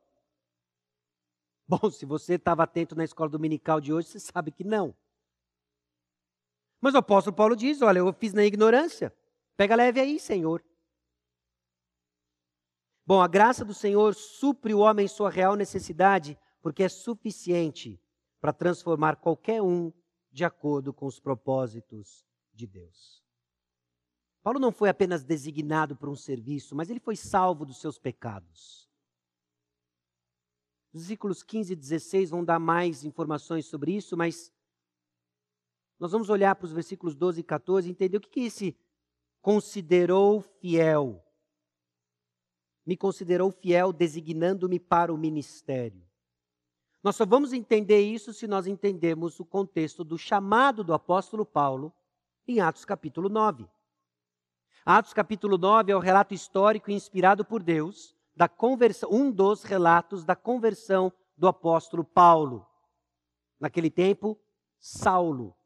Bom, 1.66 1.90
se 1.90 2.04
você 2.04 2.34
estava 2.34 2.64
atento 2.64 2.94
na 2.94 3.04
escola 3.04 3.30
dominical 3.30 3.80
de 3.80 3.90
hoje, 3.90 4.08
você 4.08 4.20
sabe 4.20 4.52
que 4.52 4.62
não. 4.62 4.94
Mas 6.78 6.92
o 6.92 6.98
apóstolo 6.98 7.34
Paulo 7.34 7.56
diz: 7.56 7.80
Olha, 7.80 8.00
eu 8.00 8.12
fiz 8.12 8.34
na 8.34 8.44
ignorância. 8.44 9.16
Pega 9.56 9.74
leve 9.74 9.98
aí, 9.98 10.20
Senhor. 10.20 10.62
Bom, 13.06 13.22
a 13.22 13.26
graça 13.26 13.64
do 13.64 13.72
Senhor 13.72 14.14
supre 14.14 14.74
o 14.74 14.80
homem 14.80 15.06
em 15.06 15.08
sua 15.08 15.30
real 15.30 15.56
necessidade, 15.56 16.38
porque 16.60 16.82
é 16.82 16.88
suficiente 16.90 17.98
para 18.42 18.52
transformar 18.52 19.16
qualquer 19.16 19.62
um 19.62 19.90
de 20.30 20.44
acordo 20.44 20.92
com 20.92 21.06
os 21.06 21.18
propósitos 21.18 22.24
de 22.52 22.66
Deus. 22.66 23.22
Paulo 24.42 24.58
não 24.58 24.72
foi 24.72 24.88
apenas 24.88 25.22
designado 25.22 25.96
para 25.96 26.08
um 26.08 26.16
serviço, 26.16 26.74
mas 26.74 26.88
ele 26.88 27.00
foi 27.00 27.16
salvo 27.16 27.66
dos 27.66 27.80
seus 27.80 27.98
pecados. 27.98 28.88
Os 30.92 31.02
versículos 31.02 31.42
15 31.42 31.72
e 31.72 31.76
16 31.76 32.30
vão 32.30 32.44
dar 32.44 32.58
mais 32.58 33.04
informações 33.04 33.66
sobre 33.66 33.92
isso, 33.92 34.16
mas 34.16 34.52
nós 35.98 36.12
vamos 36.12 36.30
olhar 36.30 36.56
para 36.56 36.64
os 36.64 36.72
versículos 36.72 37.14
12 37.14 37.40
e 37.40 37.44
14 37.44 37.86
e 37.86 37.90
entender 37.90 38.16
o 38.16 38.20
que, 38.20 38.30
que 38.30 38.40
esse 38.40 38.76
considerou 39.42 40.40
fiel. 40.40 41.22
Me 42.86 42.96
considerou 42.96 43.50
fiel, 43.50 43.92
designando-me 43.92 44.80
para 44.80 45.12
o 45.12 45.18
ministério. 45.18 46.09
Nós 47.02 47.16
só 47.16 47.24
vamos 47.24 47.52
entender 47.54 48.00
isso 48.00 48.32
se 48.32 48.46
nós 48.46 48.66
entendermos 48.66 49.40
o 49.40 49.44
contexto 49.44 50.04
do 50.04 50.18
chamado 50.18 50.84
do 50.84 50.92
apóstolo 50.92 51.46
Paulo 51.46 51.92
em 52.46 52.60
Atos 52.60 52.84
capítulo 52.84 53.30
9. 53.30 53.66
Atos 54.84 55.14
capítulo 55.14 55.56
9 55.56 55.92
é 55.92 55.96
o 55.96 56.00
relato 56.00 56.34
histórico 56.34 56.90
inspirado 56.90 57.42
por 57.42 57.62
Deus 57.62 58.14
da 58.36 58.48
conversão, 58.48 59.08
um 59.10 59.30
dos 59.30 59.62
relatos 59.62 60.24
da 60.24 60.36
conversão 60.36 61.10
do 61.36 61.48
apóstolo 61.48 62.04
Paulo. 62.04 62.66
Naquele 63.58 63.90
tempo, 63.90 64.38
Saulo. 64.78 65.56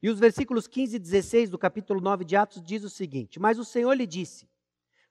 E 0.00 0.08
os 0.08 0.20
versículos 0.20 0.68
15 0.68 0.96
e 0.96 0.98
16 1.00 1.50
do 1.50 1.58
capítulo 1.58 2.00
9 2.00 2.24
de 2.24 2.36
Atos 2.36 2.62
diz 2.62 2.84
o 2.84 2.90
seguinte: 2.90 3.40
Mas 3.40 3.58
o 3.58 3.64
Senhor 3.64 3.92
lhe 3.92 4.06
disse: 4.06 4.48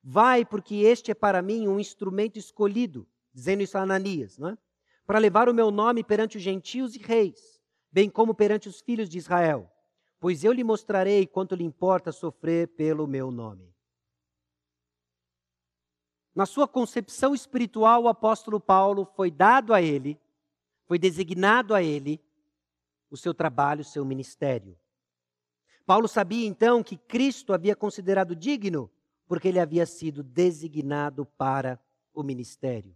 Vai, 0.02 0.46
porque 0.46 0.76
este 0.76 1.12
é 1.12 1.16
para 1.16 1.42
mim 1.42 1.68
um 1.68 1.80
instrumento 1.80 2.38
escolhido 2.38 3.08
dizendo 3.34 3.64
isso 3.64 3.78
a 3.78 3.82
Ananias, 3.82 4.38
não 4.38 4.50
é? 4.50 4.58
para 5.06 5.20
levar 5.20 5.50
o 5.50 5.54
meu 5.54 5.72
nome 5.72 6.04
perante 6.04 6.38
os 6.38 6.44
gentios 6.44 6.96
e 6.96 7.00
reis, 7.00 7.62
bem 7.92 8.10
como 8.10 8.34
perante 8.34 8.70
os 8.70 8.80
filhos 8.80 9.10
de 9.10 9.18
Israel, 9.18 9.70
pois 10.22 10.44
eu 10.44 10.54
lhe 10.54 10.64
mostrarei 10.64 11.28
quanto 11.28 11.54
lhe 11.54 11.66
importa 11.66 12.12
sofrer 12.12 12.70
pelo 12.70 13.06
meu 13.06 13.30
nome. 13.30 13.76
Na 16.34 16.46
sua 16.46 16.66
concepção 16.68 17.36
espiritual, 17.36 18.04
o 18.04 18.08
apóstolo 18.08 18.58
Paulo 18.58 19.04
foi 19.04 19.30
dado 19.30 19.74
a 19.74 19.82
ele, 19.82 20.18
foi 20.86 20.98
designado 20.98 21.76
a 21.76 21.84
ele 21.84 22.24
o 23.10 23.18
seu 23.18 23.34
trabalho, 23.34 23.82
o 23.82 23.84
seu 23.84 24.06
ministério. 24.06 24.80
Paulo 25.86 26.08
sabia 26.08 26.48
então 26.48 26.82
que 26.82 26.96
Cristo 26.96 27.52
havia 27.52 27.76
considerado 27.76 28.34
digno, 28.34 28.90
porque 29.28 29.50
ele 29.50 29.60
havia 29.60 29.86
sido 29.86 30.24
designado 30.24 31.26
para 31.26 31.78
o 32.14 32.24
ministério. 32.24 32.96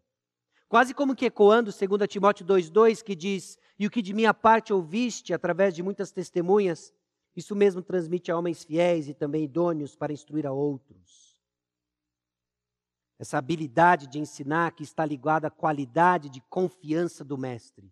Quase 0.68 0.94
como 0.94 1.16
que 1.16 1.26
ecoando 1.26 1.72
2 1.72 2.08
Timóteo 2.08 2.46
2,2, 2.46 3.04
que 3.04 3.16
diz: 3.16 3.58
E 3.78 3.86
o 3.86 3.92
que 3.92 4.02
de 4.02 4.14
minha 4.14 4.34
parte 4.34 4.74
ouviste 4.74 5.34
através 5.34 5.76
de 5.76 5.84
muitas 5.84 6.12
testemunhas, 6.12 6.94
isso 7.36 7.56
mesmo 7.56 7.82
transmite 7.82 8.32
a 8.32 8.38
homens 8.38 8.64
fiéis 8.64 9.08
e 9.08 9.14
também 9.14 9.44
idôneos 9.44 9.96
para 9.96 10.14
instruir 10.14 10.48
a 10.48 10.52
outros. 10.52 11.36
Essa 13.20 13.38
habilidade 13.38 14.08
de 14.08 14.20
ensinar 14.20 14.72
que 14.72 14.84
está 14.84 15.06
ligada 15.06 15.48
à 15.48 15.52
qualidade 15.52 16.30
de 16.30 16.42
confiança 16.50 17.24
do 17.24 17.38
Mestre. 17.38 17.92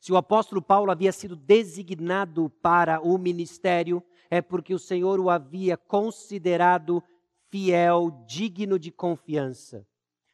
Se 0.00 0.12
o 0.12 0.16
apóstolo 0.16 0.62
Paulo 0.62 0.90
havia 0.90 1.12
sido 1.12 1.36
designado 1.36 2.48
para 2.62 3.00
o 3.00 3.18
ministério, 3.18 4.02
é 4.30 4.40
porque 4.40 4.72
o 4.72 4.78
Senhor 4.78 5.20
o 5.20 5.28
havia 5.28 5.76
considerado 5.76 7.02
fiel, 7.50 8.10
digno 8.26 8.78
de 8.78 8.90
confiança. 8.90 9.86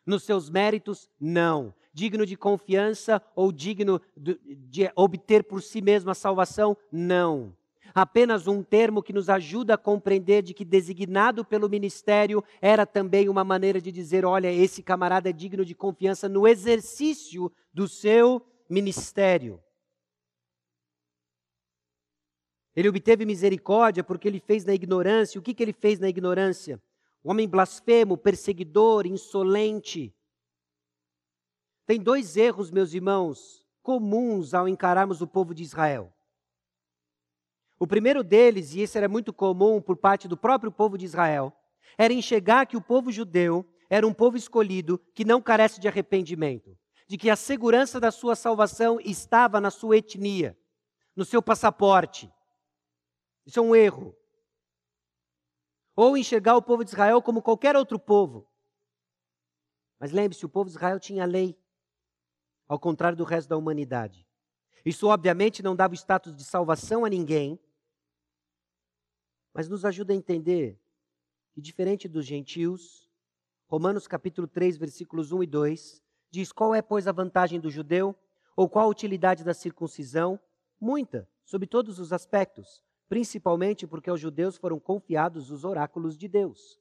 Nos 0.06 0.22
seus 0.22 0.48
méritos, 0.48 1.10
não. 1.20 1.74
Digno 1.92 2.24
de 2.24 2.36
confiança 2.36 3.20
ou 3.34 3.50
digno 3.50 4.00
de 4.16 4.90
obter 4.94 5.42
por 5.44 5.60
si 5.60 5.82
mesmo 5.82 6.10
a 6.10 6.14
salvação, 6.14 6.76
não. 6.92 7.52
Apenas 7.94 8.46
um 8.46 8.62
termo 8.62 9.02
que 9.02 9.12
nos 9.12 9.30
ajuda 9.30 9.74
a 9.74 9.78
compreender 9.78 10.42
de 10.42 10.52
que 10.52 10.64
designado 10.64 11.44
pelo 11.44 11.68
ministério 11.68 12.44
era 12.60 12.84
também 12.84 13.28
uma 13.28 13.42
maneira 13.42 13.80
de 13.80 13.90
dizer: 13.90 14.24
olha, 14.24 14.52
esse 14.52 14.82
camarada 14.82 15.30
é 15.30 15.32
digno 15.32 15.64
de 15.64 15.74
confiança 15.74 16.28
no 16.28 16.46
exercício 16.46 17.50
do 17.72 17.88
seu 17.88 18.42
ministério. 18.68 19.58
Ele 22.76 22.90
obteve 22.90 23.24
misericórdia 23.24 24.04
porque 24.04 24.28
ele 24.28 24.38
fez 24.38 24.66
na 24.66 24.74
ignorância. 24.74 25.38
O 25.38 25.42
que, 25.42 25.54
que 25.54 25.62
ele 25.62 25.72
fez 25.72 25.98
na 25.98 26.10
ignorância? 26.10 26.78
O 27.26 27.30
homem 27.32 27.48
blasfemo, 27.48 28.16
perseguidor, 28.16 29.04
insolente. 29.04 30.14
Tem 31.84 32.00
dois 32.00 32.36
erros, 32.36 32.70
meus 32.70 32.94
irmãos, 32.94 33.66
comuns 33.82 34.54
ao 34.54 34.68
encararmos 34.68 35.20
o 35.20 35.26
povo 35.26 35.52
de 35.52 35.64
Israel. 35.64 36.14
O 37.80 37.84
primeiro 37.84 38.22
deles, 38.22 38.74
e 38.74 38.80
esse 38.80 38.96
era 38.96 39.08
muito 39.08 39.32
comum 39.32 39.82
por 39.82 39.96
parte 39.96 40.28
do 40.28 40.36
próprio 40.36 40.70
povo 40.70 40.96
de 40.96 41.04
Israel, 41.04 41.52
era 41.98 42.12
enxergar 42.12 42.64
que 42.64 42.76
o 42.76 42.80
povo 42.80 43.10
judeu 43.10 43.68
era 43.90 44.06
um 44.06 44.14
povo 44.14 44.36
escolhido 44.36 44.96
que 45.12 45.24
não 45.24 45.42
carece 45.42 45.80
de 45.80 45.88
arrependimento, 45.88 46.78
de 47.08 47.18
que 47.18 47.28
a 47.28 47.34
segurança 47.34 47.98
da 47.98 48.12
sua 48.12 48.36
salvação 48.36 49.00
estava 49.00 49.60
na 49.60 49.72
sua 49.72 49.96
etnia, 49.96 50.56
no 51.16 51.24
seu 51.24 51.42
passaporte, 51.42 52.32
isso 53.44 53.58
é 53.58 53.62
um 53.62 53.74
erro. 53.74 54.14
Ou 55.96 56.14
enxergar 56.14 56.54
o 56.54 56.62
povo 56.62 56.84
de 56.84 56.90
Israel 56.90 57.22
como 57.22 57.40
qualquer 57.40 57.74
outro 57.74 57.98
povo. 57.98 58.46
Mas 59.98 60.12
lembre-se, 60.12 60.44
o 60.44 60.48
povo 60.48 60.68
de 60.68 60.76
Israel 60.76 61.00
tinha 61.00 61.24
lei, 61.24 61.58
ao 62.68 62.78
contrário 62.78 63.16
do 63.16 63.24
resto 63.24 63.48
da 63.48 63.56
humanidade. 63.56 64.28
Isso, 64.84 65.08
obviamente, 65.08 65.62
não 65.62 65.74
dava 65.74 65.94
o 65.94 65.96
status 65.96 66.36
de 66.36 66.44
salvação 66.44 67.04
a 67.04 67.08
ninguém, 67.08 67.58
mas 69.54 69.68
nos 69.68 69.86
ajuda 69.86 70.12
a 70.12 70.16
entender 70.16 70.78
que, 71.54 71.62
diferente 71.62 72.06
dos 72.06 72.26
gentios, 72.26 73.10
Romanos 73.66 74.06
capítulo 74.06 74.46
3, 74.46 74.76
versículos 74.76 75.32
1 75.32 75.44
e 75.44 75.46
2, 75.46 76.02
diz: 76.30 76.52
Qual 76.52 76.74
é, 76.74 76.82
pois, 76.82 77.08
a 77.08 77.12
vantagem 77.12 77.58
do 77.58 77.70
judeu? 77.70 78.14
Ou 78.54 78.68
qual 78.68 78.84
a 78.84 78.90
utilidade 78.90 79.42
da 79.42 79.54
circuncisão? 79.54 80.38
Muita, 80.78 81.28
sob 81.42 81.66
todos 81.66 81.98
os 81.98 82.12
aspectos 82.12 82.84
principalmente 83.08 83.86
porque 83.86 84.10
aos 84.10 84.20
judeus 84.20 84.56
foram 84.56 84.78
confiados 84.78 85.50
os 85.50 85.64
oráculos 85.64 86.16
de 86.16 86.28
Deus. 86.28 86.80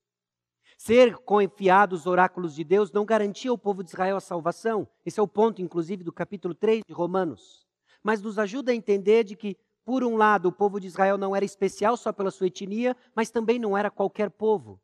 Ser 0.78 1.17
confiados 1.19 2.01
os 2.01 2.07
oráculos 2.07 2.53
de 2.53 2.63
Deus 2.63 2.91
não 2.91 3.05
garantia 3.05 3.49
ao 3.49 3.57
povo 3.57 3.84
de 3.84 3.89
Israel 3.89 4.17
a 4.17 4.21
salvação. 4.21 4.88
Esse 5.05 5.19
é 5.19 5.23
o 5.23 5.28
ponto, 5.28 5.61
inclusive, 5.61 6.03
do 6.03 6.11
capítulo 6.11 6.53
3 6.53 6.82
de 6.86 6.93
Romanos. 6.93 7.65
Mas 8.03 8.21
nos 8.21 8.38
ajuda 8.38 8.71
a 8.71 8.76
entender 8.76 9.23
de 9.23 9.36
que, 9.36 9.57
por 9.86 10.03
um 10.03 10.17
lado, 10.17 10.49
o 10.49 10.51
povo 10.51 10.80
de 10.80 10.88
Israel 10.88 11.17
não 11.17 11.36
era 11.36 11.45
especial 11.45 11.95
só 11.95 12.11
pela 12.11 12.32
sua 12.32 12.47
etnia, 12.47 12.95
mas 13.15 13.30
também 13.30 13.57
não 13.57 13.78
era 13.78 13.89
qualquer 13.89 14.30
povo. 14.30 14.82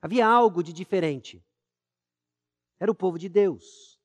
Havia 0.00 0.26
algo 0.26 0.62
de 0.62 0.72
diferente. 0.72 1.44
Era 2.80 2.90
o 2.90 2.94
povo 2.94 3.18
de 3.18 3.28
Deus. 3.28 4.00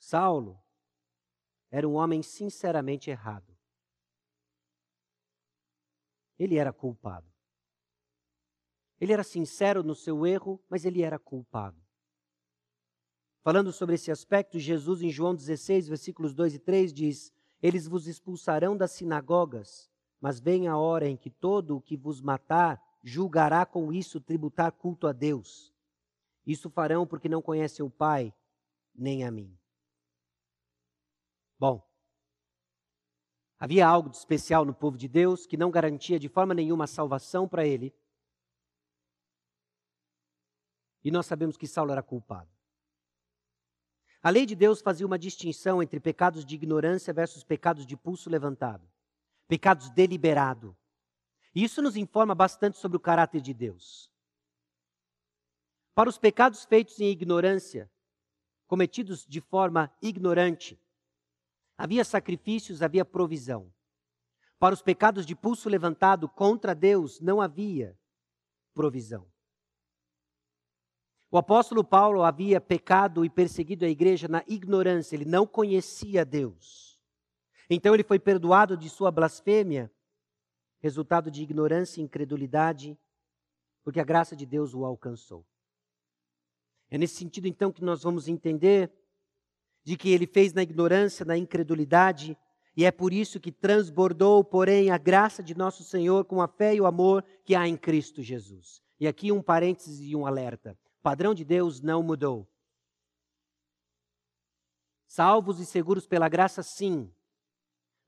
Saulo 0.00 0.59
era 1.70 1.88
um 1.88 1.94
homem 1.94 2.22
sinceramente 2.22 3.10
errado. 3.10 3.56
Ele 6.38 6.56
era 6.56 6.72
culpado. 6.72 7.30
Ele 9.00 9.12
era 9.12 9.22
sincero 9.22 9.82
no 9.82 9.94
seu 9.94 10.26
erro, 10.26 10.62
mas 10.68 10.84
ele 10.84 11.02
era 11.02 11.18
culpado. 11.18 11.80
Falando 13.42 13.72
sobre 13.72 13.94
esse 13.94 14.10
aspecto, 14.10 14.58
Jesus, 14.58 15.00
em 15.00 15.10
João 15.10 15.34
16, 15.34 15.88
versículos 15.88 16.34
2 16.34 16.54
e 16.54 16.58
3, 16.58 16.92
diz: 16.92 17.32
Eles 17.62 17.86
vos 17.86 18.06
expulsarão 18.06 18.76
das 18.76 18.92
sinagogas, 18.92 19.90
mas 20.20 20.38
vem 20.40 20.68
a 20.68 20.76
hora 20.76 21.08
em 21.08 21.16
que 21.16 21.30
todo 21.30 21.76
o 21.76 21.80
que 21.80 21.96
vos 21.96 22.20
matar 22.20 22.82
julgará 23.02 23.64
com 23.64 23.92
isso 23.92 24.20
tributar 24.20 24.72
culto 24.72 25.06
a 25.06 25.12
Deus. 25.12 25.72
Isso 26.46 26.68
farão 26.68 27.06
porque 27.06 27.28
não 27.28 27.40
conhecem 27.40 27.84
o 27.84 27.90
Pai, 27.90 28.34
nem 28.94 29.24
a 29.24 29.30
mim. 29.30 29.59
Bom, 31.60 31.86
havia 33.58 33.86
algo 33.86 34.08
de 34.08 34.16
especial 34.16 34.64
no 34.64 34.72
povo 34.72 34.96
de 34.96 35.06
Deus 35.06 35.46
que 35.46 35.58
não 35.58 35.70
garantia 35.70 36.18
de 36.18 36.26
forma 36.26 36.54
nenhuma 36.54 36.84
a 36.84 36.86
salvação 36.86 37.46
para 37.46 37.66
ele. 37.66 37.94
E 41.04 41.10
nós 41.10 41.26
sabemos 41.26 41.58
que 41.58 41.66
Saulo 41.66 41.92
era 41.92 42.02
culpado. 42.02 42.50
A 44.22 44.30
lei 44.30 44.46
de 44.46 44.54
Deus 44.54 44.80
fazia 44.80 45.04
uma 45.04 45.18
distinção 45.18 45.82
entre 45.82 46.00
pecados 46.00 46.46
de 46.46 46.54
ignorância 46.54 47.12
versus 47.12 47.44
pecados 47.44 47.84
de 47.84 47.94
pulso 47.94 48.30
levantado, 48.30 48.90
pecados 49.46 49.90
deliberado. 49.90 50.74
E 51.54 51.62
isso 51.62 51.82
nos 51.82 51.94
informa 51.94 52.34
bastante 52.34 52.78
sobre 52.78 52.96
o 52.96 53.00
caráter 53.00 53.42
de 53.42 53.52
Deus. 53.52 54.10
Para 55.94 56.08
os 56.08 56.16
pecados 56.16 56.64
feitos 56.64 56.98
em 57.00 57.10
ignorância, 57.10 57.90
cometidos 58.66 59.26
de 59.26 59.42
forma 59.42 59.94
ignorante, 60.00 60.80
Havia 61.80 62.04
sacrifícios, 62.04 62.82
havia 62.82 63.06
provisão. 63.06 63.72
Para 64.58 64.74
os 64.74 64.82
pecados 64.82 65.24
de 65.24 65.34
pulso 65.34 65.66
levantado 65.66 66.28
contra 66.28 66.74
Deus, 66.74 67.18
não 67.20 67.40
havia 67.40 67.98
provisão. 68.74 69.26
O 71.30 71.38
apóstolo 71.38 71.82
Paulo 71.82 72.22
havia 72.22 72.60
pecado 72.60 73.24
e 73.24 73.30
perseguido 73.30 73.86
a 73.86 73.88
igreja 73.88 74.28
na 74.28 74.44
ignorância, 74.46 75.16
ele 75.16 75.24
não 75.24 75.46
conhecia 75.46 76.22
Deus. 76.22 77.00
Então 77.70 77.94
ele 77.94 78.04
foi 78.04 78.18
perdoado 78.18 78.76
de 78.76 78.90
sua 78.90 79.10
blasfêmia, 79.10 79.90
resultado 80.80 81.30
de 81.30 81.42
ignorância 81.42 82.02
e 82.02 82.04
incredulidade, 82.04 82.94
porque 83.82 84.00
a 84.00 84.04
graça 84.04 84.36
de 84.36 84.44
Deus 84.44 84.74
o 84.74 84.84
alcançou. 84.84 85.46
É 86.90 86.98
nesse 86.98 87.14
sentido 87.14 87.48
então 87.48 87.72
que 87.72 87.82
nós 87.82 88.02
vamos 88.02 88.28
entender 88.28 88.92
de 89.82 89.96
que 89.96 90.10
ele 90.10 90.26
fez 90.26 90.52
na 90.52 90.62
ignorância, 90.62 91.24
na 91.24 91.36
incredulidade, 91.36 92.36
e 92.76 92.84
é 92.84 92.90
por 92.90 93.12
isso 93.12 93.40
que 93.40 93.50
transbordou, 93.50 94.44
porém, 94.44 94.90
a 94.90 94.98
graça 94.98 95.42
de 95.42 95.56
nosso 95.56 95.82
Senhor 95.82 96.24
com 96.24 96.40
a 96.40 96.48
fé 96.48 96.74
e 96.74 96.80
o 96.80 96.86
amor 96.86 97.24
que 97.44 97.54
há 97.54 97.66
em 97.66 97.76
Cristo 97.76 98.22
Jesus. 98.22 98.80
E 98.98 99.08
aqui 99.08 99.32
um 99.32 99.42
parênteses 99.42 100.00
e 100.00 100.14
um 100.14 100.26
alerta: 100.26 100.78
o 100.98 101.02
padrão 101.02 101.34
de 101.34 101.44
Deus 101.44 101.80
não 101.80 102.02
mudou. 102.02 102.48
Salvos 105.06 105.58
e 105.58 105.66
seguros 105.66 106.06
pela 106.06 106.28
graça, 106.28 106.62
sim, 106.62 107.12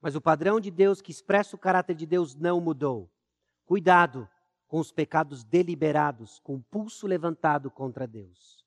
mas 0.00 0.16
o 0.16 0.20
padrão 0.20 0.60
de 0.60 0.70
Deus 0.70 1.00
que 1.00 1.10
expressa 1.10 1.54
o 1.54 1.58
caráter 1.58 1.94
de 1.94 2.06
Deus 2.06 2.34
não 2.34 2.60
mudou. 2.60 3.10
Cuidado 3.64 4.28
com 4.66 4.80
os 4.80 4.90
pecados 4.90 5.44
deliberados, 5.44 6.40
com 6.40 6.56
o 6.56 6.62
pulso 6.62 7.06
levantado 7.06 7.70
contra 7.70 8.06
Deus. 8.06 8.61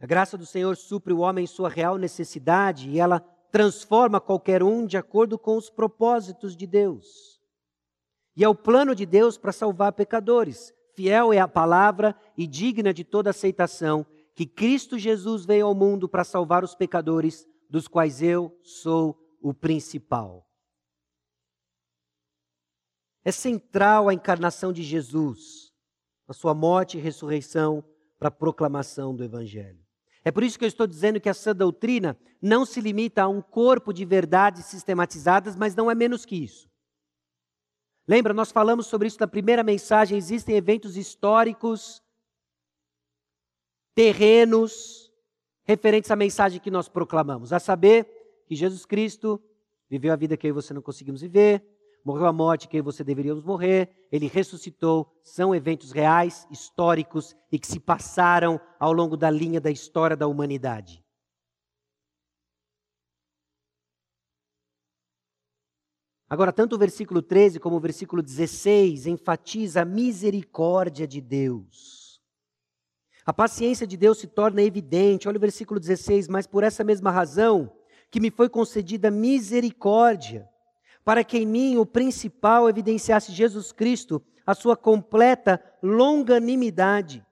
A 0.00 0.06
graça 0.06 0.38
do 0.38 0.46
Senhor 0.46 0.76
supre 0.76 1.12
o 1.12 1.18
homem 1.18 1.44
em 1.44 1.46
sua 1.46 1.68
real 1.68 1.98
necessidade 1.98 2.88
e 2.88 3.00
ela 3.00 3.20
transforma 3.50 4.20
qualquer 4.20 4.62
um 4.62 4.86
de 4.86 4.96
acordo 4.96 5.38
com 5.38 5.56
os 5.56 5.68
propósitos 5.68 6.56
de 6.56 6.66
Deus. 6.66 7.40
E 8.36 8.44
é 8.44 8.48
o 8.48 8.54
plano 8.54 8.94
de 8.94 9.04
Deus 9.04 9.36
para 9.36 9.50
salvar 9.50 9.92
pecadores. 9.92 10.72
Fiel 10.94 11.32
é 11.32 11.40
a 11.40 11.48
palavra 11.48 12.14
e 12.36 12.46
digna 12.46 12.94
de 12.94 13.02
toda 13.02 13.30
aceitação 13.30 14.06
que 14.34 14.46
Cristo 14.46 14.96
Jesus 14.96 15.44
veio 15.44 15.66
ao 15.66 15.74
mundo 15.74 16.08
para 16.08 16.22
salvar 16.22 16.62
os 16.62 16.72
pecadores, 16.72 17.44
dos 17.68 17.88
quais 17.88 18.22
eu 18.22 18.56
sou 18.62 19.18
o 19.42 19.52
principal. 19.52 20.48
É 23.24 23.32
central 23.32 24.08
a 24.08 24.14
encarnação 24.14 24.72
de 24.72 24.84
Jesus, 24.84 25.72
a 26.28 26.32
sua 26.32 26.54
morte 26.54 26.96
e 26.96 27.00
ressurreição 27.00 27.84
para 28.16 28.28
a 28.28 28.30
proclamação 28.32 29.14
do 29.14 29.24
Evangelho. 29.24 29.87
É 30.24 30.30
por 30.30 30.42
isso 30.42 30.58
que 30.58 30.64
eu 30.64 30.68
estou 30.68 30.86
dizendo 30.86 31.20
que 31.20 31.28
essa 31.28 31.54
doutrina 31.54 32.18
não 32.40 32.64
se 32.64 32.80
limita 32.80 33.22
a 33.22 33.28
um 33.28 33.40
corpo 33.40 33.92
de 33.92 34.04
verdades 34.04 34.66
sistematizadas, 34.66 35.56
mas 35.56 35.74
não 35.74 35.90
é 35.90 35.94
menos 35.94 36.24
que 36.24 36.36
isso. 36.36 36.68
Lembra, 38.06 38.32
nós 38.32 38.50
falamos 38.50 38.86
sobre 38.86 39.08
isso 39.08 39.18
na 39.20 39.28
primeira 39.28 39.62
mensagem: 39.62 40.16
existem 40.16 40.56
eventos 40.56 40.96
históricos, 40.96 42.02
terrenos, 43.94 45.12
referentes 45.64 46.10
à 46.10 46.16
mensagem 46.16 46.60
que 46.60 46.70
nós 46.70 46.88
proclamamos, 46.88 47.52
a 47.52 47.58
saber 47.58 48.42
que 48.46 48.56
Jesus 48.56 48.86
Cristo 48.86 49.42
viveu 49.90 50.12
a 50.12 50.16
vida 50.16 50.36
que 50.36 50.46
eu 50.46 50.50
e 50.50 50.52
você 50.52 50.72
não 50.72 50.80
conseguimos 50.80 51.20
viver, 51.20 51.62
morreu 52.08 52.26
a 52.26 52.32
morte 52.32 52.68
que 52.68 52.80
você 52.80 53.04
deveríamos 53.04 53.44
morrer, 53.44 53.90
ele 54.10 54.26
ressuscitou, 54.28 55.12
são 55.22 55.54
eventos 55.54 55.92
reais, 55.92 56.48
históricos 56.50 57.36
e 57.52 57.58
que 57.58 57.66
se 57.66 57.78
passaram 57.78 58.58
ao 58.80 58.94
longo 58.94 59.14
da 59.14 59.30
linha 59.30 59.60
da 59.60 59.70
história 59.70 60.16
da 60.16 60.26
humanidade. 60.26 61.04
Agora, 66.30 66.50
tanto 66.50 66.76
o 66.76 66.78
versículo 66.78 67.20
13 67.20 67.60
como 67.60 67.76
o 67.76 67.80
versículo 67.80 68.22
16 68.22 69.06
enfatiza 69.06 69.82
a 69.82 69.84
misericórdia 69.84 71.06
de 71.06 71.20
Deus. 71.20 72.22
A 73.26 73.34
paciência 73.34 73.86
de 73.86 73.98
Deus 73.98 74.16
se 74.16 74.26
torna 74.26 74.62
evidente. 74.62 75.28
Olha 75.28 75.36
o 75.36 75.40
versículo 75.40 75.78
16, 75.78 76.26
mas 76.26 76.46
por 76.46 76.64
essa 76.64 76.82
mesma 76.82 77.10
razão 77.10 77.70
que 78.10 78.18
me 78.18 78.30
foi 78.30 78.48
concedida 78.48 79.10
misericórdia, 79.10 80.48
para 81.08 81.24
que 81.24 81.38
em 81.38 81.46
mim 81.46 81.78
o 81.78 81.86
principal 81.86 82.68
evidenciasse 82.68 83.32
Jesus 83.32 83.72
Cristo, 83.72 84.22
a 84.44 84.54
sua 84.54 84.76
completa 84.76 85.58
longanimidade, 85.82 87.24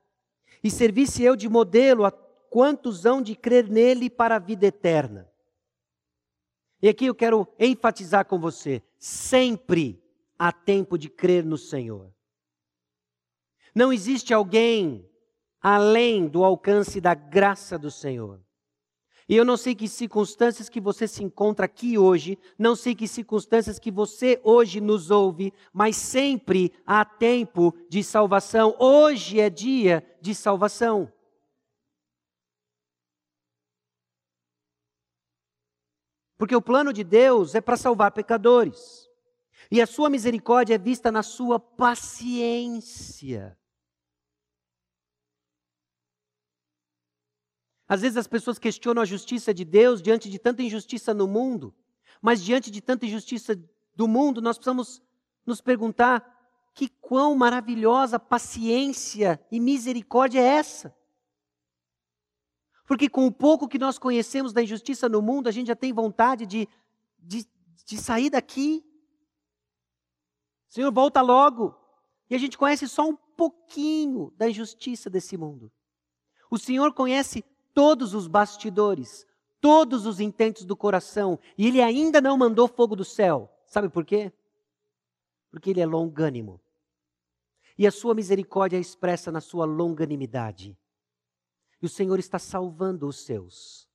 e 0.63 0.71
servisse 0.71 1.21
eu 1.21 1.35
de 1.35 1.47
modelo 1.47 2.03
a 2.03 2.09
quantos 2.09 3.05
hão 3.05 3.21
de 3.21 3.35
crer 3.35 3.69
nele 3.69 4.09
para 4.09 4.37
a 4.37 4.39
vida 4.39 4.65
eterna. 4.65 5.31
E 6.81 6.89
aqui 6.89 7.05
eu 7.05 7.13
quero 7.13 7.47
enfatizar 7.59 8.25
com 8.25 8.39
você: 8.39 8.81
sempre 8.97 10.03
há 10.39 10.51
tempo 10.51 10.97
de 10.97 11.07
crer 11.07 11.45
no 11.45 11.55
Senhor. 11.55 12.11
Não 13.75 13.93
existe 13.93 14.33
alguém 14.33 15.07
além 15.61 16.27
do 16.27 16.43
alcance 16.43 16.99
da 16.99 17.13
graça 17.13 17.77
do 17.77 17.91
Senhor. 17.91 18.43
E 19.29 19.35
eu 19.35 19.43
não 19.43 19.57
sei 19.57 19.75
que 19.75 19.89
circunstâncias 19.89 20.69
que 20.69 20.79
você 20.79 21.05
se 21.05 21.21
encontra 21.21 21.65
aqui 21.65 21.97
hoje, 21.97 22.39
não 22.57 22.77
sei 22.77 22.95
que 22.95 23.07
circunstâncias 23.07 23.77
que 23.77 23.91
você 23.91 24.39
hoje 24.41 24.79
nos 24.79 25.11
ouve, 25.11 25.53
mas 25.73 25.97
sempre 25.97 26.71
há 26.85 27.03
tempo 27.03 27.75
de 27.89 28.01
salvação. 28.03 28.73
Hoje 28.79 29.41
é 29.41 29.49
dia 29.49 30.05
de 30.21 30.33
salvação. 30.33 31.11
Porque 36.37 36.55
o 36.55 36.61
plano 36.61 36.93
de 36.93 37.03
Deus 37.03 37.53
é 37.53 37.59
para 37.59 37.75
salvar 37.75 38.11
pecadores. 38.11 39.09
E 39.69 39.81
a 39.81 39.87
sua 39.87 40.09
misericórdia 40.09 40.75
é 40.75 40.77
vista 40.77 41.11
na 41.11 41.23
sua 41.23 41.59
paciência. 41.59 43.57
Às 47.87 48.01
vezes 48.01 48.17
as 48.17 48.27
pessoas 48.27 48.59
questionam 48.59 49.01
a 49.01 49.05
justiça 49.05 49.53
de 49.53 49.63
Deus 49.63 50.01
diante 50.01 50.29
de 50.29 50.37
tanta 50.37 50.61
injustiça 50.61 51.13
no 51.13 51.27
mundo, 51.27 51.73
mas 52.21 52.43
diante 52.43 52.69
de 52.69 52.81
tanta 52.81 53.05
injustiça 53.05 53.57
do 53.95 54.07
mundo, 54.07 54.41
nós 54.41 54.57
precisamos 54.57 55.01
nos 55.45 55.61
perguntar 55.61 56.35
que 56.73 56.89
quão 56.89 57.35
maravilhosa 57.35 58.19
paciência 58.19 59.43
e 59.51 59.59
misericórdia 59.59 60.39
é 60.39 60.43
essa? 60.43 60.95
Porque 62.85 63.09
com 63.09 63.25
o 63.25 63.31
pouco 63.31 63.67
que 63.67 63.79
nós 63.79 63.97
conhecemos 63.97 64.53
da 64.53 64.61
injustiça 64.61 65.09
no 65.09 65.21
mundo, 65.21 65.47
a 65.47 65.51
gente 65.51 65.67
já 65.67 65.75
tem 65.75 65.91
vontade 65.91 66.45
de, 66.45 66.67
de, 67.17 67.45
de 67.85 67.97
sair 67.97 68.29
daqui. 68.29 68.85
Senhor, 70.69 70.91
volta 70.91 71.21
logo. 71.21 71.75
E 72.29 72.35
a 72.35 72.37
gente 72.37 72.57
conhece 72.57 72.87
só 72.87 73.09
um 73.09 73.15
pouquinho 73.15 74.31
da 74.37 74.49
injustiça 74.49 75.09
desse 75.09 75.35
mundo. 75.35 75.71
O 76.49 76.57
Senhor 76.57 76.93
conhece 76.93 77.43
todos 77.77 78.15
os 78.15 78.25
bastidores, 78.25 79.27
todos 79.61 80.07
os 80.07 80.19
intentos 80.19 80.65
do 80.65 80.75
coração, 80.75 81.39
e 81.55 81.67
Ele 81.67 81.79
ainda 81.79 82.19
não 82.19 82.35
mandou 82.35 82.67
fogo 82.67 82.95
do 82.95 83.05
céu. 83.05 83.55
Sabe 83.67 83.87
por 83.87 84.03
quê? 84.03 84.33
Porque 85.51 85.69
Ele 85.69 85.81
é 85.81 85.85
longânimo. 85.85 86.59
E 87.77 87.85
a 87.85 87.91
sua 87.91 88.15
misericórdia 88.15 88.77
é 88.77 88.79
expressa 88.79 89.31
na 89.31 89.39
sua 89.39 89.63
longanimidade. 89.65 90.75
E 91.79 91.85
o 91.85 91.89
Senhor 91.89 92.17
está 92.17 92.39
salvando 92.39 93.07
os 93.07 93.23
seus. 93.23 93.87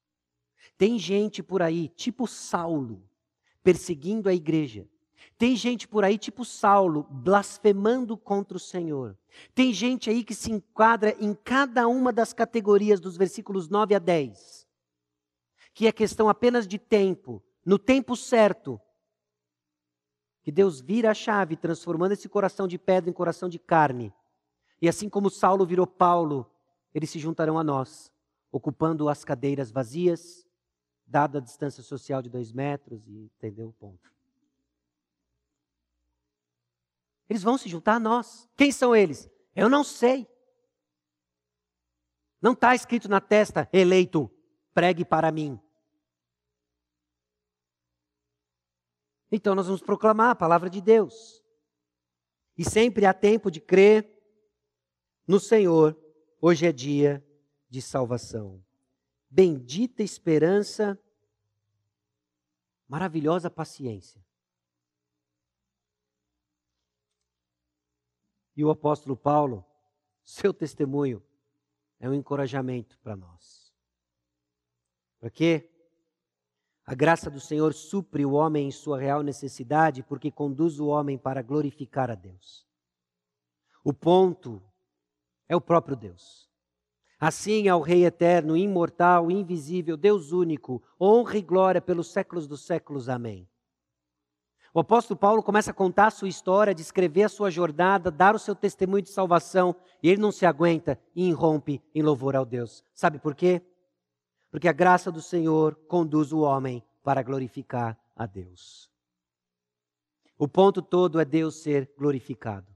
Tem 0.79 0.97
gente 0.97 1.43
por 1.43 1.61
aí, 1.61 1.89
tipo 1.89 2.29
Saulo, 2.29 3.03
perseguindo 3.65 4.29
a 4.29 4.33
igreja. 4.33 4.89
Tem 5.43 5.57
gente 5.57 5.89
por 5.89 6.05
aí, 6.05 6.17
tipo 6.17 6.45
Saulo, 6.45 7.03
blasfemando 7.11 8.17
contra 8.17 8.57
o 8.57 8.61
Senhor. 8.61 9.19
Tem 9.53 9.73
gente 9.73 10.09
aí 10.09 10.23
que 10.23 10.37
se 10.37 10.53
enquadra 10.53 11.17
em 11.19 11.35
cada 11.35 11.89
uma 11.89 12.13
das 12.13 12.33
categorias 12.33 13.01
dos 13.01 13.17
versículos 13.17 13.69
9 13.69 13.93
a 13.93 13.99
10. 13.99 14.69
Que 15.75 15.89
é 15.89 15.91
questão 15.91 16.29
apenas 16.29 16.65
de 16.65 16.79
tempo, 16.79 17.43
no 17.67 17.77
tempo 17.77 18.15
certo. 18.15 18.81
Que 20.45 20.53
Deus 20.53 20.81
vira 20.81 21.11
a 21.11 21.15
chave, 21.15 21.57
transformando 21.57 22.13
esse 22.13 22.29
coração 22.29 22.69
de 22.69 22.79
pedra 22.79 23.11
em 23.11 23.13
coração 23.13 23.49
de 23.49 23.59
carne. 23.59 24.15
E 24.81 24.89
assim 24.89 25.09
como 25.09 25.29
Saulo 25.29 25.67
virou 25.67 25.89
Paulo, 25.89 26.49
eles 26.95 27.11
se 27.11 27.19
juntarão 27.19 27.59
a 27.59 27.65
nós, 27.65 28.13
ocupando 28.53 29.09
as 29.09 29.25
cadeiras 29.25 29.73
vazias, 29.73 30.47
dada 31.05 31.39
a 31.39 31.43
distância 31.43 31.83
social 31.83 32.23
de 32.23 32.31
dois 32.31 32.53
metros, 32.53 33.09
e 33.09 33.25
entendeu 33.25 33.71
o 33.71 33.73
ponto. 33.73 34.13
Eles 37.33 37.43
vão 37.43 37.57
se 37.57 37.67
juntar 37.67 37.95
a 37.95 37.99
nós. 37.99 38.47
Quem 38.55 38.71
são 38.71 38.95
eles? 38.95 39.27
Eu 39.57 39.71
não 39.71 39.83
sei. 39.83 40.29
Não 42.43 42.53
está 42.53 42.75
escrito 42.75 43.09
na 43.09 43.23
testa, 43.23 43.67
eleito, 43.73 44.31
pregue 44.75 45.03
para 45.03 45.33
mim. 45.33 45.59
Então 49.31 49.55
nós 49.55 49.65
vamos 49.65 49.81
proclamar 49.81 50.31
a 50.31 50.37
palavra 50.37 50.69
de 50.69 50.83
Deus. 50.83 51.43
E 52.59 52.69
sempre 52.69 53.07
há 53.07 53.15
tempo 53.15 53.51
de 53.51 53.61
crer 53.61 54.07
no 55.27 55.41
Senhor 55.41 55.97
Hoje 56.45 56.67
é 56.67 56.73
dia 56.73 57.25
de 57.71 57.81
salvação. 57.81 58.61
Bendita 59.31 60.03
esperança, 60.03 60.99
maravilhosa 62.89 63.49
paciência. 63.49 64.21
E 68.57 68.65
o 68.65 68.71
apóstolo 68.71 69.17
Paulo, 69.17 69.65
seu 70.23 70.53
testemunho 70.53 71.23
é 71.99 72.09
um 72.09 72.15
encorajamento 72.15 72.99
para 72.99 73.17
nós. 73.17 73.73
Para 75.19 75.31
quê? 75.31 75.71
A 76.85 76.95
graça 76.95 77.31
do 77.31 77.41
Senhor 77.41 77.73
supre 77.73 78.27
o 78.27 78.33
homem 78.33 78.67
em 78.67 78.71
sua 78.73 78.99
real 78.99 79.23
necessidade, 79.23 80.03
porque 80.03 80.31
conduz 80.31 80.81
o 80.81 80.89
homem 80.89 81.17
para 81.17 81.41
glorificar 81.41 82.11
a 82.11 82.15
Deus. 82.15 82.67
O 83.85 83.93
ponto 83.93 84.63
é 85.49 85.55
o 85.55 85.61
próprio 85.61 85.97
Deus. 85.97 86.51
Assim 87.21 87.69
ao 87.69 87.81
Rei 87.81 88.05
eterno, 88.05 88.57
imortal, 88.57 89.31
invisível, 89.31 89.97
Deus 89.97 90.33
único, 90.33 90.83
honra 91.01 91.39
e 91.39 91.43
glória 91.43 91.81
pelos 91.81 92.11
séculos 92.11 92.49
dos 92.49 92.67
séculos. 92.67 93.09
Amém. 93.09 93.49
O 94.75 94.81
apóstolo 94.81 95.19
Paulo 95.19 95.43
começa 95.43 95.71
a 95.71 95.75
contar 95.75 96.07
a 96.07 96.11
sua 96.11 96.29
história, 96.29 96.75
descrever 96.75 97.25
a 97.25 97.29
sua 97.29 97.51
jornada, 97.51 98.11
dar 98.11 98.35
o 98.35 98.39
seu 98.39 98.55
testemunho 98.55 99.03
de 99.03 99.11
salvação, 99.11 99.77
e 100.03 100.09
ele 100.09 100.21
não 100.21 100.33
se 100.33 100.47
aguenta 100.47 100.99
e 101.15 101.29
irrompe 101.29 101.83
em 101.95 102.03
louvor 102.03 102.35
ao 102.35 102.47
Deus. 102.47 102.83
Sabe 102.95 103.19
por 103.19 103.35
quê? 103.35 103.61
Porque 104.51 104.69
a 104.69 104.73
graça 104.73 105.13
do 105.13 105.21
Senhor 105.21 105.75
conduz 105.89 106.33
o 106.33 106.41
homem 106.41 106.83
para 107.03 107.23
glorificar 107.23 107.99
a 108.17 108.25
Deus. 108.25 108.91
O 110.39 110.49
ponto 110.49 110.81
todo 110.81 111.21
é 111.21 111.25
Deus 111.25 111.63
ser 111.63 111.93
glorificado. 111.99 112.73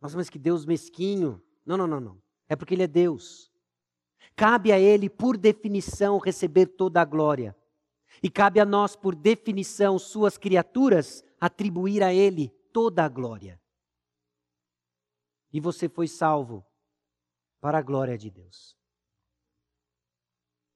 Nossa, 0.00 0.16
mas 0.16 0.28
que 0.28 0.38
Deus 0.38 0.66
mesquinho. 0.66 1.40
Não, 1.64 1.76
não, 1.76 1.86
não, 1.86 2.00
não. 2.00 2.22
É 2.48 2.56
porque 2.56 2.74
Ele 2.74 2.82
é 2.82 2.88
Deus. 2.88 3.50
Cabe 4.36 4.72
a 4.72 4.78
Ele, 4.78 5.08
por 5.08 5.36
definição, 5.36 6.18
receber 6.18 6.66
toda 6.66 7.00
a 7.00 7.04
glória. 7.04 7.56
E 8.22 8.30
cabe 8.30 8.60
a 8.60 8.64
nós, 8.64 8.96
por 8.96 9.14
definição, 9.14 9.98
suas 9.98 10.38
criaturas, 10.38 11.24
atribuir 11.40 12.02
a 12.02 12.12
Ele 12.12 12.48
toda 12.72 13.04
a 13.04 13.08
glória. 13.08 13.60
E 15.52 15.60
você 15.60 15.88
foi 15.88 16.08
salvo 16.08 16.64
para 17.60 17.78
a 17.78 17.82
glória 17.82 18.18
de 18.18 18.30
Deus. 18.30 18.76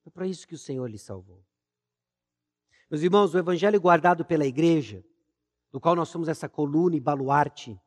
É 0.06 0.10
para 0.10 0.26
isso 0.26 0.46
que 0.46 0.54
o 0.54 0.58
Senhor 0.58 0.88
lhe 0.88 0.98
salvou. 0.98 1.44
Meus 2.90 3.02
irmãos, 3.02 3.34
o 3.34 3.38
evangelho 3.38 3.80
guardado 3.80 4.24
pela 4.24 4.46
igreja, 4.46 5.04
do 5.70 5.78
qual 5.78 5.94
nós 5.94 6.08
somos 6.08 6.28
essa 6.28 6.48
coluna 6.48 6.96
e 6.96 7.00
baluarte, 7.00 7.78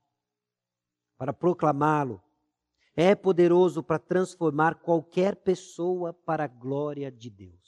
para 1.18 1.34
proclamá-lo, 1.34 2.22
é 2.96 3.16
poderoso 3.16 3.82
para 3.82 3.98
transformar 3.98 4.76
qualquer 4.76 5.36
pessoa 5.38 6.14
para 6.14 6.44
a 6.44 6.48
glória 6.48 7.12
de 7.12 7.30
Deus. 7.30 7.61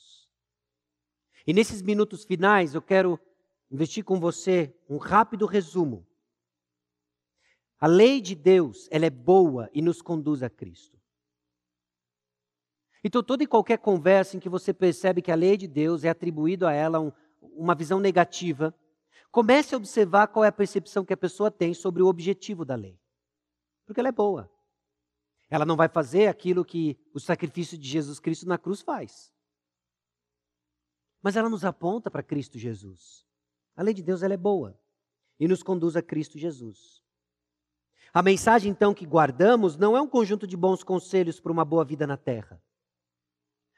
E 1.45 1.53
nesses 1.53 1.81
minutos 1.81 2.23
finais, 2.23 2.73
eu 2.73 2.81
quero 2.81 3.19
investir 3.69 4.03
com 4.03 4.19
você 4.19 4.73
um 4.89 4.97
rápido 4.97 5.45
resumo. 5.45 6.07
A 7.79 7.87
lei 7.87 8.21
de 8.21 8.33
Deus, 8.33 8.87
ela 8.89 9.05
é 9.05 9.09
boa 9.09 9.69
e 9.73 9.81
nos 9.81 10.01
conduz 10.01 10.41
a 10.41 10.49
Cristo. 10.49 10.97
Então, 13.03 13.21
toda 13.21 13.43
e 13.43 13.47
qualquer 13.47 13.79
conversa 13.79 14.37
em 14.37 14.39
que 14.39 14.47
você 14.47 14.73
percebe 14.73 15.21
que 15.21 15.31
a 15.31 15.35
lei 15.35 15.57
de 15.57 15.67
Deus 15.67 16.05
é 16.05 16.09
atribuído 16.09 16.65
a 16.65 16.71
ela 16.71 17.01
um, 17.01 17.11
uma 17.41 17.75
visão 17.75 17.99
negativa, 17.99 18.73
comece 19.29 19.75
a 19.75 19.77
observar 19.77 20.27
qual 20.27 20.45
é 20.45 20.47
a 20.47 20.53
percepção 20.53 21.03
que 21.03 21.11
a 21.11 21.17
pessoa 21.17 21.51
tem 21.51 21.73
sobre 21.73 22.01
o 22.01 22.07
objetivo 22.07 22.63
da 22.63 22.75
lei. 22.75 22.97
Porque 23.85 23.99
ela 23.99 24.07
é 24.07 24.13
boa. 24.13 24.49
Ela 25.49 25.65
não 25.65 25.75
vai 25.75 25.89
fazer 25.89 26.27
aquilo 26.27 26.63
que 26.63 26.97
o 27.13 27.19
sacrifício 27.19 27.77
de 27.77 27.87
Jesus 27.87 28.19
Cristo 28.19 28.47
na 28.47 28.57
cruz 28.57 28.81
faz. 28.81 29.32
Mas 31.23 31.37
ela 31.37 31.49
nos 31.49 31.63
aponta 31.63 32.11
para 32.11 32.21
Cristo 32.21 32.59
Jesus. 32.59 33.25
A 33.77 33.81
lei 33.81 33.93
de 33.93 34.03
Deus 34.03 34.21
ela 34.21 34.33
é 34.33 34.37
boa 34.37 34.77
e 35.39 35.47
nos 35.47 35.63
conduz 35.63 35.95
a 35.95 36.01
Cristo 36.01 36.37
Jesus. 36.37 37.01
A 38.13 38.21
mensagem 38.21 38.69
então 38.69 38.93
que 38.93 39.05
guardamos 39.05 39.77
não 39.77 39.97
é 39.97 40.01
um 40.01 40.07
conjunto 40.07 40.45
de 40.45 40.57
bons 40.57 40.83
conselhos 40.83 41.39
para 41.39 41.51
uma 41.51 41.65
boa 41.65 41.83
vida 41.85 42.05
na 42.05 42.17
terra. 42.17 42.61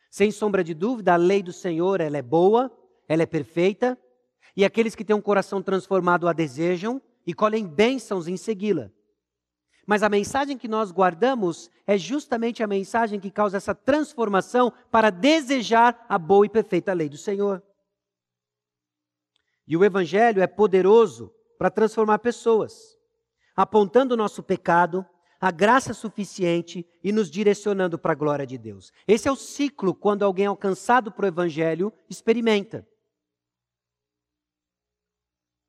Sem 0.10 0.32
sombra 0.32 0.64
de 0.64 0.74
dúvida, 0.74 1.14
a 1.14 1.18
lei 1.18 1.44
do 1.44 1.54
Senhor 1.54 2.02
ela 2.02 2.18
é 2.18 2.22
boa, 2.22 2.76
ela 3.08 3.24
é 3.24 3.26
perfeita, 3.26 3.98
e 4.56 4.66
aqueles 4.66 4.96
que 4.96 5.06
têm 5.06 5.16
um 5.16 5.22
coração 5.22 5.62
transformado 5.62 6.28
a 6.28 6.34
desejam 6.34 7.02
e 7.28 7.34
colhem 7.34 7.68
bênçãos 7.68 8.28
em 8.28 8.36
segui-la. 8.36 8.92
Mas 9.86 10.02
a 10.02 10.10
mensagem 10.10 10.58
que 10.58 10.68
nós 10.68 10.92
guardamos 10.92 11.70
é 11.86 11.98
justamente 11.98 12.64
a 12.64 12.68
mensagem 12.68 13.20
que 13.20 13.30
causa 13.30 13.58
essa 13.58 13.76
transformação 13.76 14.74
para 14.90 15.12
desejar 15.12 16.06
a 16.10 16.18
boa 16.18 16.46
e 16.46 16.50
perfeita 16.50 16.94
lei 16.94 17.08
do 17.08 17.18
Senhor. 17.18 17.62
E 19.68 19.78
o 19.78 19.84
Evangelho 19.84 20.42
é 20.42 20.48
poderoso 20.48 21.34
para 21.58 21.70
transformar 21.70 22.20
pessoas, 22.20 22.98
apontando 23.56 24.14
o 24.14 24.18
nosso 24.18 24.42
pecado, 24.44 25.06
a 25.40 25.52
graça 25.52 25.94
suficiente 25.94 26.88
e 27.04 27.12
nos 27.12 27.30
direcionando 27.30 27.98
para 28.00 28.14
a 28.14 28.16
glória 28.16 28.46
de 28.46 28.58
Deus. 28.58 28.92
Esse 29.08 29.28
é 29.28 29.32
o 29.32 29.36
ciclo 29.36 29.94
quando 29.94 30.24
alguém 30.24 30.48
alcançado 30.48 31.12
para 31.12 31.26
o 31.26 31.28
Evangelho 31.28 31.94
experimenta. 32.10 32.88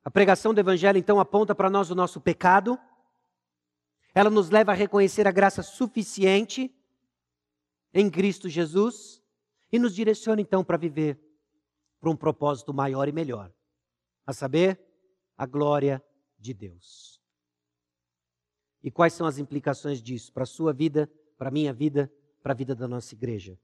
A 0.03 0.11
pregação 0.11 0.55
do 0.55 0.61
Evangelho 0.61 0.99
então 0.99 1.19
aponta 1.19 1.55
para 1.55 1.69
nós 1.69 1.91
o 1.91 1.95
nosso 1.95 2.21
pecado, 2.21 2.79
ela 4.17 4.31
nos 4.31 4.49
leva 4.49 4.73
a 4.73 4.75
reconhecer 4.75 5.29
a 5.29 5.31
graça 5.31 5.63
suficiente 5.63 6.75
em 7.93 8.09
Cristo 8.09 8.49
Jesus 8.49 9.23
e 9.71 9.79
nos 9.79 9.95
direciona 9.95 10.41
então 10.41 10.65
para 10.65 10.79
viver 10.79 11.21
para 12.01 12.09
um 12.09 12.17
propósito 12.17 12.73
maior 12.73 13.09
e 13.09 13.13
melhor, 13.13 13.53
a 14.25 14.33
saber, 14.33 14.81
a 15.37 15.45
glória 15.45 16.03
de 16.39 16.55
Deus. 16.55 17.21
E 18.83 18.91
quais 18.91 19.13
são 19.13 19.27
as 19.27 19.37
implicações 19.37 20.01
disso 20.01 20.33
para 20.33 20.45
a 20.45 20.47
sua 20.47 20.73
vida, 20.73 21.11
para 21.37 21.49
a 21.49 21.53
minha 21.53 21.75
vida, 21.75 22.11
para 22.43 22.53
a 22.53 22.57
vida 22.57 22.75
da 22.75 22.89
nossa 22.89 23.15
igreja? 23.15 23.59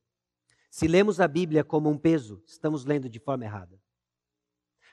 Se 0.70 0.86
lemos 0.86 1.18
a 1.18 1.26
Bíblia 1.26 1.64
como 1.64 1.88
um 1.88 1.96
peso, 1.96 2.42
estamos 2.46 2.84
lendo 2.84 3.08
de 3.08 3.18
forma 3.18 3.46
errada. 3.46 3.80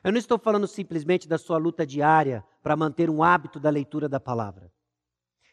Eu 0.05 0.13
não 0.13 0.19
estou 0.19 0.39
falando 0.39 0.69
simplesmente 0.69 1.27
da 1.27 1.37
sua 1.37 1.57
luta 1.57 1.85
diária 1.85 2.45
para 2.63 2.77
manter 2.77 3.09
um 3.09 3.21
hábito 3.21 3.59
da 3.59 3.69
leitura 3.69 4.07
da 4.07 4.21
palavra. 4.21 4.71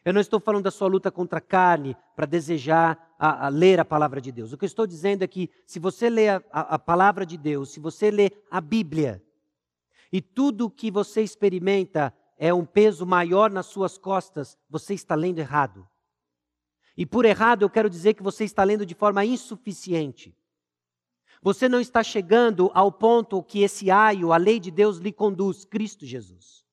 Eu 0.07 0.13
não 0.13 0.21
estou 0.21 0.39
falando 0.39 0.63
da 0.63 0.71
sua 0.71 0.87
luta 0.87 1.11
contra 1.11 1.39
a 1.39 1.41
carne 1.41 1.93
para 2.15 2.25
desejar 2.25 3.13
a, 3.19 3.47
a 3.47 3.49
ler 3.49 3.77
a 3.77 3.83
palavra 3.83 4.21
de 4.21 4.31
Deus. 4.31 4.53
O 4.53 4.57
que 4.57 4.63
eu 4.63 4.67
estou 4.67 4.87
dizendo 4.87 5.23
é 5.23 5.27
que 5.27 5.49
se 5.65 5.79
você 5.79 6.09
lê 6.09 6.29
a, 6.29 6.41
a, 6.49 6.79
palavra 6.79 7.25
de 7.25 7.37
Deus, 7.37 7.73
se 7.73 7.81
você 7.81 8.09
lê 8.09 8.31
a 8.49 8.61
Bíblia, 8.61 9.21
e 10.09 10.21
tudo 10.21 10.67
o 10.67 10.69
que 10.69 10.89
você 10.89 11.23
experimenta 11.23 12.13
é 12.37 12.53
um 12.53 12.65
peso 12.65 13.05
maior 13.05 13.51
nas 13.51 13.65
suas 13.65 13.97
costas, 13.97 14.57
você 14.69 14.93
está 14.93 15.13
lendo 15.13 15.39
errado. 15.39 15.85
E 16.95 17.05
por 17.05 17.25
errado 17.25 17.63
eu 17.63 17.69
quero 17.69 17.89
dizer 17.89 18.13
que 18.13 18.23
você 18.23 18.45
está 18.45 18.63
lendo 18.63 18.85
de 18.85 18.95
forma 18.95 19.25
insuficiente. 19.25 20.33
Você 21.41 21.67
não 21.67 21.81
está 21.81 22.01
chegando 22.01 22.71
ao 22.73 22.93
ponto 22.93 23.43
que 23.43 23.61
esse 23.61 23.91
aio, 23.91 24.31
a 24.31 24.37
lei 24.37 24.57
de 24.57 24.71
Deus, 24.71 24.99
lhe 24.99 25.11
conduz, 25.11 25.65
Cristo 25.65 26.05
Jesus. 26.05 26.65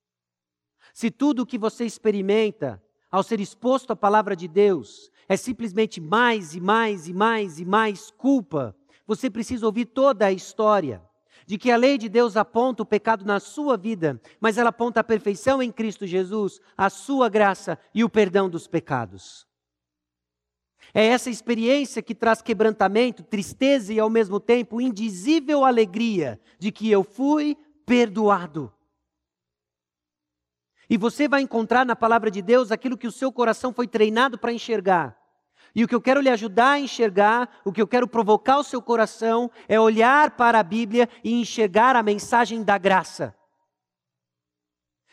Se 0.92 1.10
tudo 1.10 1.42
o 1.42 1.46
que 1.46 1.58
você 1.58 1.84
experimenta 1.84 2.80
ao 3.14 3.22
ser 3.22 3.38
exposto 3.38 3.92
à 3.92 3.96
palavra 3.96 4.34
de 4.34 4.48
Deus, 4.48 5.08
é 5.28 5.36
simplesmente 5.36 6.00
mais 6.00 6.52
e 6.56 6.60
mais 6.60 7.06
e 7.06 7.14
mais 7.14 7.60
e 7.60 7.64
mais 7.64 8.10
culpa. 8.10 8.74
Você 9.06 9.30
precisa 9.30 9.64
ouvir 9.64 9.84
toda 9.84 10.26
a 10.26 10.32
história 10.32 11.00
de 11.46 11.56
que 11.56 11.70
a 11.70 11.76
lei 11.76 11.96
de 11.96 12.08
Deus 12.08 12.36
aponta 12.36 12.82
o 12.82 12.86
pecado 12.86 13.24
na 13.24 13.38
sua 13.38 13.76
vida, 13.76 14.20
mas 14.40 14.58
ela 14.58 14.70
aponta 14.70 14.98
a 14.98 15.04
perfeição 15.04 15.62
em 15.62 15.70
Cristo 15.70 16.08
Jesus, 16.08 16.60
a 16.76 16.90
sua 16.90 17.28
graça 17.28 17.78
e 17.94 18.02
o 18.02 18.10
perdão 18.10 18.50
dos 18.50 18.66
pecados. 18.66 19.46
É 20.92 21.06
essa 21.06 21.30
experiência 21.30 22.02
que 22.02 22.16
traz 22.16 22.42
quebrantamento, 22.42 23.22
tristeza 23.22 23.92
e 23.92 24.00
ao 24.00 24.10
mesmo 24.10 24.40
tempo 24.40 24.80
indizível 24.80 25.64
alegria 25.64 26.40
de 26.58 26.72
que 26.72 26.90
eu 26.90 27.04
fui 27.04 27.56
perdoado. 27.86 28.73
E 30.88 30.96
você 30.96 31.26
vai 31.26 31.40
encontrar 31.40 31.84
na 31.86 31.96
palavra 31.96 32.30
de 32.30 32.42
Deus 32.42 32.70
aquilo 32.70 32.98
que 32.98 33.06
o 33.06 33.12
seu 33.12 33.32
coração 33.32 33.72
foi 33.72 33.86
treinado 33.86 34.38
para 34.38 34.52
enxergar. 34.52 35.18
E 35.74 35.82
o 35.82 35.88
que 35.88 35.94
eu 35.94 36.00
quero 36.00 36.20
lhe 36.20 36.28
ajudar 36.28 36.72
a 36.72 36.78
enxergar, 36.78 37.60
o 37.64 37.72
que 37.72 37.82
eu 37.82 37.86
quero 37.86 38.06
provocar 38.06 38.58
o 38.58 38.64
seu 38.64 38.80
coração, 38.80 39.50
é 39.66 39.80
olhar 39.80 40.36
para 40.36 40.60
a 40.60 40.62
Bíblia 40.62 41.08
e 41.24 41.32
enxergar 41.40 41.96
a 41.96 42.02
mensagem 42.02 42.62
da 42.62 42.78
graça. 42.78 43.34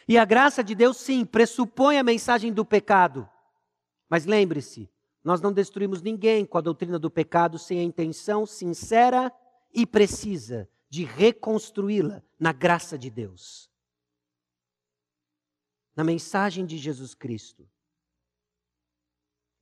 E 0.08 0.18
a 0.18 0.26
graça 0.26 0.64
de 0.64 0.76
Deus, 0.76 0.98
sim, 0.98 1.26
pressupõe 1.26 1.98
a 1.98 2.04
mensagem 2.04 2.52
do 2.52 2.66
pecado. 2.66 3.28
Mas 4.10 4.26
lembre-se, 4.26 4.90
nós 5.24 5.42
não 5.42 5.54
destruímos 5.54 6.02
ninguém 6.02 6.46
com 6.46 6.58
a 6.58 6.62
doutrina 6.62 7.00
do 7.00 7.10
pecado 7.10 7.58
sem 7.58 7.80
a 7.80 7.84
intenção 7.84 8.46
sincera 8.46 9.32
e 9.74 9.86
precisa 9.86 10.68
de 10.90 11.06
reconstruí-la 11.06 12.22
na 12.38 12.52
graça 12.52 12.98
de 12.98 13.10
Deus 13.10 13.71
na 15.96 16.04
mensagem 16.04 16.66
de 16.66 16.78
Jesus 16.78 17.14
Cristo. 17.14 17.70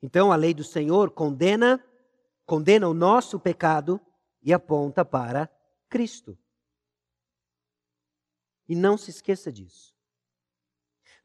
Então 0.02 0.32
a 0.32 0.36
lei 0.36 0.54
do 0.54 0.64
Senhor 0.64 1.12
condena, 1.12 1.84
condena 2.46 2.88
o 2.88 2.94
nosso 2.94 3.40
pecado 3.40 4.00
e 4.42 4.54
aponta 4.54 5.04
para 5.04 5.50
Cristo. 5.90 6.38
E 8.68 8.76
não 8.76 8.98
se 8.98 9.10
esqueça 9.10 9.52
disso. 9.52 9.96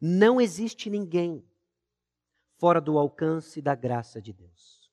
Não 0.01 0.41
existe 0.41 0.91
ninguém 0.91 1.47
fora 2.59 2.81
do 2.81 2.99
alcance 2.99 3.61
da 3.61 3.75
graça 3.75 4.21
de 4.21 4.33
Deus. 4.33 4.91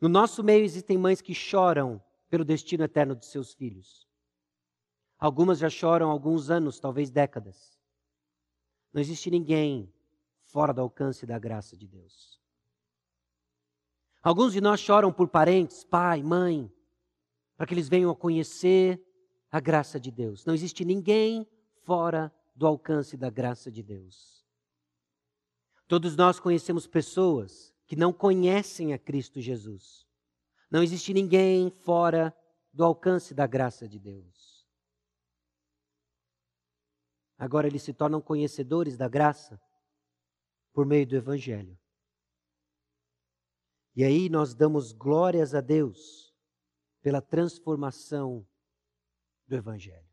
No 0.00 0.08
nosso 0.08 0.42
meio 0.42 0.64
existem 0.64 0.98
mães 0.98 1.20
que 1.20 1.34
choram 1.34 2.02
pelo 2.28 2.44
destino 2.44 2.84
eterno 2.84 3.14
de 3.14 3.26
seus 3.26 3.52
filhos. 3.52 4.08
Algumas 5.18 5.58
já 5.58 5.68
choram 5.68 6.08
há 6.08 6.12
alguns 6.12 6.50
anos, 6.50 6.80
talvez 6.80 7.10
décadas. 7.10 7.71
Não 8.92 9.00
existe 9.00 9.30
ninguém 9.30 9.92
fora 10.44 10.72
do 10.72 10.80
alcance 10.80 11.24
da 11.24 11.38
graça 11.38 11.76
de 11.76 11.86
Deus. 11.86 12.40
Alguns 14.22 14.52
de 14.52 14.60
nós 14.60 14.78
choram 14.80 15.12
por 15.12 15.28
parentes, 15.28 15.82
pai, 15.82 16.22
mãe, 16.22 16.70
para 17.56 17.66
que 17.66 17.74
eles 17.74 17.88
venham 17.88 18.10
a 18.10 18.16
conhecer 18.16 19.02
a 19.50 19.58
graça 19.58 19.98
de 19.98 20.10
Deus. 20.10 20.44
Não 20.44 20.54
existe 20.54 20.84
ninguém 20.84 21.46
fora 21.82 22.32
do 22.54 22.66
alcance 22.66 23.16
da 23.16 23.30
graça 23.30 23.70
de 23.70 23.82
Deus. 23.82 24.44
Todos 25.88 26.16
nós 26.16 26.38
conhecemos 26.38 26.86
pessoas 26.86 27.74
que 27.86 27.96
não 27.96 28.12
conhecem 28.12 28.92
a 28.92 28.98
Cristo 28.98 29.40
Jesus. 29.40 30.06
Não 30.70 30.82
existe 30.82 31.12
ninguém 31.12 31.70
fora 31.70 32.34
do 32.72 32.84
alcance 32.84 33.34
da 33.34 33.46
graça 33.46 33.86
de 33.86 33.98
Deus. 33.98 34.51
Agora 37.42 37.66
eles 37.66 37.82
se 37.82 37.92
tornam 37.92 38.22
conhecedores 38.22 38.96
da 38.96 39.08
graça 39.08 39.60
por 40.72 40.86
meio 40.86 41.04
do 41.04 41.16
Evangelho. 41.16 41.76
E 43.96 44.04
aí 44.04 44.28
nós 44.28 44.54
damos 44.54 44.92
glórias 44.92 45.52
a 45.52 45.60
Deus 45.60 46.32
pela 47.00 47.20
transformação 47.20 48.46
do 49.44 49.56
Evangelho. 49.56 50.08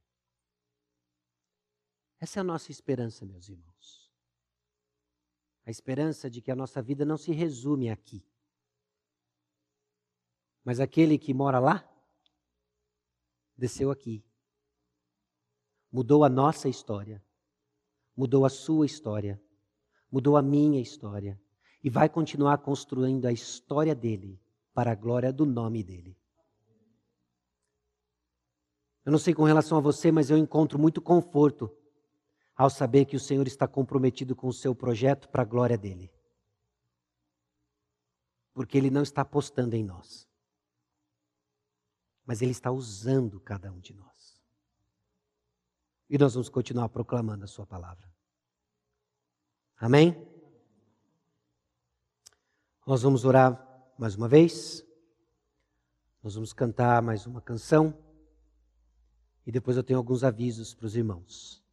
Essa 2.19 2.39
é 2.39 2.41
a 2.41 2.43
nossa 2.43 2.71
esperança, 2.71 3.27
meus 3.27 3.47
irmãos. 3.47 4.11
A 5.67 5.69
esperança 5.69 6.31
de 6.31 6.41
que 6.41 6.49
a 6.49 6.55
nossa 6.55 6.81
vida 6.81 7.05
não 7.05 7.15
se 7.15 7.31
resume 7.31 7.91
aqui. 7.91 8.25
Mas 10.63 10.79
aquele 10.79 11.19
que 11.19 11.31
mora 11.31 11.59
lá, 11.59 11.87
desceu 13.55 13.91
aqui 13.91 14.27
mudou 15.91 16.23
a 16.23 16.29
nossa 16.29 16.69
história, 16.69 17.23
mudou 18.15 18.45
a 18.45 18.49
sua 18.49 18.85
história, 18.85 19.41
mudou 20.11 20.37
a 20.37 20.41
minha 20.41 20.81
história 20.81 21.39
e 21.83 21.89
vai 21.89 22.09
continuar 22.09 22.59
construindo 22.59 23.25
a 23.25 23.31
história 23.31 23.95
dele 23.95 24.39
para 24.73 24.91
a 24.91 24.95
glória 24.95 25.31
do 25.31 25.45
nome 25.45 25.83
dele. 25.83 26.17
Eu 29.05 29.11
não 29.11 29.19
sei 29.19 29.33
com 29.33 29.43
relação 29.43 29.77
a 29.77 29.81
você, 29.81 30.11
mas 30.11 30.29
eu 30.29 30.37
encontro 30.37 30.77
muito 30.77 31.01
conforto 31.01 31.75
ao 32.55 32.69
saber 32.69 33.05
que 33.05 33.15
o 33.15 33.19
Senhor 33.19 33.47
está 33.47 33.67
comprometido 33.67 34.35
com 34.35 34.47
o 34.47 34.53
seu 34.53 34.75
projeto 34.75 35.29
para 35.29 35.41
a 35.41 35.45
glória 35.45 35.77
dele. 35.77 36.11
Porque 38.53 38.77
ele 38.77 38.89
não 38.89 39.01
está 39.01 39.21
apostando 39.21 39.75
em 39.75 39.83
nós, 39.83 40.27
mas 42.25 42.41
ele 42.41 42.51
está 42.51 42.69
usando 42.69 43.39
cada 43.39 43.71
um 43.71 43.79
de 43.79 43.93
nós. 43.93 44.38
E 46.09 46.17
nós 46.17 46.33
vamos 46.33 46.49
continuar 46.49 46.89
proclamando 46.89 47.43
a 47.43 47.47
Sua 47.47 47.65
palavra. 47.65 48.09
Amém? 49.77 50.27
Nós 52.85 53.03
vamos 53.03 53.23
orar 53.25 53.63
mais 53.97 54.15
uma 54.15 54.27
vez. 54.27 54.83
Nós 56.23 56.33
vamos 56.33 56.51
cantar 56.51 57.01
mais 57.01 57.25
uma 57.27 57.41
canção. 57.41 57.93
E 59.45 59.51
depois 59.51 59.77
eu 59.77 59.83
tenho 59.83 59.99
alguns 59.99 60.23
avisos 60.23 60.73
para 60.73 60.85
os 60.85 60.95
irmãos. 60.95 61.63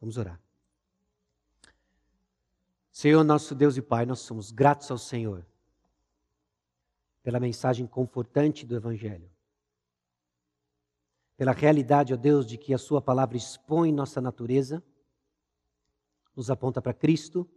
Vamos 0.00 0.16
orar. 0.16 0.40
Senhor, 2.90 3.24
nosso 3.24 3.54
Deus 3.54 3.76
e 3.76 3.82
Pai, 3.82 4.04
nós 4.04 4.20
somos 4.20 4.50
gratos 4.50 4.90
ao 4.90 4.98
Senhor 4.98 5.46
pela 7.22 7.40
mensagem 7.40 7.86
confortante 7.86 8.66
do 8.66 8.76
Evangelho. 8.76 9.31
Pela 11.42 11.50
realidade, 11.50 12.14
ó 12.14 12.16
Deus, 12.16 12.46
de 12.46 12.56
que 12.56 12.72
a 12.72 12.78
Sua 12.78 13.02
palavra 13.02 13.36
expõe 13.36 13.90
nossa 13.90 14.20
natureza, 14.20 14.80
nos 16.36 16.48
aponta 16.48 16.80
para 16.80 16.94
Cristo 16.94 17.50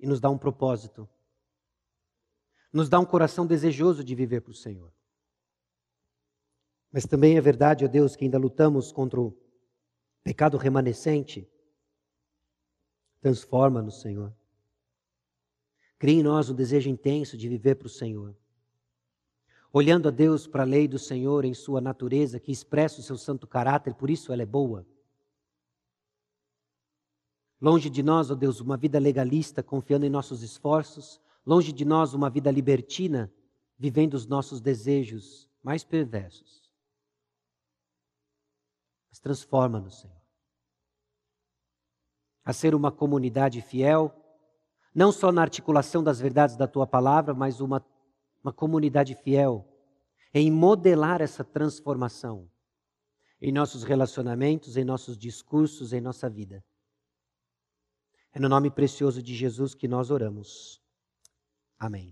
e 0.00 0.06
nos 0.06 0.20
dá 0.20 0.30
um 0.30 0.38
propósito. 0.38 1.06
Nos 2.72 2.88
dá 2.88 2.98
um 2.98 3.04
coração 3.04 3.46
desejoso 3.46 4.02
de 4.02 4.14
viver 4.14 4.40
para 4.40 4.52
o 4.52 4.54
Senhor. 4.54 4.90
Mas 6.90 7.04
também 7.04 7.36
é 7.36 7.42
verdade, 7.42 7.84
ó 7.84 7.88
Deus, 7.88 8.16
que 8.16 8.24
ainda 8.24 8.38
lutamos 8.38 8.90
contra 8.90 9.20
o 9.20 9.36
pecado 10.24 10.56
remanescente. 10.56 11.46
Transforma-nos, 13.20 14.00
Senhor. 14.00 14.34
Cria 15.98 16.20
em 16.20 16.22
nós 16.22 16.48
um 16.48 16.54
desejo 16.54 16.88
intenso 16.88 17.36
de 17.36 17.50
viver 17.50 17.74
para 17.74 17.86
o 17.86 17.90
Senhor. 17.90 18.34
Olhando 19.72 20.08
a 20.08 20.10
Deus 20.10 20.46
para 20.46 20.64
a 20.64 20.66
lei 20.66 20.86
do 20.86 20.98
Senhor 20.98 21.46
em 21.46 21.54
sua 21.54 21.80
natureza, 21.80 22.38
que 22.38 22.52
expressa 22.52 23.00
o 23.00 23.02
seu 23.02 23.16
santo 23.16 23.46
caráter, 23.46 23.94
por 23.94 24.10
isso 24.10 24.30
ela 24.30 24.42
é 24.42 24.46
boa. 24.46 24.86
Longe 27.58 27.88
de 27.88 28.02
nós, 28.02 28.30
ó 28.30 28.34
Deus, 28.34 28.60
uma 28.60 28.76
vida 28.76 28.98
legalista, 28.98 29.62
confiando 29.62 30.04
em 30.04 30.10
nossos 30.10 30.42
esforços. 30.42 31.20
Longe 31.46 31.72
de 31.72 31.84
nós, 31.84 32.12
uma 32.12 32.28
vida 32.28 32.50
libertina, 32.50 33.32
vivendo 33.78 34.14
os 34.14 34.26
nossos 34.26 34.60
desejos 34.60 35.48
mais 35.62 35.84
perversos. 35.84 36.70
Mas 39.08 39.20
transforma-nos, 39.20 40.00
Senhor. 40.00 40.20
A 42.44 42.52
ser 42.52 42.74
uma 42.74 42.90
comunidade 42.90 43.62
fiel, 43.62 44.12
não 44.94 45.12
só 45.12 45.32
na 45.32 45.40
articulação 45.40 46.02
das 46.02 46.20
verdades 46.20 46.56
da 46.56 46.66
tua 46.66 46.86
palavra, 46.86 47.32
mas 47.32 47.60
uma, 47.60 47.82
uma 48.42 48.52
comunidade 48.52 49.14
fiel 49.14 49.68
em 50.32 50.50
modelar 50.50 51.20
essa 51.20 51.44
transformação 51.44 52.50
em 53.40 53.52
nossos 53.52 53.82
relacionamentos, 53.82 54.76
em 54.76 54.84
nossos 54.84 55.18
discursos, 55.18 55.92
em 55.92 56.00
nossa 56.00 56.30
vida. 56.30 56.64
É 58.32 58.40
no 58.40 58.48
nome 58.48 58.70
precioso 58.70 59.22
de 59.22 59.34
Jesus 59.34 59.74
que 59.74 59.86
nós 59.86 60.10
oramos. 60.10 60.80
Amém. 61.78 62.10